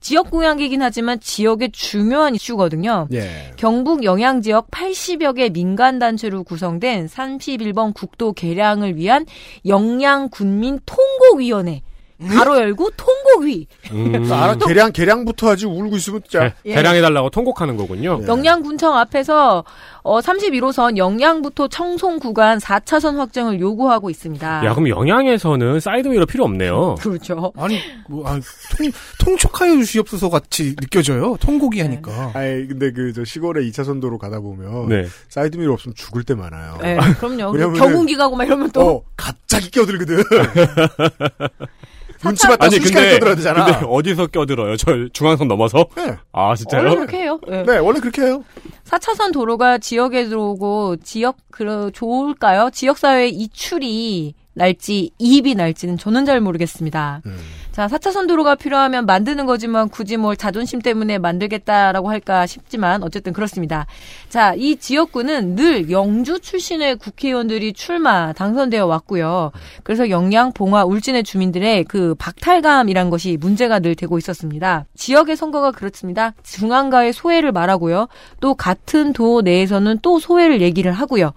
[0.00, 3.08] 지역 공약이긴 하지만 지역의 중요한 이슈거든요.
[3.12, 3.52] 예.
[3.56, 9.26] 경북 영양 지역 80여 개 민간 단체로 구성된 31번 국도 개량을 위한
[9.66, 11.82] 영양 군민 통곡 위원회
[12.28, 14.30] 가로 열고 통곡위 음.
[14.30, 16.52] 알아, 계량, 계량부터 하지 울고 있으면 진짜.
[16.66, 16.74] 예.
[16.74, 18.18] 대량해 달라고 통곡하는 거군요.
[18.18, 18.26] 네.
[18.26, 19.64] 영양군청 앞에서
[20.02, 24.64] 어 31호선 영양부터 청송 구간 4차선 확장을 요구하고 있습니다.
[24.64, 26.96] 야 그럼 영양에서는 사이드미러 필요 없네요.
[27.00, 27.52] 그렇죠.
[27.56, 28.38] 아니, 뭐, 아,
[28.76, 31.36] 통, 통촉하여 주시옵소서 같이 느껴져요.
[31.40, 32.32] 통곡이 하니까.
[32.34, 34.88] 아이, 근데 그, 저 시골에 2차선 도로 가다 보면.
[34.88, 35.06] 네.
[35.28, 36.78] 사이드미러 없으면 죽을 때 많아요.
[36.82, 37.52] 네, 그럼요.
[37.74, 40.22] 경운기 가고 막 이러면 또 어, 갑자기 끼어들거든.
[42.22, 43.64] 눈치 봤다 아니 근데 되잖아.
[43.64, 44.76] 근데 어디서 껴들어요?
[44.76, 45.86] 저 중앙선 넘어서?
[45.96, 46.16] 네.
[46.32, 46.82] 아 진짜요?
[46.82, 47.40] 원래 그렇게 해요.
[47.48, 47.62] 네.
[47.64, 48.44] 네, 원래 그렇게 해요.
[48.84, 52.70] 4차선 도로가 지역에 들어오고 지역 그 좋을까요?
[52.72, 57.22] 지역 사회 이출이 날지 이입이 날지는 저는 잘 모르겠습니다.
[57.24, 57.38] 음.
[57.80, 63.32] 자, 4차 선 도로가 필요하면 만드는 거지만 굳이 뭘 자존심 때문에 만들겠다라고 할까 싶지만 어쨌든
[63.32, 63.86] 그렇습니다.
[64.28, 69.52] 자, 이 지역구는 늘 영주 출신의 국회의원들이 출마 당선되어 왔고요.
[69.82, 74.84] 그래서 영양, 봉화, 울진의 주민들의 그 박탈감이란 것이 문제가 늘 되고 있었습니다.
[74.94, 76.34] 지역의 선거가 그렇습니다.
[76.42, 78.08] 중앙가의 소외를 말하고요.
[78.40, 81.32] 또 같은 도 내에서는 또 소외를 얘기를 하고요.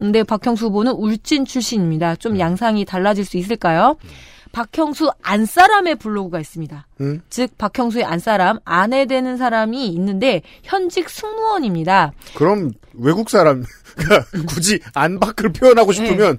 [0.00, 2.16] 근데 박형수 후보는 울진 출신입니다.
[2.16, 3.96] 좀 양상이 달라질 수 있을까요?
[4.54, 6.86] 박형수 안사람의 블로그가 있습니다.
[7.00, 7.20] 음?
[7.28, 12.12] 즉 박형수의 안사람 아내 되는 사람이 있는데 현직 승무원입니다.
[12.36, 13.64] 그럼 외국 사람,
[13.96, 16.38] 가 굳이 안팎을 표현하고 싶으면 해,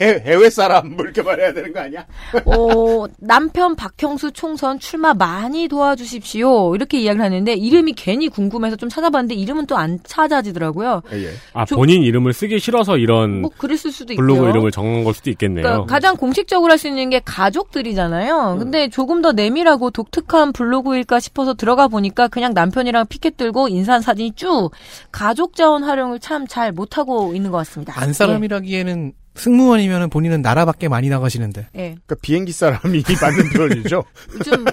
[0.00, 2.06] 해외 사람 뭐 이렇게 말해야 되는 거 아니야?
[2.44, 6.74] 어, 남편 박형수 총선 출마 많이 도와주십시오.
[6.74, 11.00] 이렇게 이야기를 하는데 이름이 괜히 궁금해서 좀 찾아봤는데 이름은 또 안 찾아지더라고요.
[11.14, 11.30] 예, 예.
[11.54, 14.50] 아 저- 본인 이름을 쓰기 싫어서 이런 뭐 그랬을 수도 블로그 있고요.
[14.50, 15.62] 이름을 정한 걸 수도 있겠네요.
[15.62, 18.56] 그러니까 가장 공식적으로 할 수 있는 게 가족들이잖아요.
[18.58, 24.32] 근데 조금 더 내밀하고 독특한 블로그일까 싶어서 들어가 보니까 그냥 남편이랑 피켓 들고 인사한 사진이
[24.34, 24.70] 쭉
[25.12, 27.92] 가족 자원 활용을 참 잘 못하고 있는 것 같습니다.
[28.00, 31.68] 안 사람이라기에는 승무원이면 본인은 나라 밖에 많이 나가시는데.
[31.76, 31.80] 예.
[31.80, 31.88] 예.
[31.88, 34.04] 그러니까 비행기 사람이 맞는 표현이죠.
[34.34, 34.64] 요즘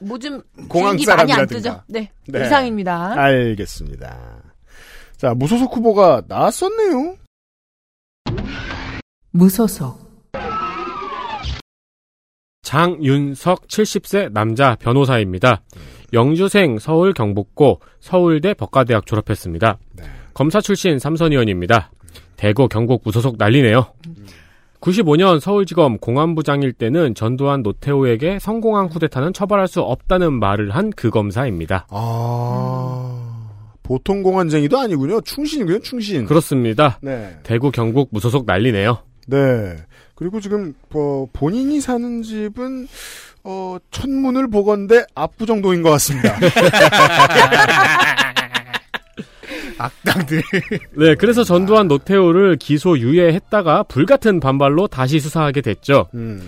[0.00, 1.46] 뭐좀 공항 많이 안 사람이라든가.
[1.46, 1.82] 뜨죠.
[1.88, 2.10] 네.
[2.28, 2.46] 네.
[2.46, 3.14] 이상입니다.
[3.20, 4.42] 알겠습니다.
[5.16, 7.16] 자, 무소속 후보가 나왔었네요.
[9.32, 10.04] 무소속
[12.62, 15.62] 장윤석 70세 남자 변호사입니다.
[16.12, 19.78] 영주생 서울 경북고 서울대 법과대학 졸업했습니다.
[20.34, 21.90] 검사 출신 삼선 의원입니다.
[22.36, 23.86] 대구 경북 무소속 난리네요.
[24.80, 31.86] 95년 서울지검 공안부장일 때는 전두환 노태우에게 성공한 쿠데타는 처벌할 수 없다는 말을 한 그 검사입니다.
[31.88, 33.48] 아,
[33.82, 35.20] 보통 공안쟁이도 아니군요.
[35.22, 36.26] 충신이군요, 충신.
[36.26, 36.98] 그렇습니다.
[37.00, 37.34] 네.
[37.44, 38.98] 대구 경북 무소속 난리네요.
[39.26, 39.76] 네.
[40.14, 42.86] 그리고 지금 뭐 본인이 사는 집은
[43.42, 46.36] 어, 천문을 보건대 압구정동인 것 같습니다.
[49.78, 50.42] 악당들.
[50.96, 56.06] 네, 그래서 전두환 노태우를 기소 유예했다가 불같은 반발로 다시 수사하게 됐죠.
[56.14, 56.40] 음.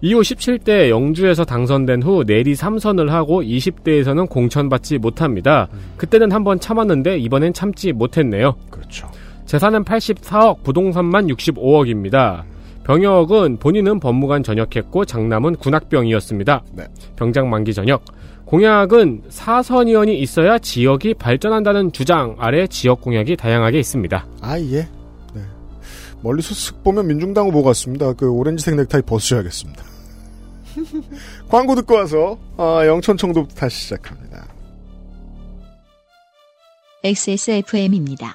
[0.00, 5.68] 이후 17대 영주에서 당선된 후 내리 3선을 하고 20대에서는 공천받지 못합니다.
[5.96, 8.54] 그때는 한번 참았는데 이번엔 참지 못했네요.
[8.70, 9.10] 그렇죠.
[9.46, 12.44] 재산은 84억, 부동산만 65억입니다.
[12.84, 16.62] 병역은 본인은 법무관 전역했고 장남은 군악병이었습니다.
[16.74, 16.84] 네.
[17.16, 18.02] 병장 만기 전역.
[18.48, 24.26] 공약은 사선 의원이 있어야 지역이 발전한다는 주장 아래 지역 공약이 다양하게 있습니다.
[24.40, 24.88] 아, 예.
[25.34, 25.42] 네.
[26.22, 28.14] 멀리서 슥 보면 민중당 후보 같습니다.
[28.14, 29.84] 그 오렌지색 넥타이 벗으셔야겠습니다.
[31.50, 34.46] 광고 듣고 와서 아, 영천 청도부터 다시 시작합니다.
[37.04, 38.34] XSFM입니다.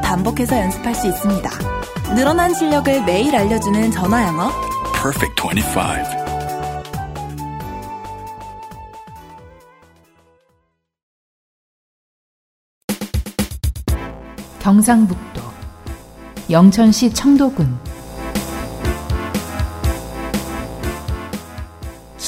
[0.11, 1.49] 반복해서 연습할 수 있습니다.
[2.15, 4.51] 늘어난 실력을 매일 알려주는 전화 영어.
[4.91, 5.79] Perfect 25.
[14.59, 15.41] 경상북도
[16.49, 17.79] 영천시 청도군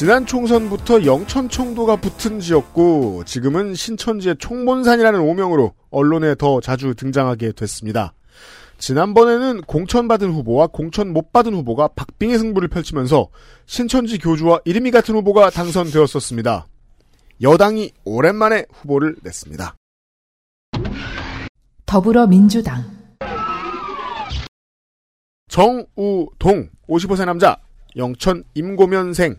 [0.03, 8.13] 지난 총선부터 영천청도가 붙은 지역구, 지금은 신천지의 총몬산이라는 오명으로 언론에 더 자주 등장하게 됐습니다.
[8.79, 13.29] 지난번에는 공천받은 후보와 공천 못 받은 후보가 박빙의 승부를 펼치면서
[13.65, 16.67] 신천지 교주와 이름이 같은 후보가 당선되었었습니다.
[17.41, 19.73] 여당이 오랜만에 후보를 냈습니다.
[21.85, 22.83] 더불어민주당
[25.47, 27.55] 정우동 55세 남자
[27.95, 29.37] 영천 임고면생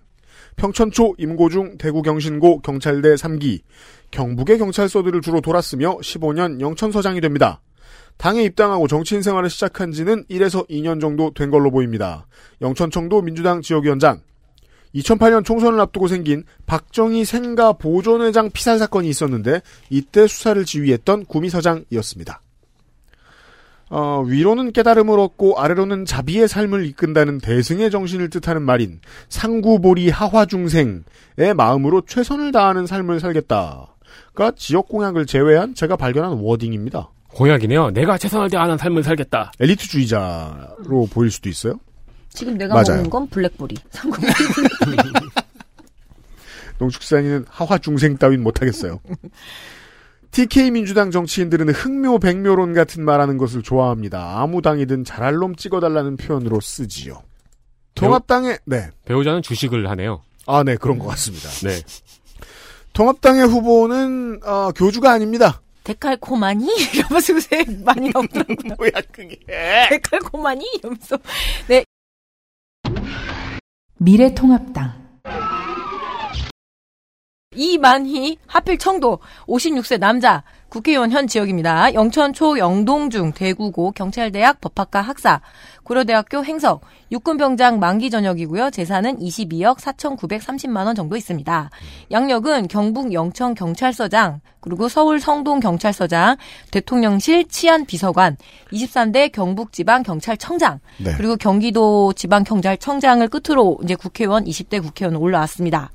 [0.56, 3.60] 평천초 임고중 대구 경신고 경찰대 3기
[4.10, 7.60] 경북의 경찰서들을 주로 돌았으며 15년 영천서장이 됩니다.
[8.16, 12.26] 당에 입당하고 정치인 생활을 시작한 지는 1에서 2년 정도 된 걸로 보입니다.
[12.60, 14.20] 영천청도 민주당 지역위원장
[14.94, 19.60] 2008년 총선을 앞두고 생긴 박정희 생가 보존회장 피살 사건이 있었는데
[19.90, 22.43] 이때 수사를 지휘했던 구미서장이었습니다.
[23.90, 32.02] 어, 위로는 깨달음을 얻고 아래로는 자비의 삶을 이끈다는 대승의 정신을 뜻하는 말인 상구보리 하화중생의 마음으로
[32.06, 37.10] 최선을 다하는 삶을 살겠다가 지역 공약을 제외한 제가 발견한 워딩입니다.
[37.28, 37.90] 공약이네요.
[37.90, 39.52] 내가 최선을 다하는 삶을 살겠다.
[39.60, 41.80] 엘리트주의자로 보일 수도 있어요.
[42.30, 42.96] 지금 내가 맞아요.
[42.96, 43.76] 먹는 건 블랙보리.
[46.78, 49.00] 농축산인은 하화중생 따윈 못하겠어요.
[50.34, 54.40] TK 민주당 정치인들은 흥묘 백묘론 같은 말하는 것을 좋아합니다.
[54.40, 57.22] 아무 당이든 잘할 놈 찍어달라는 표현으로 쓰지요.
[57.94, 60.22] 통합당의 네 배우자는 주식을 하네요.
[60.46, 61.48] 아, 네, 그런 것 같습니다.
[61.62, 61.80] 네.
[62.94, 65.62] 통합당의 후보는 어, 교주가 아닙니다.
[65.84, 66.66] 데칼코마니?
[66.94, 68.74] 이러면서 요새 많이 나오더라고요.
[68.76, 69.38] 뭐야 그게?
[69.88, 70.64] 데칼코마니?
[70.78, 71.16] 이러면서.
[71.68, 71.84] 네.
[73.98, 75.20] 미래통합당
[77.54, 80.42] 이만희 하필 청도 56세 남자
[80.74, 81.94] 국회의원 현 지역입니다.
[81.94, 85.40] 영천초 영동중 대구고 경찰대학 법학과 학사
[85.84, 86.80] 고려대학교 행석
[87.12, 88.70] 육군병장 만기 전역이고요.
[88.70, 91.70] 재산은 22억 4,930만 원 정도 있습니다.
[92.10, 96.38] 양력은 경북 영천 경찰서장 그리고 서울 성동 경찰서장
[96.72, 98.36] 대통령실 치안 비서관
[98.72, 101.12] 23대 경북 지방 경찰청장 네.
[101.16, 105.92] 그리고 경기도 지방 경찰청장을 끝으로 이제 국회의원 20대 국회의원 올라왔습니다.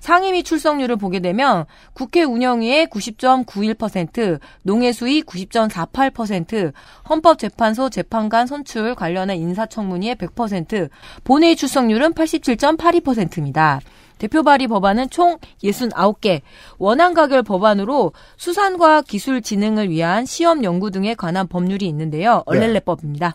[0.00, 6.72] 상임위 출석률을 보게 되면 국회 운영위의 90.91%, 농해수위 90.48%,
[7.08, 10.90] 헌법재판소 재판관 선출 관련한 인사청문위의 100%,
[11.22, 13.80] 본회의 출석률은 87.82%입니다.
[14.18, 16.42] 대표 발의 법안은 총 69개,
[16.78, 22.42] 원안 가결 법안으로 수산과학 기술 진흥을 위한 시험 연구 등에 관한 법률이 있는데요.
[22.44, 23.34] 얼렐레법입니다.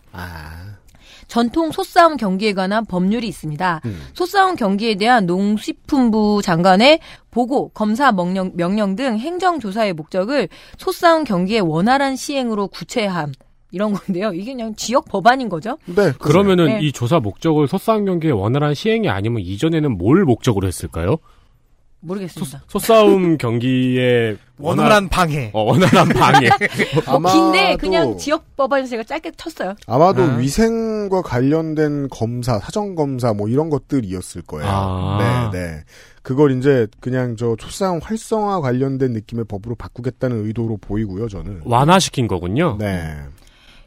[1.26, 3.80] 전통 소싸움 경기에 관한 법률이 있습니다.
[4.14, 7.00] 소싸움 경기에 대한 농식품부 장관의
[7.30, 10.48] 보고, 검사 명령, 명령 등 행정조사의 목적을
[10.78, 13.32] 소싸움 경기의 원활한 시행으로 구체함,
[13.72, 14.32] 이런 건데요.
[14.32, 15.76] 이게 그냥 지역 법안인 거죠.
[15.86, 16.12] 네.
[16.18, 16.78] 그러면은 네.
[16.80, 21.16] 이 조사 목적을 소싸움 경기의 원활한 시행이 아니면 이전에는 뭘 목적으로 했을까요?
[22.06, 22.62] 모르겠습니다.
[22.68, 25.50] 소 싸움 경기의 원활한 방해.
[25.52, 26.48] 어, 원활한 방해.
[27.20, 29.74] 뭐 긴데 아마도- 그냥 지역 법안에서 제가 짧게 쳤어요.
[29.86, 30.36] 아마도 아.
[30.36, 34.66] 위생과 관련된 검사, 사전 검사 뭐 이런 것들이었을 거예요.
[34.68, 35.50] 아.
[35.52, 35.84] 네, 네.
[36.22, 41.60] 그걸 이제 그냥 저 초싸움 활성화 관련된 느낌의 법으로 바꾸겠다는 의도로 보이고요, 저는.
[41.64, 42.76] 완화시킨 거군요.
[42.80, 43.14] 네.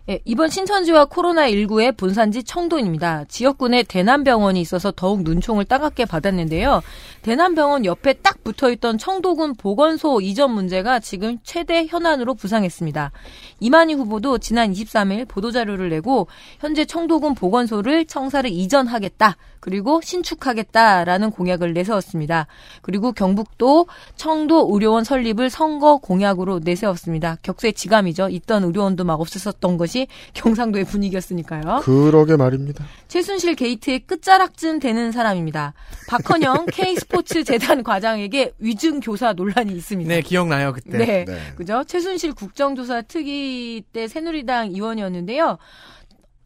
[0.10, 3.26] 예, 이번 신천지와 코로나19의 본산지 청도입니다.
[3.26, 6.82] 지역군에 대남병원이 있어서 더욱 눈총을 따갑게 받았는데요.
[7.22, 13.12] 대남병원 옆에 딱 붙어있던 청도군 보건소 이전 문제가 지금 최대 현안으로 부상했습니다.
[13.60, 16.26] 이만희 후보도 지난 23일 보도자료를 내고
[16.60, 19.38] 현재 청도군 보건소를 청사를 이전하겠다.
[19.60, 22.48] 그리고 신축하겠다라는 공약을 내세웠습니다.
[22.82, 27.38] 그리고 경북도 청도 의료원 설립을 선거 공약으로 내세웠습니다.
[27.44, 28.30] 격세 지감이죠.
[28.30, 29.99] 있던 의료원도 막 없었던 것이
[30.34, 31.82] 경상도의 분위기였으니까요.
[31.84, 32.86] 그러게 말입니다.
[33.08, 35.74] 최순실 게이트의 끝자락쯤 되는 사람입니다.
[36.08, 40.08] 박헌영 K스포츠 재단 과장에게 위증 교사 논란이 있습니다.
[40.08, 40.98] 네, 기억나요, 그때.
[40.98, 41.26] 네.
[41.26, 41.38] 네.
[41.56, 41.84] 그죠?
[41.88, 45.58] 최순실 국정조사 특위 때 새누리당 의원이었는데요.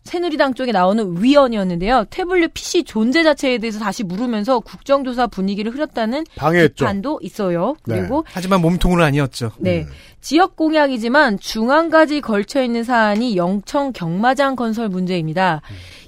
[0.03, 2.05] 새누리당 쪽에 나오는 위원이었는데요.
[2.09, 6.85] 태블릿 PC 존재 자체에 대해서 다시 물으면서 국정조사 분위기를 흐렸다는 방해했죠.
[6.85, 7.75] 비판도 있어요.
[7.83, 9.51] 그리고 하지만 몸통은 아니었죠.
[9.59, 9.85] 네.
[10.21, 15.61] 지역 공약이지만 중앙까지 걸쳐 있는 사안이 영청 경마장 건설 문제입니다.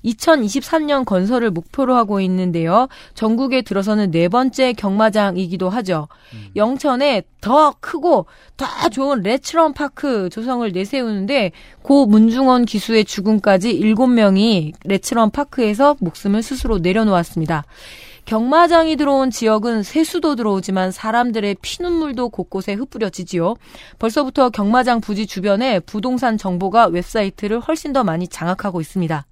[0.06, 2.88] 2023년 건설을 목표로 하고 있는데요.
[3.14, 6.07] 전국에 들어서는 네 번째 경마장이기도 하죠.
[6.56, 8.27] 영천에 더 크고
[8.57, 11.52] 더 좋은 레츠런 파크 조성을 내세우는데
[11.82, 17.65] 고 문중원 기수의 죽음까지 7명이 레츠런 파크에서 목숨을 스스로 내려놓았습니다.
[18.26, 23.56] 경마장이 들어온 지역은 세수도 들어오지만 사람들의 피눈물도 곳곳에 흩뿌려지지요.
[23.99, 29.26] 벌써부터 경마장 부지 주변에 부동산 정보가 웹사이트를 훨씬 더 많이 장악하고 있습니다.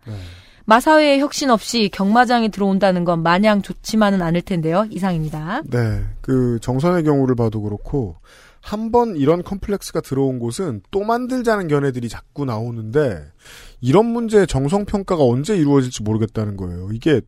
[0.65, 4.85] 마사회의 혁신 없이 경마장이 들어온다는 건 마냥 좋지만은 않을 텐데요.
[4.90, 5.61] 이상입니다.
[5.65, 6.03] 네.
[6.22, 8.15] 그 정선의 경우를 봐도 그렇고
[8.61, 13.26] 한 번 이런 컴플렉스가 들어온 곳은 또 만들자는 견해들이 자꾸 나오는데
[13.81, 16.90] 이런 문제의 정성 평가가 언제 이루어질지 모르겠다는 거예요.
[16.94, 17.19] 이게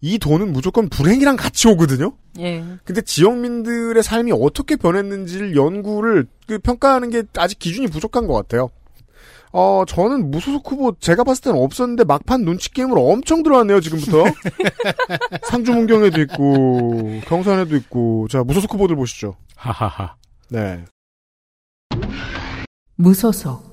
[0.00, 2.14] 이 돈은 무조건 불행이랑 같이 오거든요.
[2.38, 2.64] 예.
[2.84, 8.70] 근데 지역민들의 삶이 어떻게 변했는지를 연구를 그 평가하는 게 아직 기준이 부족한 것 같아요.
[9.52, 14.24] 어, 저는 무소속 후보 제가 봤을 때는 없었는데 막판 눈치 게임으로 엄청 들어왔네요, 지금부터.
[15.42, 19.34] 상주 문경에도 있고, 경산에도 있고, 자, 무소속 후보들 보시죠.
[19.56, 20.14] 하하하.
[20.50, 20.84] 네.
[22.96, 23.70] 무소속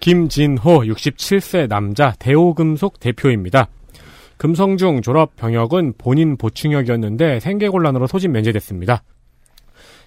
[0.00, 3.68] 김진호 67세 남자 대오금속 대표입니다.
[4.38, 9.02] 금성중 졸업 병역은 본인 보충역이었는데 생계곤란으로 소집 면제됐습니다.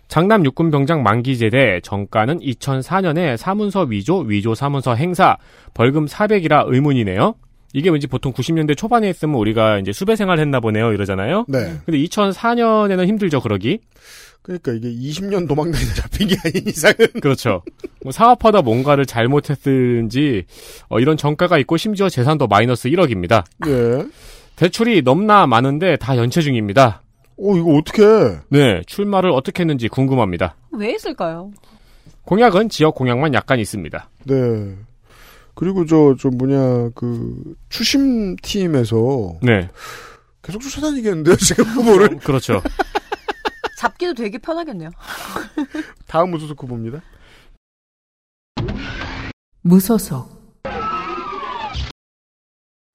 [0.08, 5.38] 장남 육군 병장 만기 제대 정가는 2004년에 사문서 위조, 위조 사문서 행사,
[5.74, 7.36] 벌금 400이라 의문이네요.
[7.74, 11.46] 이게 왠지 보통 90년대 초반에 했으면 우리가 이제 수배 생활 했나 보네요 이러잖아요.
[11.48, 11.74] 네.
[11.86, 13.80] 근데 2004년에는 힘들죠 그러기.
[14.44, 16.96] 그러니까 이게 20년 도망다니 잡힌 게 아닌 이상은.
[17.22, 17.64] 그렇죠.
[18.04, 20.44] 뭐 사업하다 뭔가를 잘못했든지
[20.90, 23.44] 어, 이런 정가가 있고 심지어 재산도 마이너스 1억입니다.
[23.68, 24.06] 예.
[24.56, 27.03] 대출이 넘나 많은데 다 연체 중입니다.
[27.38, 28.04] 어 이거 어떻게?
[28.50, 30.56] 네, 출마를 어떻게 했는지 궁금합니다.
[30.72, 31.52] 왜 했을까요?
[32.26, 34.10] 공약은 지역 공약만 약간 있습니다.
[34.26, 34.76] 네.
[35.56, 39.38] 그리고 저, 저 뭐냐, 그, 추심 팀에서.
[39.42, 39.70] 네.
[40.42, 42.18] 계속 쫓아다니겠는데요, 지금 후보를?
[42.26, 42.62] 그렇죠.
[43.78, 44.90] 잡기도 되게 편하겠네요.
[46.08, 47.02] 다음 무소속 후보입니다.
[49.62, 50.43] 무소속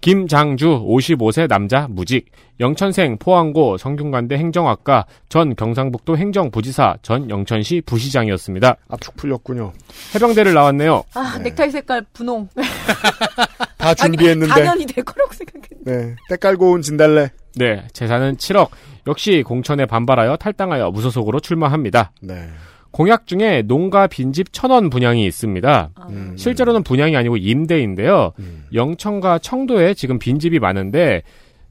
[0.09, 2.30] 김장주 55세 남자 무직
[2.60, 8.76] 영천생 포항고 성균관대 행정학과 전 경상북도 행정부지사 전 영천시 부시장이었습니다.
[8.89, 9.74] 압축 풀렸군요.
[10.14, 11.05] 해병대를 나왔네요.
[11.12, 12.48] 아, 넥타이 색깔 분홍.
[13.76, 14.51] 다 준비했는데.
[14.51, 16.06] 아니, 당연히 될 거라고 생각했는데.
[16.06, 16.16] 네.
[16.30, 17.30] 때 깔고 온 진달래.
[17.56, 18.70] 네, 재산은 7억.
[19.06, 22.12] 역시 공천에 반발하여 탈당하여 무소속으로 출마합니다.
[22.22, 22.48] 네.
[22.90, 25.90] 공약 중에 농가 빈집 천원 분양이 있습니다.
[26.10, 26.35] 음.
[26.36, 28.32] 실제로는 분양이 아니고 임대인데요.
[28.73, 31.23] 영천과 청도에 지금 빈집이 많은데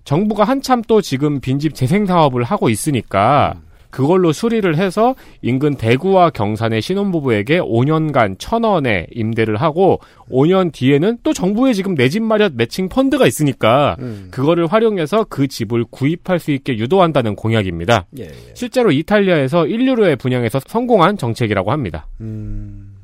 [0.04, 3.56] 정부가 한참 또 지금 빈집 재생 사업을 하고 있으니까
[3.90, 10.00] 그걸로 수리를 해서 인근 대구와 경산의 신혼부부에게 5년간 천 원에 임대를 하고
[10.30, 14.30] 5년 뒤에는 또 정부에 지금 내 집 마련 매칭 펀드가 있으니까 음.
[14.32, 18.06] 그거를 활용해서 그 집을 구입할 수 있게 유도한다는 공약입니다.
[18.20, 22.08] 예, 실제로 이탈리아에서 1유로에 분양해서 성공한 정책이라고 합니다.
[22.22, 22.96] 음.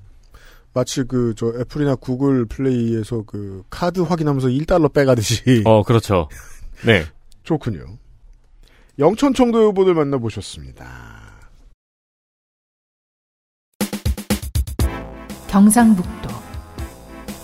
[0.74, 5.62] 마치 그, 저, 애플이나 구글 플레이에서 그, 카드 확인하면서 1달러 빼가듯이.
[5.66, 6.28] 어, 그렇죠.
[6.86, 7.04] 네.
[7.44, 7.82] 좋군요.
[9.00, 10.86] 영천청도 후보들 만나보셨습니다.
[15.50, 16.30] 경상북도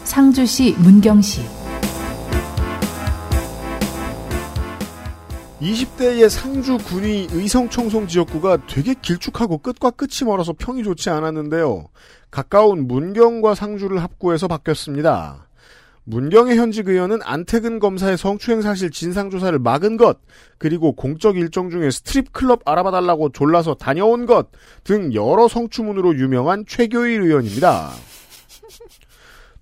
[0.04, 1.42] 상주시 문경시
[5.60, 11.88] 20대의 상주 군위 의성청송 지역구가 되게 길쭉하고 끝과 끝이 멀어서 평이 좋지 않았는데요.
[12.32, 15.49] 가까운 문경과 상주를 합구해서 바뀌었습니다.
[16.10, 20.18] 문경의 현직 의원은 안태근 검사의 성추행 사실 진상조사를 막은 것,
[20.57, 24.49] 그리고 공적 일정 중에 스트립 클럽 알아봐달라고 졸라서 다녀온 것
[24.84, 27.91] 등 여러 성추문으로 유명한 최교일 의원입니다.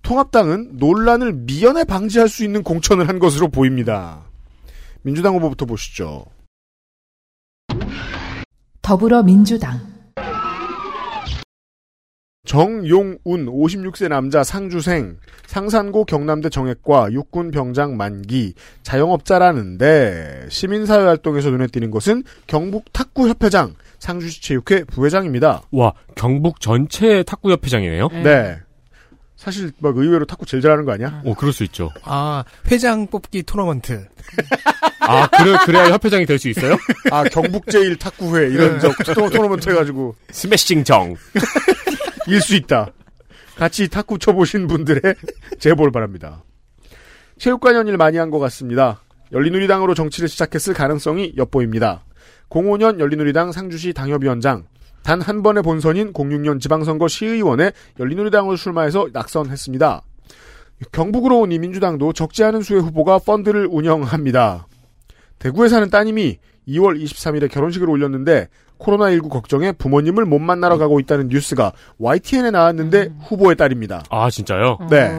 [0.02, 4.22] 통합당은 논란을 미연에 방지할 수 있는 공천을 한 것으로 보입니다.
[5.02, 6.24] 민주당 후보부터 보시죠.
[8.80, 9.97] 더불어민주당
[12.48, 21.90] 정용운 56세 남자 상주생 상산고 경남대 정액과 육군 병장 만기 자영업자라는데 시민사회 활동에서 눈에 띄는
[21.90, 25.60] 것은 경북 탁구 협회장 상주시 체육회 부회장입니다.
[25.72, 28.08] 와 경북 전체 탁구 협회장이네요.
[28.24, 28.56] 네.
[29.36, 31.20] 사실 막 의외로 탁구 제일 잘하는 거 아니야?
[31.26, 31.90] 오 그럴 수 있죠.
[32.02, 34.06] 아 회장 뽑기 토너먼트.
[35.00, 36.76] 아 그래 그래야 협회장이 될 수 있어요?
[37.10, 41.14] 아 경북 제일 탁구회 이런 저 토- 토너먼트 해가지고 스매싱 정.
[42.28, 42.92] 일 수 있다.
[43.56, 45.00] 같이 탁구 쳐보신 분들의
[45.58, 46.44] 제보를 바랍니다.
[47.38, 49.02] 체육관 연일 많이 한 것 같습니다.
[49.32, 52.04] 열린우리당으로 정치를 시작했을 가능성이 엿보입니다.
[52.50, 54.64] 05년 열린우리당 상주시 당협위원장,
[55.02, 60.02] 단 한 번의 본선인 06년 지방선거 시의원에 열린우리당으로 출마해서 낙선했습니다.
[60.92, 64.66] 경북으로 온 이 민주당도 적지 않은 수의 후보가 펀드를 운영합니다.
[65.38, 66.38] 대구에 사는 따님이
[66.68, 73.56] 2월 23일에 결혼식을 올렸는데 코로나19 걱정에 부모님을 못 만나러 가고 있다는 뉴스가 YTN에 나왔는데 후보의
[73.56, 74.04] 딸입니다.
[74.10, 74.78] 아 진짜요?
[74.90, 75.18] 네.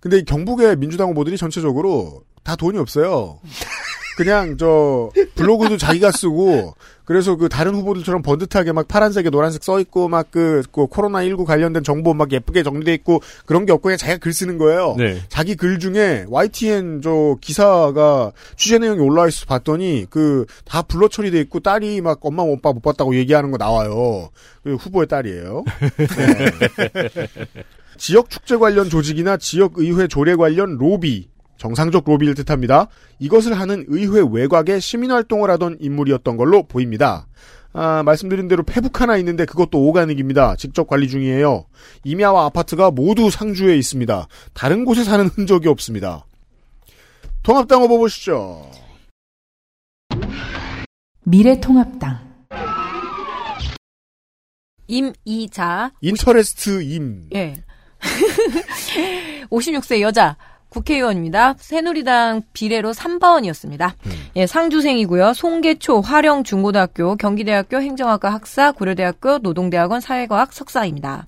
[0.00, 3.38] 근데 이 경북의 민주당 후보들이 전체적으로 다 돈이 없어요.
[4.16, 6.74] 그냥 저 블로그도 자기가 쓰고
[7.04, 12.14] 그래서 그 다른 후보들처럼 번듯하게 막 파란색에 노란색 써 있고 막그 코로나 19 관련된 정보
[12.14, 14.94] 막 예쁘게 정리돼 있고 그런 게 없고 그냥 자기가 글 쓰는 거예요.
[14.98, 15.20] 네.
[15.28, 21.40] 자기 글 중에 YTN 저 기사가 취재 내용이 올라와 있어 봤더니 그 다 불러 처리돼
[21.42, 24.30] 있고 딸이 막 엄마 오빠 못 봤다고 얘기하는 거 나와요.
[24.62, 25.64] 그 후보의 딸이에요.
[26.16, 27.28] 네.
[27.96, 32.88] 지역 축제 관련 조직이나 지역 의회 조례 관련 로비 정상적 로비를 뜻합니다.
[33.18, 37.26] 이것을 하는 의회 외곽에 시민활동을 하던 인물이었던 걸로 보입니다.
[37.72, 40.56] 아, 말씀드린 대로 페북 하나 있는데 그것도 오가닉입니다.
[40.56, 41.66] 직접 관리 중이에요.
[42.04, 44.28] 임야와 아파트가 모두 상주에 있습니다.
[44.52, 46.24] 다른 곳에 사는 흔적이 없습니다.
[47.42, 48.70] 통합당 후보 보시죠.
[51.24, 52.34] 미래통합당
[54.86, 57.28] 임이자 인터레스트 임.
[57.34, 57.62] 예.
[59.50, 60.36] 56세 여자
[60.74, 61.54] 국회의원입니다.
[61.58, 63.92] 새누리당 비례로 3바원이었습니다.
[64.36, 65.32] 예, 상주생이고요.
[65.32, 71.26] 송계초 화령중고등학교 경기대학교 행정학과 학사 고려대학교 노동대학원 사회과학 석사입니다.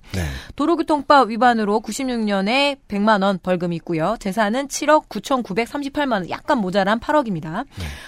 [0.55, 4.17] 도로교통법 위반으로 96년에 100만 원 벌금이 있고요.
[4.19, 7.65] 재산은 7억 9,938만 원, 약간 모자란 8억입니다.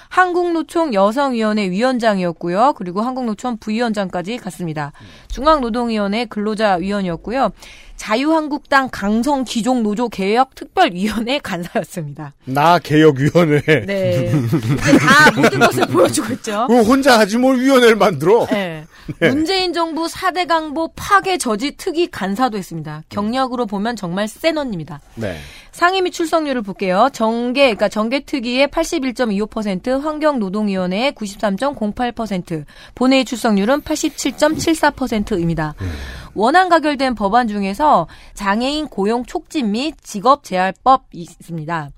[0.10, 2.74] 한국노총 여성위원회 위원장이었고요.
[2.74, 4.92] 그리고 한국노총 부위원장까지 갔습니다.
[5.30, 7.52] 중앙노동위원회 근로자위원이었고요.
[8.00, 12.34] 자유한국당 강성 기종 노조 개혁 특별위원회 간사였습니다.
[12.46, 13.62] 나 개혁위원회.
[13.86, 14.32] 네.
[14.98, 16.66] 다 모든 것을 보여주고 있죠.
[16.70, 18.48] 혼자 하지 뭘 위원회를 만들어?
[18.50, 18.86] 네.
[19.20, 19.30] 네.
[19.30, 23.04] 문재인 정부 4대 강보 파괴 저지 특위 간사도 했습니다.
[23.10, 25.02] 경력으로 보면 정말 센 언니입니다.
[25.16, 25.38] 네.
[25.80, 27.08] 상임위 출석률을 볼게요.
[27.14, 32.66] 정계, 그러니까 정계특위의 81.25%, 환경노동위원회의 93.08%,
[32.96, 35.76] 본회의 출석률은 87.74%입니다.
[36.36, 41.92] 원안 가결된 법안 중에서 장애인 고용 촉진 및 직업 재활법이 있습니다.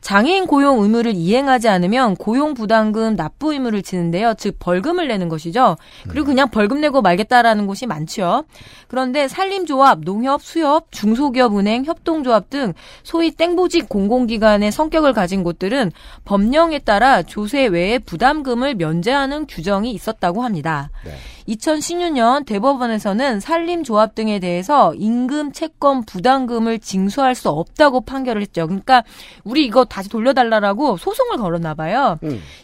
[0.00, 4.34] 장애인 고용 의무를 이행하지 않으면 고용 부담금 납부 의무를 지는데요.
[4.38, 5.76] 즉 벌금을 내는 것이죠.
[6.08, 8.44] 그리고 그냥 벌금 내고 말겠다라는 곳이 많죠.
[8.88, 15.92] 그런데 산림조합, 농협, 수협, 중소기업 은행, 협동조합 등 소위 땡보직 공공기관의 성격을 가진 곳들은
[16.24, 20.90] 법령에 따라 조세 외에 부담금을 면제하는 규정이 있었다고 합니다.
[21.48, 28.66] 2016년 대법원에서는 산림조합 등에 대해서 임금 채권 부담금을 징수할 수 없다고 판결을 했죠.
[28.66, 29.04] 그러니까
[29.44, 32.18] 우리 이거 다시 돌려달라라고 소송을 걸었나 봐요.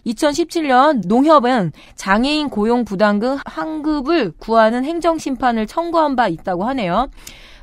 [0.06, 7.08] 2017년 농협은 장애인 고용 부담금 환급을 구하는 행정 심판을 청구한 바 있다고 하네요.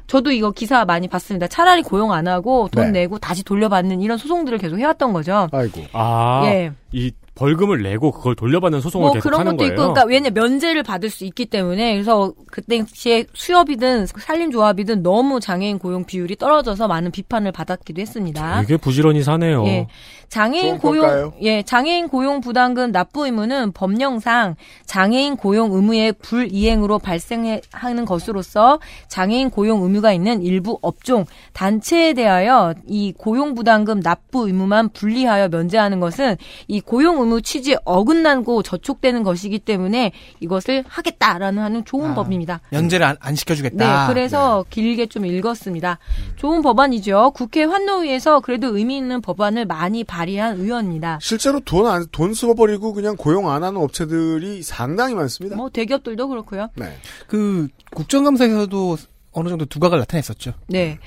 [0.09, 1.47] 저도 이거 기사 많이 봤습니다.
[1.47, 3.01] 차라리 고용 안 하고 돈 네.
[3.01, 5.47] 내고 다시 돌려받는 이런 소송들을 계속 해왔던 거죠.
[5.51, 5.83] 아이고.
[5.93, 6.71] 아, 예.
[6.91, 9.71] 이 벌금을 내고 그걸 돌려받는 소송을 뭐 계속 그런 하는 것도 거예요.
[9.71, 15.79] 있고, 그러니까 왜냐 면제를 받을 수 있기 때문에 그래서 그 당시에 수협이든 산림조합이든 너무 장애인
[15.79, 18.61] 고용 비율이 떨어져서 많은 비판을 받았기도 했습니다.
[18.61, 19.65] 되게 부지런히 사네요.
[19.67, 19.87] 예.
[20.27, 20.77] 장애인.
[20.77, 24.55] 고용 예, 장애인 고용 부담금 납부 의무는 법령상
[24.85, 33.13] 장애인 고용 의무의 불이행으로 발생하는 것으로서 장애인 고용 의무가 있는 일부 업종 단체에 대하여 이
[33.17, 36.37] 고용 부담금 납부 의무만 분리하여 면제하는 것은
[36.67, 42.61] 이 고용 의무 취지에 어긋나고 저촉되는 것이기 때문에 이것을 하겠다라는 하는 좋은 아, 법입니다.
[42.73, 44.07] 연재를 안, 안 네, 시켜주겠다.
[44.07, 45.99] 그래서 길게 좀 읽었습니다.
[46.35, 47.31] 좋은 법안이죠.
[47.35, 51.19] 국회 환노위에서 그래도 의미 있는 법안을 많이 발의한 의원입니다.
[51.21, 55.55] 실제로 돈, 안, 돈 써버리고 그냥 고용 안 하는 업체들이 상당히 많습니다.
[55.55, 56.69] 뭐 대기업들도 그렇고요.
[56.75, 56.97] 네.
[57.27, 58.97] 그 국정감사에서도
[59.31, 60.53] 어느 정도 두각을 나타냈었죠.
[60.67, 60.99] 네.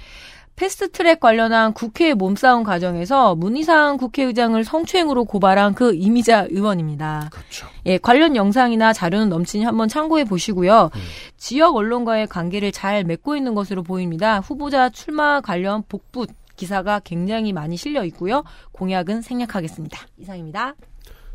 [0.57, 7.31] 패스트트랙 관련한 국회 몸싸움 과정에서 문희상 국회의장을 성추행으로 고발한 그 이미자 의원입니다.
[7.33, 7.67] 그렇죠.
[7.87, 10.91] 예, 관련 영상이나 자료는 넘치니 한번 참고해 보시고요.
[11.37, 14.41] 지역 언론과의 관계를 잘 맺고 있는 것으로 보입니다.
[14.41, 18.45] 후보자 출마 관련 복붙 기사가 굉장히 많이 실려 있고요.
[18.73, 19.99] 공약은 생략하겠습니다.
[20.19, 20.75] 이상입니다.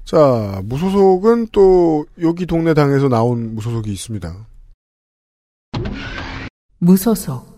[0.06, 4.48] 자, 무소속은 또 여기 동네 당에서 나온 무소속이 있습니다.
[6.78, 7.57] 무소속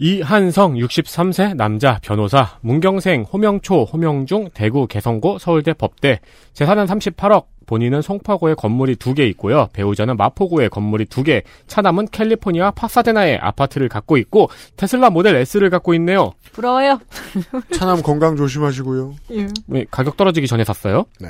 [0.00, 6.20] 이한성 63세 남자 변호사 문경생 호명초 호명중 대구 개성고 서울대 법대
[6.52, 9.68] 재산은 38억 본인은 송파구에 건물이 두 개 있고요.
[9.74, 15.92] 배우자는 마포구에 건물이 두 개, 차남은 캘리포니아 파사데나에 아파트를 갖고 있고 테슬라 모델 S를 갖고
[15.94, 16.32] 있네요.
[16.52, 16.98] 부러워요.
[17.74, 19.14] 차남 건강 조심하시고요.
[19.32, 19.48] 예.
[19.66, 21.04] 왜, 가격 떨어지기 전에 샀어요?
[21.20, 21.28] 네.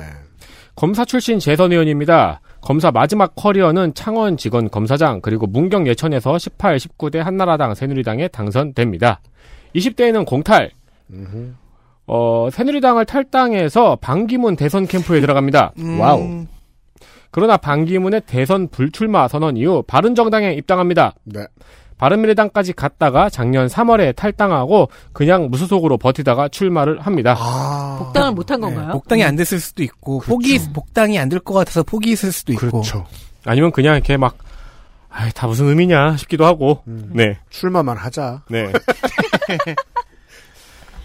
[0.75, 2.39] 검사 출신 재선 의원입니다.
[2.61, 9.21] 검사 마지막 커리어는 창원 직원 검사장 그리고 문경 예천에서 18, 19대 한나라당 새누리당에 당선됩니다.
[9.75, 10.71] 20대에는 공탈.
[12.07, 15.73] 어, 새누리당을 탈당해서 반기문 대선 캠프에 들어갑니다.
[15.79, 15.99] 음.
[15.99, 16.45] 와우.
[17.31, 21.13] 그러나 반기문의 대선 불출마 선언 이후 바른정당에 입당합니다.
[21.25, 21.41] 네.
[21.99, 27.37] 바른미래당까지 갔다가 작년 3월에 탈당하고 그냥 무소속으로 버티다가 출마를 합니다.
[27.99, 28.87] 복당을 못한 건가요?
[28.87, 32.71] 네, 복당이 안 됐을 수도 있고 포기 복당이 안 될 것 같아서 포기했을 수도 있고.
[32.71, 33.05] 그렇죠.
[33.45, 34.37] 아니면 그냥 이렇게 막,
[35.09, 37.37] 아이, 다 무슨 의미냐 싶기도 하고, 네.
[37.49, 38.43] 출마만 하자.
[38.49, 38.71] 네.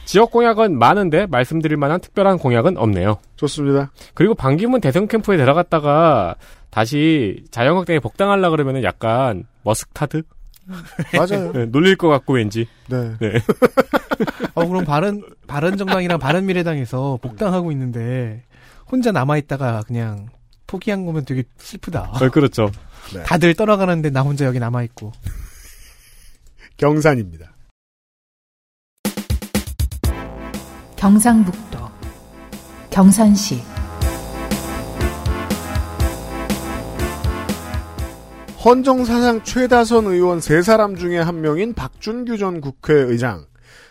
[0.05, 3.19] 지역 공약은 많은데 말씀드릴 만한 특별한 공약은 없네요.
[3.37, 3.91] 좋습니다.
[4.13, 6.35] 그리고 반기문 대선 캠프에 들어갔다가
[6.71, 10.23] 다시 자유한국당에 복당하려 그러면은 약간 머스타드?
[11.17, 11.53] 맞아요.
[11.53, 12.67] 네, 놀릴 것 같고 왠지.
[12.89, 13.17] 네.
[14.55, 18.45] 어 그럼 바른 바른 정당이랑 바른 미래당에서 복당하고 있는데
[18.91, 20.29] 혼자 남아 있다가 그냥
[20.67, 22.11] 포기한 거면 되게 슬프다.
[22.13, 22.71] 어, 그렇죠.
[23.15, 23.23] 네.
[23.25, 25.13] 다들 떠나가는데 나 혼자 여기 남아 있고.
[26.77, 27.53] 경산입니다.
[30.97, 31.91] 경상북도
[32.91, 33.74] 경산시
[38.65, 43.45] 헌정사상 최다선 의원 세 사람 중에 한 명인 박준규 전 국회의장,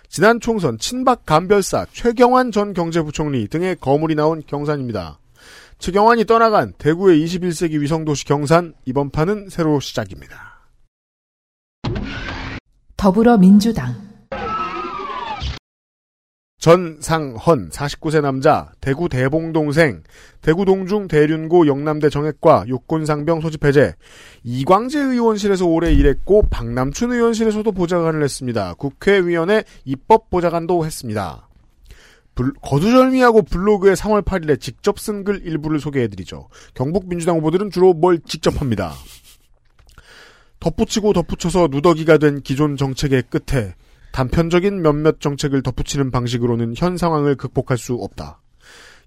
[0.09, 5.19] 지난 총선 친박 간별사 최경환 전 경제부총리 등의 거물이 나온 경산입니다.
[5.77, 10.59] 최경환이 떠나간 대구의 21세기 위성도시 경산 이번 판은 새로 시작입니다.
[12.97, 14.12] 더불어민주당
[16.63, 20.01] 전상헌 49세 남자 대구 대봉동생
[20.41, 23.93] 대구 동중 대륜고 영남대 정액과 육군상병 소집 해제
[24.45, 28.75] 이광재 의원실에서 오래 일했고 박남춘 의원실에서도 보좌관을 했습니다.
[28.75, 31.49] 국회의원회 입법 보좌관도 했습니다.
[32.33, 36.47] 불- 거두절미하고 블로그에 3월 8일에 직접 쓴 글 일부를 소개해드리죠.
[36.75, 38.93] 경북 민주당 후보들은 주로 뭘 직접 합니다.
[40.61, 43.75] 덧붙이고 덧붙여서 누더기가 된 기존 정책의 끝에
[44.13, 48.39] 단편적인 몇몇 정책을 덧붙이는 방식으로는 현 상황을 극복할 수 없다.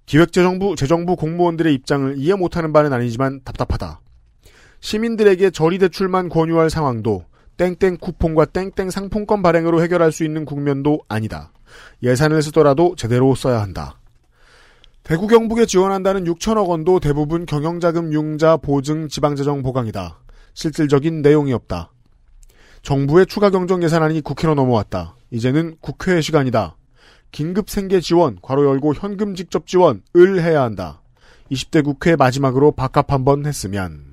[0.05, 4.01] 기획재정부, 재정부 공무원들의 입장을 이해 못하는 바는 아니지만 답답하다.
[4.81, 7.25] 시민들에게 저리대출만 권유할 상황도
[7.57, 11.53] 땡땡 쿠폰과 땡땡 상품권 발행으로 해결할 수 있는 국면도 아니다.
[12.03, 13.99] 예산을 쓰더라도 제대로 써야 한다.
[15.05, 20.19] 대구 경북에 지원한다는 6천억 원도 대부분 경영자금 융자 보증 지방재정 보강이다.
[20.55, 21.93] 실질적인 내용이 없다.
[22.87, 25.17] 정부의 추가 경정 예산안이 국회로 넘어왔다.
[25.33, 26.77] 이제는 국회의 시간이다.
[27.33, 31.03] 긴급 생계 지원, 괄호 열고 현금 직접 지원을 해야 한다.
[31.51, 34.05] 20대 국회 마지막으로 밥값 한번 했으면.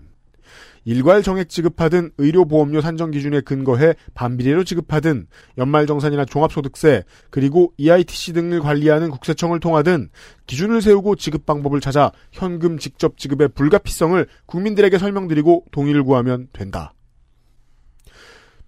[0.85, 5.27] 일괄 정액 지급하든 의료보험료 산정 기준에 근거해 반비례로 지급하든
[5.59, 10.09] 연말정산이나 종합소득세 그리고 EITC 등을 관리하는 국세청을 통하든
[10.47, 16.95] 기준을 세우고 지급 방법을 찾아 현금 직접 지급의 불가피성을 국민들에게 설명드리고 동의를 구하면 된다.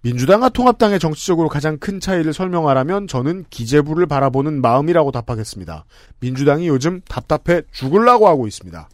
[0.06, 5.84] 민주당과 통합당의 정치적으로 가장 큰 차이를 설명하라면 저는 기재부를 바라보는 마음이라고 답하겠습니다.
[6.20, 8.88] 민주당이 요즘 답답해 죽을라고 하고 있습니다.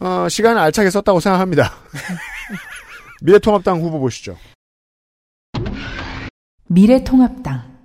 [0.00, 1.72] 어, 시간을 알차게 썼다고 생각합니다.
[3.22, 4.36] 미래통합당 후보 보시죠.
[6.66, 7.75] 미래통합당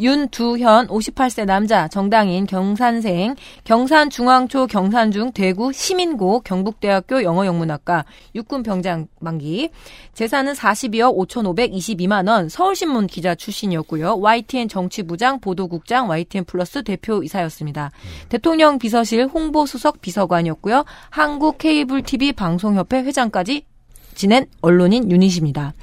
[0.00, 9.68] 윤두현 58세 남자 정당인 경산생 경산중앙초 경산중 대구 시민고 경북대학교 영어영문학과 육군병장 만기
[10.14, 14.16] 재산은 42억 5,522만 원 서울신문 기자 출신이었고요.
[14.16, 17.90] YTN 정치부장 보도국장 YTN 플러스 대표이사였습니다.
[18.30, 20.86] 대통령 비서실 홍보수석 비서관이었고요.
[21.10, 23.66] 한국 케이블 TV 방송협회 회장까지
[24.14, 25.74] 지낸 언론인 유닛입니다.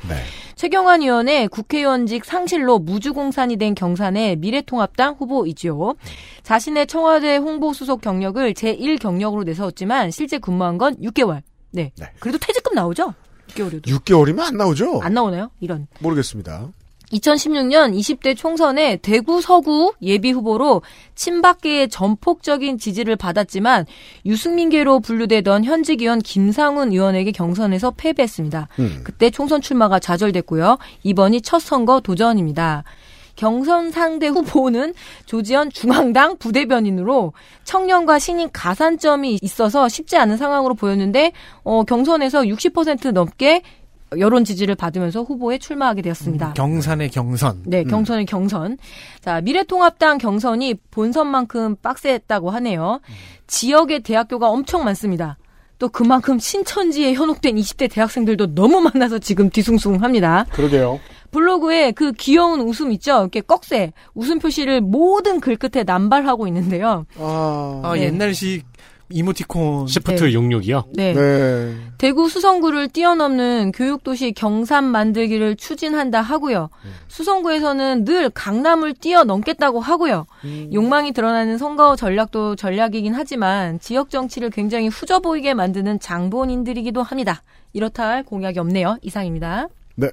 [0.56, 5.96] 최경환 의원의 국회의원직 상실로 무주공산이 된 경산의 미래통합당 후보이죠.
[6.44, 11.42] 자신의 청와대 홍보수석 경력을 제1 경력으로 내세웠지만 실제 근무한 건 6개월.
[11.72, 11.92] 네.
[12.20, 13.14] 그래도 퇴직금 나오죠?
[13.50, 13.86] 6개월에도.
[13.86, 15.00] 6개월이면 안 나오죠?
[15.02, 15.52] 안 나오나요?
[15.60, 15.88] 이런.
[16.00, 16.70] 모르겠습니다.
[17.12, 20.82] 2016년 20대 총선에 대구 서구 예비 후보로
[21.16, 23.86] 친박계의 전폭적인 지지를 받았지만
[24.26, 28.68] 유승민계로 분류되던 현직 의원 김상훈 의원에게 경선에서 패배했습니다.
[28.80, 29.02] 음.
[29.04, 30.78] 그때 총선 출마가 좌절됐고요.
[31.04, 32.84] 이번이 첫 선거 도전입니다.
[33.38, 34.94] 경선 상대 후보는
[35.26, 41.32] 조지현 중앙당 부대변인으로 청년과 신인 가산점이 있어서 쉽지 않은 상황으로 보였는데
[41.64, 43.62] 어, 경선에서 60% 넘게
[44.18, 46.54] 여론 지지를 받으면서 후보에 출마하게 되었습니다.
[46.54, 47.64] 경산의 경선.
[47.66, 48.78] 네, 경선의 경선.
[49.20, 53.02] 자, 미래통합당 경선이 본선만큼 빡셌다고 하네요.
[53.48, 55.38] 지역의 대학교가 엄청 많습니다.
[55.80, 60.46] 또 그만큼 신천지에 현혹된 20대 대학생들도 너무 많아서 지금 뒤숭숭합니다.
[60.52, 61.00] 그러게요.
[61.32, 63.20] 블로그에 그 귀여운 웃음 있죠?
[63.20, 67.06] 이렇게 꺽쇠, 웃음 표시를 모든 글 끝에 남발하고 있는데요.
[67.20, 68.04] 아, 아, 네.
[68.04, 68.66] 옛날식
[69.10, 69.88] 이모티콘.
[69.88, 70.32] 시프트 네.
[70.32, 70.86] 66이요?
[70.94, 71.76] 네.
[71.98, 76.70] 대구 수성구를 뛰어넘는 교육도시 경산 만들기를 추진한다 하고요.
[77.08, 80.26] 수성구에서는 늘 강남을 뛰어넘겠다고 하고요.
[80.74, 87.42] 욕망이 드러나는 선거 전략도 전략이긴 하지만 지역 정치를 굉장히 후져 보이게 만드는 장본인들이기도 합니다.
[87.74, 88.98] 이렇다 할 공약이 없네요.
[89.02, 89.68] 이상입니다.
[89.96, 90.10] 네.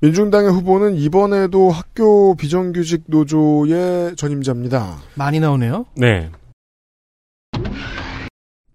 [0.00, 4.98] 민중당의 후보는 이번에도 학교 비정규직 노조의 전임자입니다.
[5.14, 5.86] 많이 나오네요.
[5.96, 6.30] 네.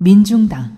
[0.03, 0.75] 민중당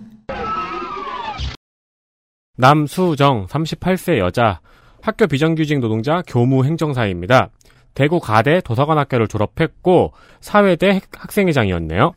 [2.57, 4.59] 남수정 38세 여자
[5.01, 7.49] 학교 비정규직 노동자 교무 행정사입니다.
[7.95, 12.13] 대구 가대 도서관 학교를 졸업했고 사회대 학생회장이었네요.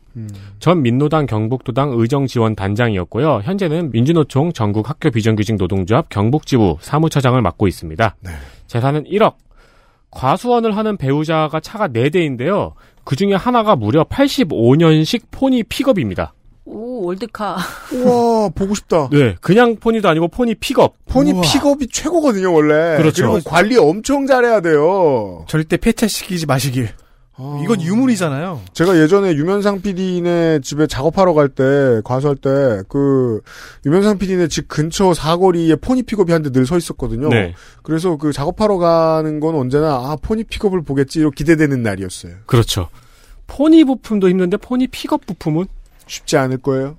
[0.59, 3.41] 전 민노당 경북도당 의정지원 단장이었고요.
[3.43, 8.17] 현재는 민주노총 전국 학교 비정규직 노동조합 경북지부 사무처장을 맡고 있습니다.
[8.67, 9.33] 재산은 1억.
[10.11, 12.73] 과수원을 하는 배우자가 차가 4대인데요.
[13.03, 16.33] 그 중에 하나가 무려 85년식 포니 픽업입니다.
[16.71, 17.57] 오, old car.
[17.93, 19.09] 우와, 보고 싶다.
[19.11, 20.93] 네, 그냥 포니도 아니고 포니 픽업.
[21.07, 22.97] 포니 픽업이 최고거든요, 원래.
[22.97, 23.25] 그렇죠.
[23.37, 25.45] 그리고 관리 엄청 잘해야 돼요.
[25.47, 26.89] 절대 폐차시키지 마시길.
[27.63, 28.59] 이건 유물이잖아요.
[28.73, 31.63] 제가 예전에 유면상 PD네 집에 작업하러 갈 때,
[32.03, 33.39] 과수할 때, 그,
[33.85, 37.29] 유면상 PD네 집 근처 사거리에 포니 픽업이 한 대 늘 서 있었거든요.
[37.29, 37.55] 네.
[37.81, 42.33] 그래서 그 작업하러 가는 건 언제나, 아, 포니 픽업을 보겠지, 이렇게 기대되는 날이었어요.
[42.45, 42.89] 그렇죠.
[43.47, 45.65] 포니 부품도 힘든데 포니 픽업 부품은
[46.09, 46.97] 쉽지 않을 거예요.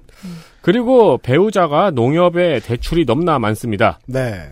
[0.62, 3.98] 그리고 배우자가 농협에 대출이 넘나 많습니다.
[4.06, 4.48] 네.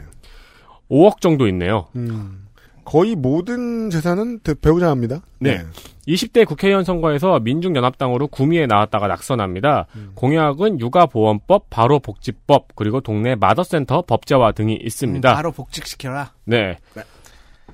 [0.91, 1.87] 5억 정도 있네요.
[1.97, 2.45] 음.
[2.85, 5.21] 거의 모든 재산은 대- 배우자입니다.
[5.41, 5.61] 네.
[6.07, 9.87] 20대 국회의원 선거에서 민중연합당으로 구미에 나왔다가 낙선합니다.
[10.15, 15.31] 공약은 육아보험법, 바로복지법, 그리고 동네 마더센터 법제화 등이 있습니다.
[15.31, 16.33] 음, 바로 복직시켜라.
[16.47, 16.79] 네.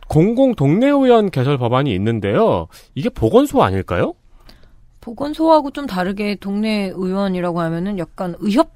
[0.08, 2.66] 공공 동네 의원 개설 법안이 있는데요.
[2.96, 4.14] 이게 보건소 아닐까요?
[5.04, 8.70] 보건소하고 좀 다르게 동네 의원이라고 하면은 약간 의협,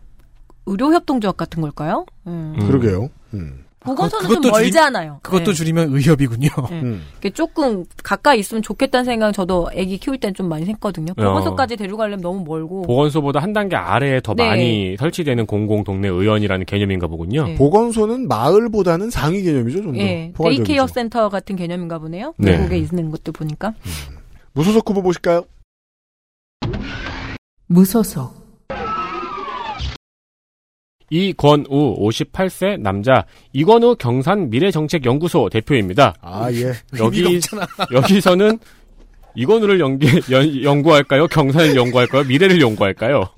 [0.67, 2.05] 의료협동조합 같은 걸까요?
[2.27, 2.55] 음.
[2.61, 3.09] 그러게요.
[3.81, 5.21] 보건소는 그것도 좀 줄이- 멀잖아요.
[5.23, 5.53] 그것도 네.
[5.55, 6.49] 줄이면 의협이군요.
[6.69, 6.81] 네.
[6.83, 7.03] 음.
[7.33, 11.13] 조금 가까이 있으면 좋겠다는 생각 저도 아기 키울 땐 좀 많이 했거든요.
[11.17, 11.23] 어.
[11.23, 12.83] 보건소까지 데려가려면 너무 멀고.
[12.83, 14.47] 보건소보다 한 단계 아래에 더 네.
[14.47, 17.47] 많이 설치되는 공공 동네 의원이라는 개념인가 보군요.
[17.47, 17.55] 네.
[17.55, 19.99] 보건소는 마을보다는 상위 개념이죠, 좀 더.
[20.01, 20.65] 예, 포괄적이죠.
[20.65, 22.35] day care 센터 같은 개념인가 보네요.
[22.37, 22.59] 네.
[22.59, 23.73] 미국에 있는 것들 보니까.
[24.53, 25.45] 무소속 후보 보실까요?
[27.69, 28.37] 무소속
[31.11, 36.15] 이권우 58세 남자 이권우 경산 미래정책연구소 대표입니다.
[36.21, 36.73] 아 예.
[36.99, 37.41] 여기.
[37.93, 38.59] 여기서는
[39.35, 41.29] 이권우를 연기, 연, 연구할까요?
[41.29, 42.25] 경산을 연구할까요?
[42.25, 43.29] 미래를 연구할까요?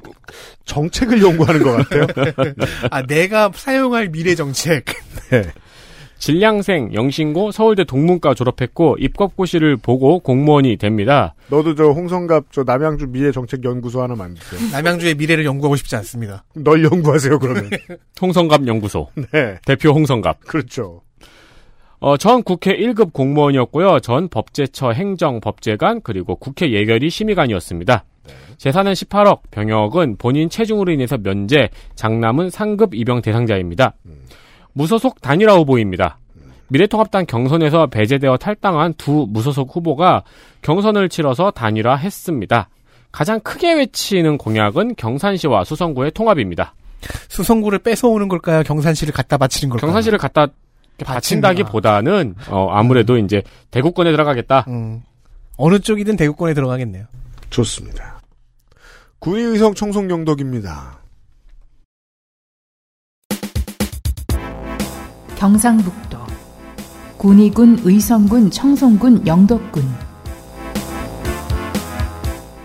[0.65, 2.07] 정책을 연구하는 것 같아요.
[2.91, 4.87] 아, 내가 사용할 미래 정책.
[5.31, 5.43] 네.
[6.21, 11.35] 진량생 영신고 서울대 동문과 졸업했고 입법고시를 보고 공무원이 됩니다.
[11.49, 14.61] 너도 저 홍성갑 저 남양주 미래정책연구소 하나 만드세요.
[14.71, 16.45] 남양주의 미래를 연구하고 싶지 않습니다.
[16.55, 17.71] 널 연구하세요 그러면.
[18.21, 19.09] 홍성갑 연구소.
[19.33, 19.59] 네.
[19.65, 20.41] 대표 홍성갑.
[20.45, 21.03] 그렇죠.
[22.01, 24.01] 어, 전 국회 1급 공무원이었고요.
[24.01, 28.05] 전 법제처 행정법제관 그리고 국회 예결위 심의관이었습니다.
[28.59, 33.95] 재산은 18억, 병역은 본인 체중으로 인해서 면제, 장남은 상급 입영 대상자입니다.
[34.73, 36.19] 무소속 단일화 후보입니다.
[36.69, 40.23] 미래통합당 경선에서 배제되어 탈당한 두 무소속 후보가
[40.63, 42.69] 경선을 치러서 단일화했습니다.
[43.13, 46.75] 가장 크게 외치는 공약은 경산시와 수성구의 통합입니다.
[47.29, 48.63] 수성구를 뺏어오는 걸까요?
[48.63, 49.89] 경산시를 갖다 바치는 걸까요?
[49.89, 50.47] 경산시를 갖다
[51.05, 54.67] 바친다기보다는 어, 아무래도 이제 대구권에 들어가겠다.
[54.69, 55.03] 음.
[55.57, 57.07] 어느 쪽이든 대구권에 들어가겠네요.
[57.51, 58.21] 좋습니다.
[59.19, 61.00] 군의의성 청송 영덕입니다.
[65.45, 66.19] 경상북도
[67.17, 69.83] 군의군, 의성군, 청송군, 영덕군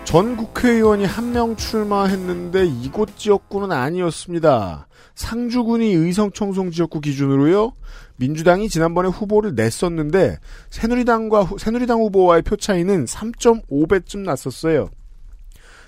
[0.04, 4.88] 전 국회의원이 한 명 출마했는데 이곳 지역구는 아니었습니다.
[5.14, 7.72] 상주군이 의성 청송 지역구 기준으로요.
[8.16, 10.36] 민주당이 지난번에 후보를 냈었는데
[10.68, 14.90] 새누리당과 후- 새누리당 후보와의 표 차이는 3.5배쯤 났었어요.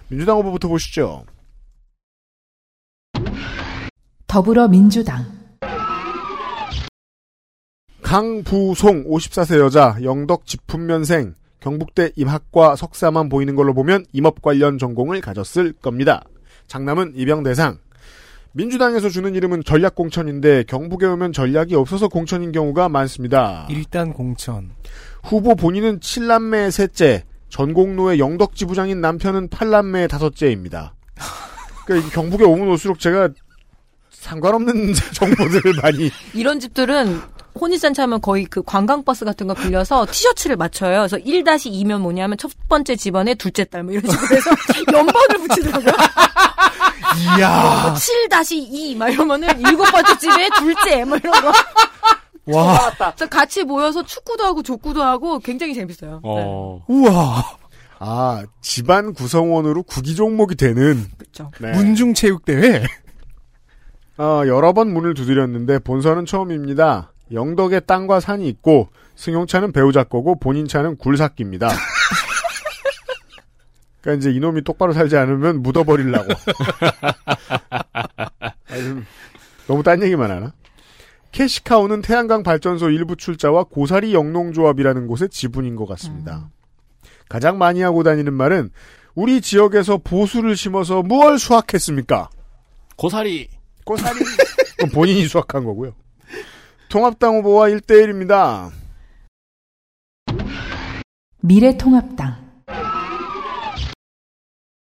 [0.09, 1.25] 민주당 후보부터 보시죠.
[4.27, 5.38] 더불어민주당
[8.09, 15.75] 강부송 54세 여자 영덕 지품면생 경북대 임학과 석사만 보이는 걸로 보면 임업 관련 전공을 가졌을
[15.75, 16.25] 겁니다.
[16.69, 17.77] 장남은 입영 대상.
[18.53, 23.67] 민주당에서 주는 이름은 전략공천인데 경북에 오면 전략이 없어서 공천인 경우가 많습니다.
[23.69, 24.71] 일단 공천.
[25.23, 30.95] 후보 본인은 7남매의 셋째, 전공로의 영덕지 부장인 남편은 8남매의 다섯째입니다.
[31.85, 33.29] 그러니까 경북에 오면 올수록 제가
[34.09, 40.99] 상관없는 정보들을 많이 이런 집들은 혼인잔치 하면 거의 그 관광버스 같은 거 빌려서 티셔츠를 맞춰요.
[41.01, 44.51] 그래서 1-2면 뭐냐면 첫 번째 집안의 둘째 딸 뭐 이런 식으로 해서
[44.93, 45.93] 연번을 붙이더라고요.
[47.39, 47.95] 이야.
[47.97, 51.53] 7-2 막 이러면은 일곱 번째 집에 둘째 뭐 이런 거.
[52.57, 52.91] 와.
[52.97, 56.21] 그래서 같이 모여서 축구도 하고 족구도 하고 굉장히 재밌어요.
[56.23, 56.83] 어.
[56.89, 57.45] 우와.
[58.01, 61.05] 아, 집안 구성원으로 구기 종목이 되는.
[61.19, 61.51] 그렇죠.
[61.59, 62.85] 문중 체육 대회.
[64.19, 67.13] 어, 여러 번 문을 두드렸는데 본선은 처음입니다.
[67.33, 71.69] 영덕에 땅과 산이 있고 승용차는 배우자 거고 본인 차는 굴삭기입니다.
[74.01, 76.29] 그러니까 이제 이놈이 똑바로 살지 않으면 묻어버리려고.
[79.67, 80.53] 너무 딴 얘기만 하나?
[81.33, 86.49] 캐시카우는 태양광 발전소 일부 출자와 고사리 영농조합이라는 곳의 지분인 것 같습니다.
[87.29, 88.71] 가장 많이 하고 다니는 말은
[89.15, 92.31] 우리 지역에서 보수를 심어서 무얼 수확했습니까?
[92.97, 93.49] 고사리.
[93.85, 94.21] 고사리.
[94.95, 95.93] 본인이 수확한 거고요.
[96.89, 98.71] 통합당 후보와 1대1입니다.
[101.41, 102.63] 미래통합당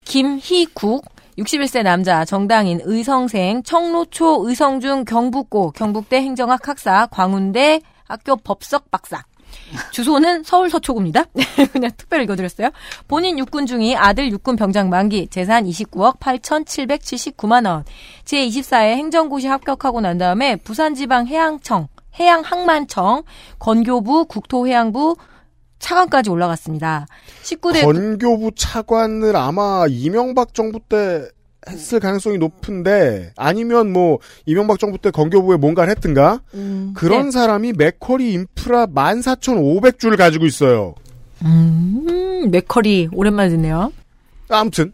[0.05, 1.05] 김희국
[1.37, 9.23] 61세 남자 정당인 의성생 청로초 의성중 경북고 경북대 행정학 학사 광운대 학교 법석 박사
[9.91, 11.25] 주소는 서울 서초구입니다.
[11.71, 12.69] 그냥 특별히 읽어드렸어요.
[13.07, 17.83] 본인 육군 중이 아들 육군 병장 만기, 재산 29억 8,779만 원.
[18.25, 21.87] 제24회 행정고시 합격하고 난 다음에 부산지방 해양청,
[22.19, 23.23] 해양항만청,
[23.59, 25.15] 건교부, 국토해양부,
[25.79, 27.05] 차관까지 올라갔습니다.
[27.43, 31.27] 19대 건교부 차관을 아마 이명박 정부 때
[31.69, 36.41] 했을 가능성이 높은데 아니면 뭐 이명박 정부 때 건교부에 뭔가를 했든가
[36.95, 37.31] 그런 네.
[37.31, 40.95] 사람이 맥커리 인프라 14,500주를 가지고 있어요.
[41.43, 43.91] 음, 맥커리 오랜만에 듣네요.
[44.49, 44.93] 아무튼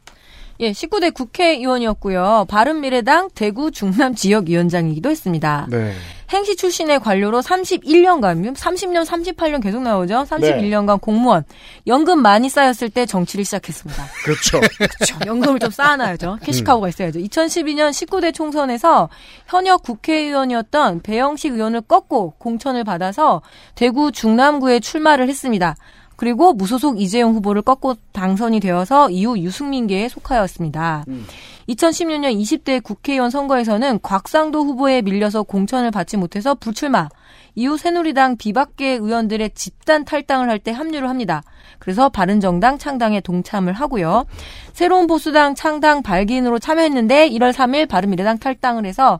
[0.61, 2.45] 예, 19대 국회의원이었고요.
[2.47, 5.67] 바른미래당 대구 중남 지역위원장이기도 했습니다.
[5.69, 5.93] 네.
[6.31, 10.25] 행시 출신의 관료로 31년간, 30년, 38년 계속 나오죠?
[10.29, 11.43] 31년간 공무원.
[11.87, 14.05] 연금 많이 쌓였을 때 정치를 시작했습니다.
[14.23, 14.61] 그렇죠.
[14.77, 15.17] 그렇죠.
[15.25, 16.37] 연금을 좀 쌓아놔야죠.
[16.41, 17.19] 캐시카우가 있어야죠.
[17.19, 19.09] 2012년 19대 총선에서
[19.47, 23.41] 현역 국회의원이었던 배영식 의원을 꺾고 공천을 받아서
[23.75, 25.75] 대구 중남구에 출마를 했습니다.
[26.21, 31.03] 그리고 무소속 이재용 후보를 꺾고 당선이 되어서 이후 유승민계에 속하였습니다.
[31.67, 37.09] 2016년 20대 국회의원 선거에서는 곽상도 후보에 밀려서 공천을 받지 못해서 불출마.
[37.55, 41.41] 이후 새누리당 비박계 의원들의 집단 탈당을 할 때 합류를 합니다.
[41.79, 44.25] 그래서 바른정당 창당에 동참을 하고요.
[44.73, 49.19] 새로운 보수당 창당 발기인으로 참여했는데 1월 3일 바른미래당 탈당을 해서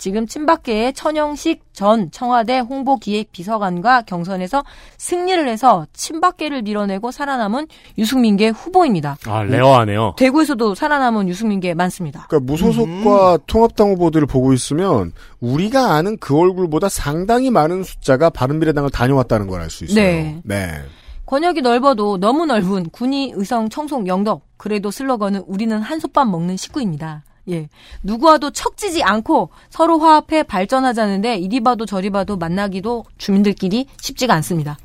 [0.00, 4.64] 지금 친박계의 천영식 전 청와대 홍보기획비서관과 경선에서
[4.96, 7.66] 승리를 해서 친박계를 밀어내고 살아남은
[7.98, 9.18] 유승민계 후보입니다.
[9.26, 10.14] 아, 레어하네요.
[10.16, 12.26] 대구에서도 살아남은 유승민계 많습니다.
[12.28, 19.46] 그러니까 무소속과 통합당 후보들을 보고 있으면 우리가 아는 그 얼굴보다 상당히 많은 숫자가 바른미래당을 다녀왔다는
[19.48, 20.02] 걸 알 수 있어요.
[20.02, 20.40] 네.
[20.44, 20.70] 네.
[21.26, 24.46] 권역이 넓어도 너무 넓은 군위, 의성, 청송, 영덕.
[24.56, 27.22] 그래도 슬로건은 우리는 한솥밥 먹는 식구입니다.
[27.50, 27.68] 예.
[28.02, 34.78] 누구와도 척지지 않고 서로 화합해 발전하자는데 이리 봐도 저리 봐도 만나기도 주민들끼리 쉽지가 않습니다.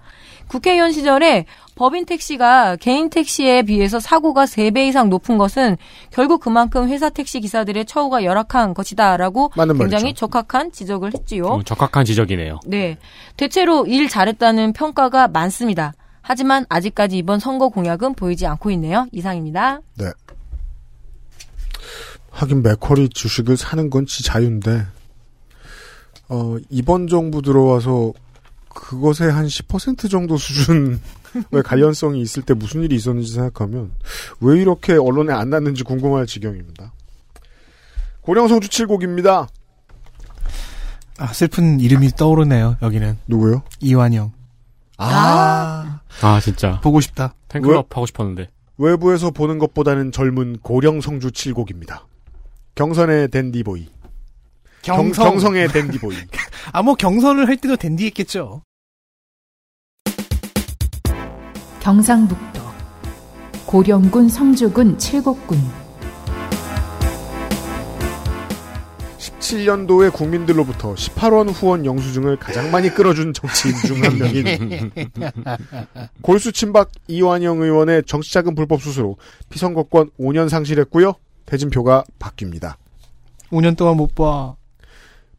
[0.47, 5.75] 국회의원 시절에 법인 택시가 개인 택시에 비해서 사고가 3배 이상 높은 것은
[6.11, 10.13] 결국 그만큼 회사 택시 기사들의 처우가 열악한 것이다라고 굉장히.
[10.13, 11.45] 적합한 지적을 했지요.
[11.45, 12.59] 어, 적합한 지적이네요.
[12.65, 12.97] 네.
[13.35, 15.93] 대체로 일 잘했다는 평가가 많습니다.
[16.21, 19.07] 하지만 아직까지 이번 선거 공약은 보이지 않고 있네요.
[19.11, 19.81] 이상입니다.
[19.97, 20.05] 네.
[22.35, 24.85] 하긴 맥커리 주식을 사는 건 지 자유인데,
[26.29, 28.11] 어, 이번 정부 들어와서
[28.69, 30.99] 그것의 한 10% 정도 수준의
[31.63, 33.93] 관련성이 있을 때 무슨 일이 있었는지 생각하면
[34.41, 36.91] 왜 이렇게 언론에 안 났는지 궁금할 지경입니다.
[38.21, 39.47] 고령성주 7곡입니다.
[41.17, 43.17] 아, 슬픈 이름이 떠오르네요, 여기는.
[43.27, 43.63] 누구요?
[43.79, 44.33] 이완영.
[44.97, 46.01] 아.
[46.21, 46.81] 아, 진짜.
[46.81, 47.33] 보고 싶다.
[47.47, 48.49] 팬클럽 하고 싶었는데.
[48.77, 52.01] 외부에서 보는 것보다는 젊은 고령 성주 7곡입니다.
[52.75, 53.87] 경선의 댄디보이.
[54.81, 55.25] 경, 경성.
[55.31, 56.15] 경성 의 댄디보이.
[56.73, 58.61] 아, 뭐 경선을 할 때도 댄디했겠죠.
[61.79, 62.61] 경상북도
[63.65, 65.57] 고령군 성주군 칠곡군
[69.19, 74.91] 17년도에 국민들로부터 18원 후원 영수증을 가장 많이 끌어준 정치인 중 한 명인
[76.21, 79.17] 골수 친박 이완영 의원의 정치자금 불법 수수로
[79.49, 81.13] 피선거권 5년 상실했고요.
[81.45, 82.75] 대진표가 바뀝니다.
[83.49, 84.55] 5년 동안 못 봐.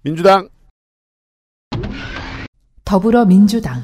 [0.03, 0.49] 민주당
[2.85, 3.83] 더불어민주당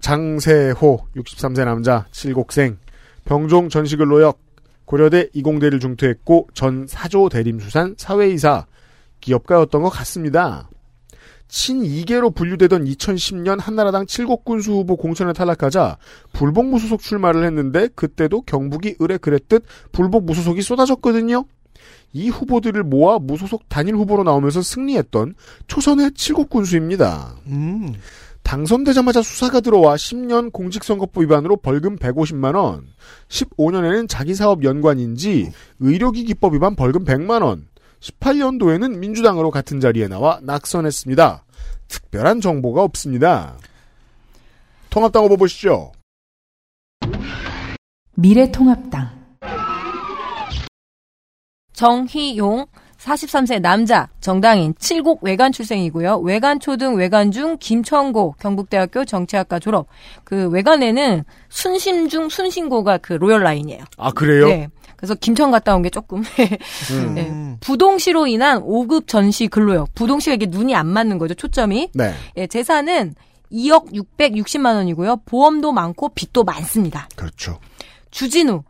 [0.00, 2.76] 장세호 63세 남자 7곡생
[3.24, 4.38] 병종 전식을 노역
[4.84, 8.66] 고려대 이공대를 중퇴했고 전 사조 대림수산 사회이사
[9.20, 10.68] 기업가였던 것 같습니다.
[11.48, 15.98] 친이계로 분류되던 2010년 한나라당 칠곡군수 후보 공천에 탈락하자
[16.32, 21.44] 불복 무소속 출마를 했는데 그때도 경북이 의뢰 그랬듯 불복 무소속이 쏟아졌거든요.
[22.12, 25.34] 이 후보들을 모아 무소속 단일 후보로 나오면서 승리했던
[25.66, 27.36] 초선의 칠곡군수입니다.
[27.48, 27.94] 음.
[28.44, 32.86] 당선되자마자 수사가 들어와 10년 공직선거법 위반으로 벌금 150만 원,
[33.28, 35.50] 15년에는 자기 사업 연관인지
[35.80, 37.66] 의료기 기법 위반 벌금 100만 원,
[38.04, 41.44] 18년도에는 민주당으로 같은 자리에 나와 낙선했습니다.
[41.88, 43.56] 특별한 정보가 없습니다.
[44.90, 45.92] 통합당 후보 보시죠.
[48.16, 49.24] 미래통합당
[51.72, 52.66] 정희용
[52.98, 56.18] 43세 남자 정당인 칠곡 외관 출생이고요.
[56.18, 59.88] 외관 초등 외관 중 김천고 경북대학교 정치학과 졸업.
[60.22, 63.84] 그 외관에는 순심 중 순신고가 그 로열 라인이에요.
[63.98, 64.46] 아 그래요?
[64.46, 64.68] 네.
[65.04, 66.22] 그래서 김천 갔다 온 게 조금
[66.92, 67.14] 음.
[67.14, 67.56] 네.
[67.60, 69.94] 부동시로 인한 5급 전시 근로역.
[69.94, 71.34] 부동시가 이게 눈이 안 맞는 거죠.
[71.34, 71.90] 초점이.
[71.94, 72.14] 네.
[72.38, 73.14] 예, 재산은
[73.52, 75.18] 2억 660만 원이고요.
[75.26, 77.08] 보험도 많고 빚도 많습니다.
[77.16, 77.58] 그렇죠.
[78.10, 78.62] 주진우.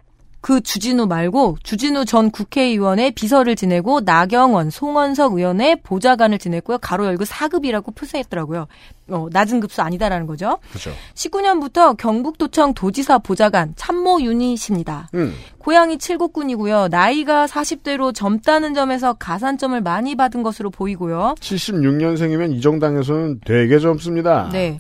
[0.45, 6.77] 그 주진우 말고 주진우 전 국회의원의 비서를 지내고 나경원, 송원석 의원의 보좌관을 지냈고요.
[6.83, 8.67] 가로 열고 4급이라고 표시했더라고요.
[9.09, 10.59] 어, 낮은 급수 아니다라는 거죠.
[10.69, 10.91] 그렇죠.
[11.15, 15.09] 19년부터 경북도청 도지사 보좌관 참모 유닛입니다.
[15.15, 15.33] 음.
[15.57, 16.89] 고향이 칠곡군이고요.
[16.89, 21.37] 나이가 40대로 젊다는 점에서 가산점을 많이 받은 것으로 보이고요.
[21.41, 24.51] 76년생이면 이 정당에서는 되게 젊습니다.
[24.53, 24.79] 네.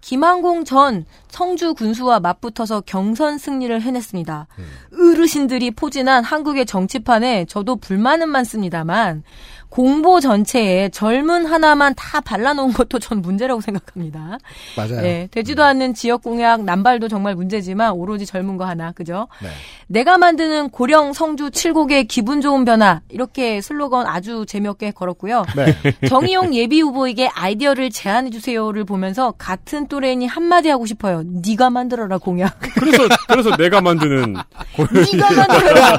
[0.00, 4.46] 김항공 전 성주 군수와 맞붙어서 경선 승리를 해냈습니다.
[4.92, 9.22] 어르신들이 포진한 한국의 정치판에 저도 불만은 많습니다만
[9.70, 14.38] 공보 전체에 젊은 하나만 다 발라놓은 것도 전 문제라고 생각합니다.
[14.76, 15.00] 맞아요.
[15.00, 19.28] 네, 되지도 않는 지역 공약 남발도 정말 문제지만 오로지 젊은 거 하나 그죠?
[19.40, 19.48] 네.
[19.86, 25.44] 내가 만드는 고령 성주 칠곡의 기분 좋은 변화 이렇게 슬로건 아주 재미없게 걸었고요.
[25.56, 25.76] 네.
[26.08, 31.22] 정의용 예비 후보에게 아이디어를 제안해 주세요를 보면서 같은 또래니 한마디 하고 싶어요.
[31.24, 32.58] 네가 만들어라 공약.
[32.74, 34.34] 그래서 그래서 내가 만드는
[35.12, 35.98] 네가 만들어라.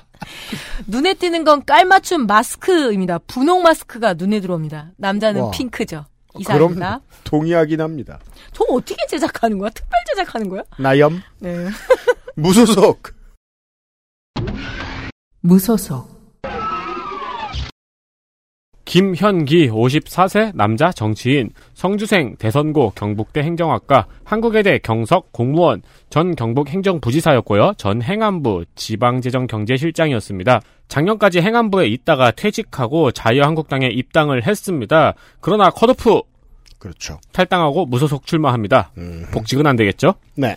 [0.86, 3.18] 눈에 띄는 건 깔맞춤 마스크입니다.
[3.18, 4.92] 분홍 마스크가 눈에 들어옵니다.
[4.96, 5.50] 남자는 와.
[5.50, 6.06] 핑크죠.
[6.28, 7.00] 그럼 이상입니다.
[7.24, 8.18] 동의하긴 합니다.
[8.52, 9.70] 저 어떻게 제작하는 거야?
[9.70, 10.62] 특별 제작하는 거야?
[10.78, 11.68] 나염 네.
[12.34, 13.12] 무소속
[15.40, 16.13] 무소속
[18.84, 27.74] 김현기 54세 남자 정치인 성주생 대선고 경북대 행정학과 한국외대 경석 공무원 전 경북 행정부지사였고요.
[27.78, 30.60] 전 행안부 지방재정경제실장이었습니다.
[30.88, 35.14] 작년까지 행안부에 있다가 퇴직하고 자유한국당에 입당을 했습니다.
[35.40, 36.20] 그러나 컷오프
[36.78, 37.18] 그렇죠.
[37.32, 38.92] 탈당하고 무소속 출마합니다.
[39.32, 40.14] 복직은 안 되겠죠?
[40.34, 40.56] 네.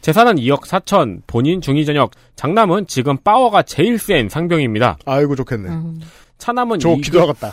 [0.00, 4.98] 재산은 2억 4천, 본인 중위 전역, 장남은 지금 파워가 제일 센 상병입니다.
[5.04, 5.68] 아이고 좋겠네.
[6.38, 7.52] 차남은 좋기도 이급- 하겠다.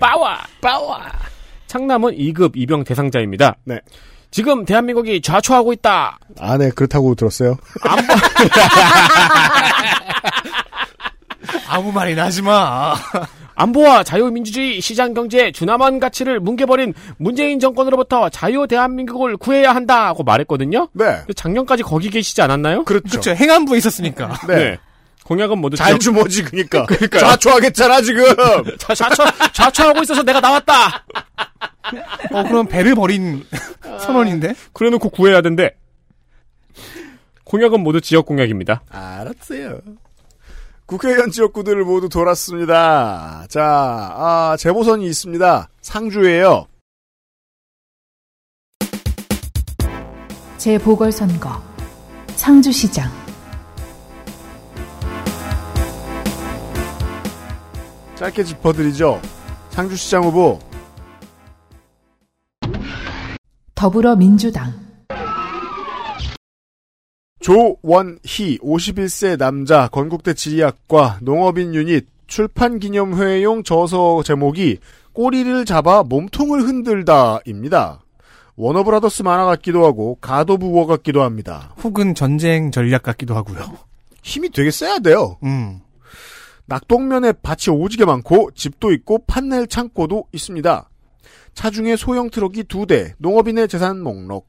[0.00, 0.28] 파워!
[0.60, 0.98] 파워!
[1.66, 3.56] 장남은 2급 입영 대상자입니다.
[3.64, 3.80] 네.
[4.30, 6.18] 지금 대한민국이 좌초하고 있다.
[6.40, 7.56] 아, 네, 그렇다고 들었어요.
[11.68, 12.94] 아무 말이나 하지 마.
[13.56, 20.88] 안보와 자유민주주의 시장경제 준엄한 가치를 뭉개버린 문재인 정권으로부터 자유 대한민국을 구해야 한다고 말했거든요.
[20.92, 21.22] 네.
[21.36, 22.82] 작년까지 거기 계시지 않았나요?
[22.84, 23.08] 그렇죠.
[23.08, 23.30] 그렇죠.
[23.32, 24.32] 행안부에 있었으니까.
[24.48, 24.78] 네.
[25.24, 26.84] 공약은 모두 잘 지역- 주모지, 그니까.
[26.86, 27.20] 그러니까요.
[27.20, 28.24] 좌초하겠잖아, 지금.
[28.78, 29.22] 자, 좌초,
[29.52, 31.04] 좌초하고 있어서 내가 나왔다.
[32.32, 33.44] 어, 그럼 배를 버린
[34.00, 34.54] 선언인데?
[34.72, 35.74] 그래놓고 구해야 된대.
[37.44, 38.82] 공약은 모두 지역 공약입니다.
[38.90, 39.80] 알았어요.
[40.86, 43.46] 국회의원 지역구들을 모두 돌았습니다.
[43.48, 45.68] 자, 아, 재보선이 있습니다.
[45.80, 46.66] 상주예요.
[50.58, 51.62] 재보궐선거
[52.36, 53.10] 상주시장
[58.16, 59.20] 짧게 짚어드리죠.
[59.70, 60.58] 상주시장 후보
[63.74, 64.72] 더불어민주당
[67.40, 74.78] 조원희 51세 남자 건국대 지리학과 농업인 유닛 출판 기념회용 저서 제목이
[75.12, 78.00] 꼬리를 잡아 몸통을 흔들다입니다.
[78.56, 81.74] 워너브라더스 만화 같기도 하고 God of War 같기도 합니다.
[81.82, 83.76] 혹은 전쟁 전략 같기도 하고요.
[84.22, 85.36] 힘이 되게 세야 돼요.
[85.42, 85.80] 음.
[86.66, 90.88] 낙동면에 밭이 오지게 많고 집도 있고 판넬 창고도 있습니다.
[91.54, 94.48] 차중에 소형 트럭이 두 대, 농업인의 재산 목록.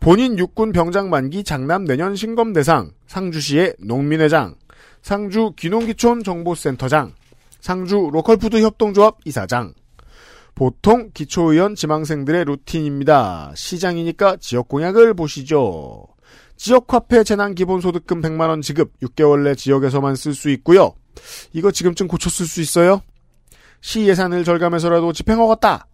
[0.00, 4.54] 본인 육군 병장 만기 장남 내년 신검 대상, 상주시의 농민회장,
[5.02, 7.12] 상주 귀농귀촌 정보센터장,
[7.60, 9.74] 상주 로컬푸드 협동조합 이사장.
[10.54, 13.52] 보통 기초의원 지망생들의 루틴입니다.
[13.54, 16.06] 시장이니까 지역 공약을 보시죠.
[16.56, 20.94] 지역화폐 재난 기본소득금 100만원 지급 6개월 내 지역에서만 쓸 수 있고요.
[21.52, 23.02] 이거 지금쯤 고쳤을 수 있어요?
[23.80, 25.86] 시 예산을 절감해서라도 집행하겠다.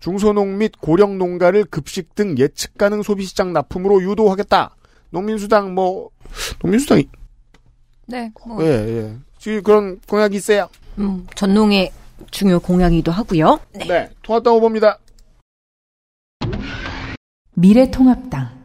[0.00, 4.74] 중소농 및 고령 농가를 급식 등 예측 가능 소비시장 납품으로 유도하겠다.
[5.10, 6.10] 농민수당 뭐
[6.62, 7.08] 농민수당이
[8.06, 8.30] 네.
[8.46, 9.16] 뭐, 예 예.
[9.38, 10.68] 지금 그런 공약이 있어요.
[10.98, 11.92] 음, 전농의
[12.30, 13.60] 중요 공약이기도 하고요.
[13.74, 14.10] 네.
[14.22, 14.98] 통합당 후보입니다.
[17.54, 18.61] 미래통합당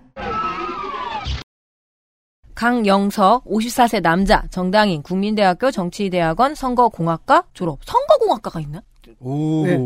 [2.58, 7.78] 강영석 54세 남자 정당인 국민대학교 정치대학원 선거공학과 졸업.
[7.86, 8.82] 선거공학과가 있나?
[9.20, 9.64] 오.
[9.68, 9.78] 네.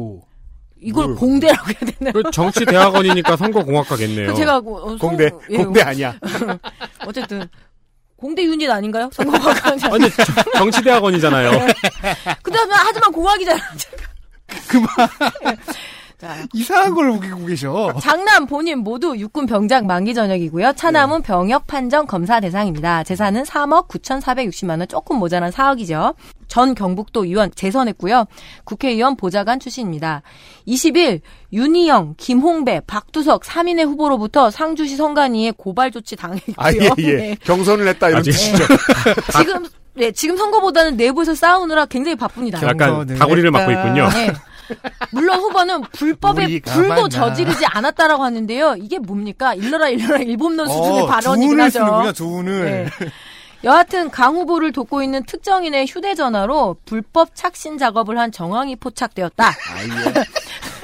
[0.80, 1.18] 이걸 뭘.
[1.18, 2.14] 공대라고 해야 되나요?
[2.14, 4.28] 그 정치 대학원이니까 선거 공학과겠네요.
[4.28, 6.18] 그 제가 그, 어, 공대, 예, 공대 아니야.
[7.06, 7.46] 어쨌든
[8.16, 9.10] 공대 유닛 아닌가요?
[9.12, 9.72] 선거 공학과.
[9.94, 10.10] 아니
[10.56, 11.52] 정치 대학원이잖아요.
[12.42, 13.62] 근데 하지만 공학이잖아.
[16.54, 17.94] 이상한 걸 우기고 계셔.
[18.02, 20.74] 장남 본인 모두 육군 병장 만기 전역이고요.
[20.74, 23.04] 차남은 병역 판정 검사 대상입니다.
[23.04, 26.16] 재산은 3억 9,460만 원 조금 모자란 4억이죠.
[26.48, 28.26] 전 경북도 의원 재선했고요.
[28.66, 30.22] 국회의원 보좌관 출신입니다.
[30.68, 31.22] 20일
[31.54, 36.56] 윤희영, 김홍배, 박두석 3인의 후보로부터 상주시 선관위에 고발 조치 당했고요.
[36.58, 37.14] 아, 예, 예.
[37.14, 37.38] 네.
[37.44, 38.64] 경선을 했다, 이런 아직- 뜻이죠.
[39.40, 42.62] 지금 네, 지금 선거보다는 내부에서 싸우느라 굉장히 바쁩니다.
[42.66, 44.10] 약간 다구리를 맡고 있군요.
[44.10, 44.32] 네.
[45.12, 45.84] 물론 후보는
[46.46, 47.10] 우리가 불도.
[47.10, 48.76] 저지르지 않았다라고 하는데요.
[48.80, 49.54] 이게 뭡니까?
[49.54, 51.80] 일러라 일러라 일본론 수준의 어, 발언이긴 하죠.
[51.80, 52.64] 쓰는군요, 두운을.
[53.00, 53.08] 네.
[53.64, 59.52] 여하튼 강 후보를 돕고 있는 특정인의 휴대전화로 불법 착신 작업을 한 정황이 포착되었다.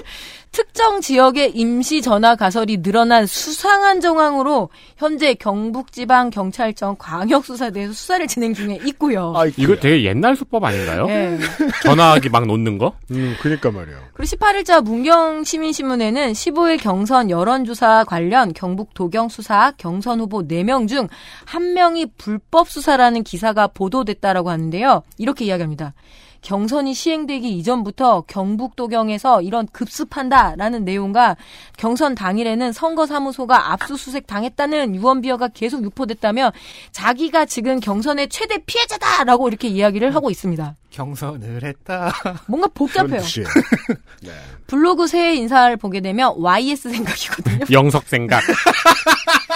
[0.58, 9.36] 특정 지역의 임시 전화 가설이 늘어난 수상한 정황으로 현재 경북지방경찰청 광역수사대에서 수사를 진행 중에 있고요.
[9.56, 11.06] 이거 되게 옛날 수법 아닌가요?
[11.10, 11.38] 예.
[11.84, 12.96] 전화하기 막 놓는 거?
[13.12, 13.98] 음, 그니까 말이야.
[14.16, 21.08] 그리고 18일자 문경시민신문에는 15일 경선 여론조사 관련 경북 도경 수사 경선 후보 4명 중
[21.46, 25.04] 1명이 불법 수사라는 기사가 보도됐다라고 하는데요.
[25.20, 25.94] 이렇게 이야기합니다.
[26.48, 31.36] 경선이 시행되기 이전부터 경북 도경에서 이런 급습한다라는 내용과
[31.76, 36.54] 경선 당일에는 선거사무소가 압수수색 당했다는 유언비어가 계속 유포됐다며
[36.94, 40.78] 자기가 지금 경선의 최대 피해자다라고 이렇게 이야기를 하고 있습니다.
[40.90, 42.14] 경선을 했다.
[42.48, 43.20] 뭔가 복잡해요.
[44.68, 47.66] 블로그 새해 인사를 보게 되면 YS 생각이거든요.
[47.72, 48.42] 영석 생각.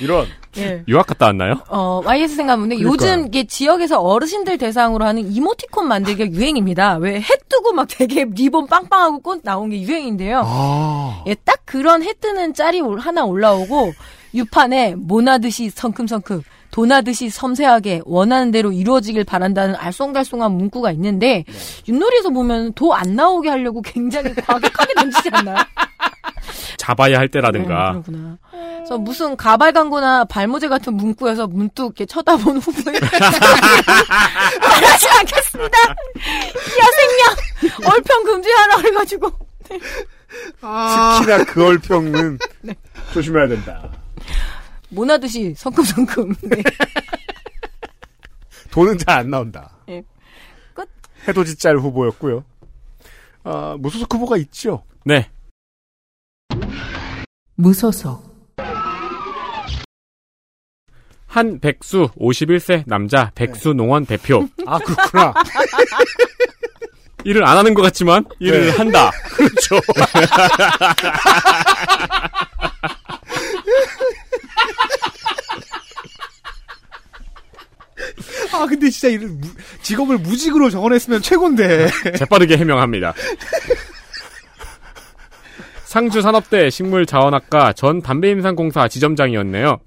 [0.00, 0.26] 이런.
[0.56, 0.84] 예.
[0.86, 1.54] 유학 갔다 왔나요?
[1.68, 6.96] 어, YS 생각문에 요즘 이게 지역에서 어르신들 대상으로 하는 이모티콘 만들기가 유행입니다.
[6.98, 10.42] 왜 해 뜨고 막 되게 리본 빵빵하고 꽃 나온 게 유행인데요.
[10.44, 11.22] 아.
[11.26, 13.92] 예, 딱 그런 해 뜨는 짤이 올- 하나 올라오고
[14.34, 21.44] 유판에 모나듯이 성큼성큼 도나듯이 섬세하게 원하는 대로 이루어지길 바란다는 알쏭달쏭한 문구가 있는데
[21.88, 25.56] 윷놀이에서 보면 도 안 나오게 하려고 굉장히 과격하게 던지지 않나요?
[26.76, 27.92] 잡아야 할 때라든가.
[27.94, 28.38] 네, 그렇구나.
[28.50, 33.00] 그래서 무슨 가발 광고나 발모제 같은 문구에서 문득 이렇게 쳐다본 후보에
[34.60, 35.78] 말하지 않겠습니다.
[36.80, 39.30] 야생양 얼평 금지하라 그래가지고
[40.60, 42.74] 특히나 그 얼평은 네.
[43.12, 43.90] 조심해야 된다.
[44.90, 46.34] 모나듯이 성큼성큼.
[46.42, 46.62] 네.
[48.70, 49.70] 돈은 잘 안 나온다.
[49.88, 50.02] 예.
[50.72, 50.88] 끝.
[51.28, 52.44] 해돋이 짤 후보였고요.
[53.44, 54.84] 아, 무소속 후보가 있죠.
[55.04, 55.30] 네.
[57.56, 58.34] 무소속
[61.26, 64.48] 한 백수 51세 남자 백수 농원 대표.
[64.66, 65.34] 아 그렇구나.
[67.24, 68.70] 일을 안 하는 것 같지만 일을 네.
[68.70, 69.10] 한다.
[69.34, 69.80] 그렇죠.
[78.52, 79.48] 아 근데 진짜 이런 무-
[79.82, 81.88] 직업을 무직으로 정원했으면 최고인데.
[82.18, 83.14] 재빠르게 해명합니다.
[85.94, 89.78] 상주 산업대 식물자원학과 전 담배임상공사 지점장이었네요.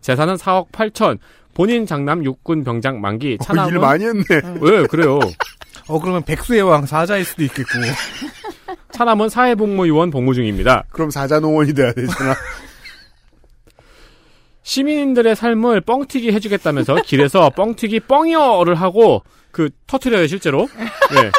[0.00, 1.18] 재산은 4억 8천.
[1.52, 3.38] 본인 장남 육군 병장 만기.
[3.40, 4.22] 어, 차남은 일 많이 했네.
[4.60, 5.18] 왜 그래요?
[5.88, 7.70] 어 그러면 백수의 왕 사자일 수도 있겠고.
[8.92, 10.84] 차남은 사회복무요원 복무 중입니다.
[10.90, 12.36] 그럼 사자농원이 돼야 되잖아.
[14.62, 20.68] 시민들의 삶을 뻥튀기 해주겠다면서 길에서 뻥튀기 뻥이어를 하고 그 터트려요 실제로.
[21.10, 21.32] 네.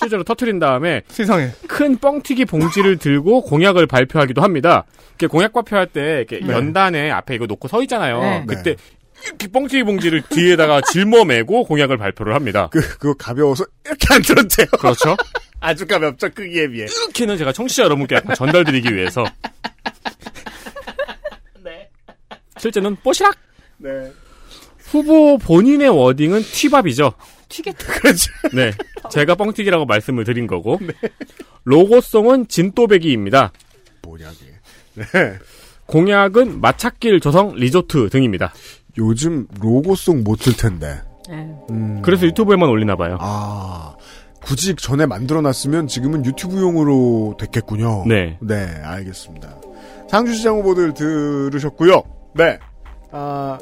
[0.00, 4.84] 실제로 터트린 다음에 세상에 큰 뻥튀기 봉지를 들고 공약을 발표하기도 합니다.
[5.10, 6.52] 이렇게 공약 발표할 때 이렇게 네.
[6.52, 8.20] 연단에 앞에 이거 놓고 서 있잖아요.
[8.20, 8.44] 네.
[8.48, 8.76] 그때
[9.26, 12.68] 이렇게 뻥튀기 봉지를 뒤에다가 짊어매고 공약을 발표를 합니다.
[12.72, 14.66] 그 그거 가벼워서 이렇게 안 들었대요.
[14.78, 15.16] 그렇죠.
[15.60, 16.86] 아주 가볍죠 크기에 비해.
[16.86, 19.24] 이렇게는 제가 청취자 여러분께 약간 전달드리기 위해서.
[22.56, 23.36] 실제는 뽀시락.
[23.78, 23.90] 네.
[24.78, 27.12] 후보 본인의 워딩은 튀밥이죠.
[27.50, 27.92] 튀겠다.
[28.00, 28.32] 그렇죠.
[28.54, 28.72] 네.
[29.12, 30.78] 제가 뻥튀기라고 말씀을 드린 거고.
[31.64, 33.52] 로고송은 진또배기입니다.
[34.02, 34.52] 뭐냐 그게.
[34.94, 35.38] 네.
[35.86, 38.52] 공약은 마찻길 조성 리조트 등입니다.
[38.98, 41.02] 요즘 로고송 못 틀 텐데.
[41.28, 42.00] 음.
[42.02, 43.18] 그래서 유튜브에만 올리나 봐요.
[43.20, 43.94] 아.
[44.42, 48.04] 굳이 전에 만들어놨으면 지금은 유튜브용으로 됐겠군요.
[48.06, 48.38] 네.
[48.40, 49.60] 네, 알겠습니다.
[50.08, 52.02] 상주시장 후보들 들으셨고요.
[52.34, 52.58] 네.
[53.12, 53.58] 아,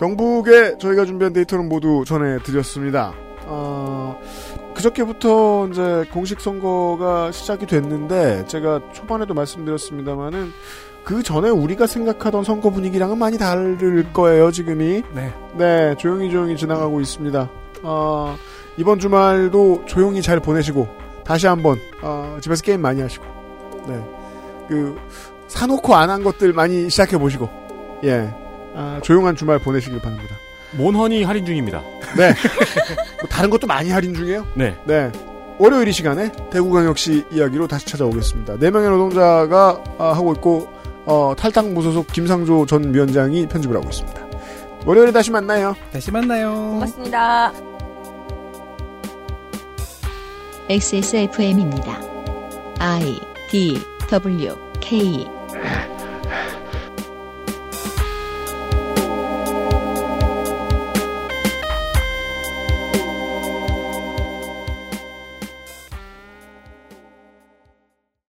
[0.00, 3.12] 경북에 저희가 준비한 데이터는 모두 전해드렸습니다.
[3.46, 4.16] 아,
[4.74, 10.52] 그저께부터 이제 공식 선거가 시작이 됐는데 제가 초반에도 말씀드렸습니다만은
[11.04, 15.02] 그 전에 우리가 생각하던 선거 분위기랑은 많이 다를 거예요 지금이.
[15.14, 15.34] 네.
[15.58, 17.50] 네, 조용히 조용히 지나가고 있습니다.
[17.82, 18.36] 아,
[18.78, 20.88] 이번 주말도 조용히 잘 보내시고
[21.24, 23.24] 다시 한번 아, 집에서 게임 많이 하시고,
[23.86, 24.02] 네,
[24.66, 24.96] 그
[25.48, 27.50] 사놓고 안 한 것들 많이 시작해 보시고,
[28.04, 28.32] 예,
[28.74, 30.36] 아, 조용한 주말 보내시길 바랍니다.
[30.72, 31.82] 몬허니 할인 중입니다.
[32.16, 32.32] 네,
[33.18, 34.46] 뭐 다른 것도 많이 할인 중이에요.
[34.54, 34.76] 네.
[34.84, 35.10] 네.
[35.58, 38.56] 월요일 이 시간에 대구광역시 이야기로 다시 찾아오겠습니다.
[38.58, 40.72] 네 명의 노동자가 아, 하고 있고
[41.04, 44.26] 어, 탈당 무소속 김상조 전 위원장이 편집을 하고 있습니다.
[44.86, 45.74] 월요일에 다시 만나요.
[45.92, 46.54] 다시 만나요.
[46.54, 47.52] 고맙습니다.
[50.70, 52.00] XSFM입니다.
[52.78, 53.20] I
[53.50, 55.26] D W K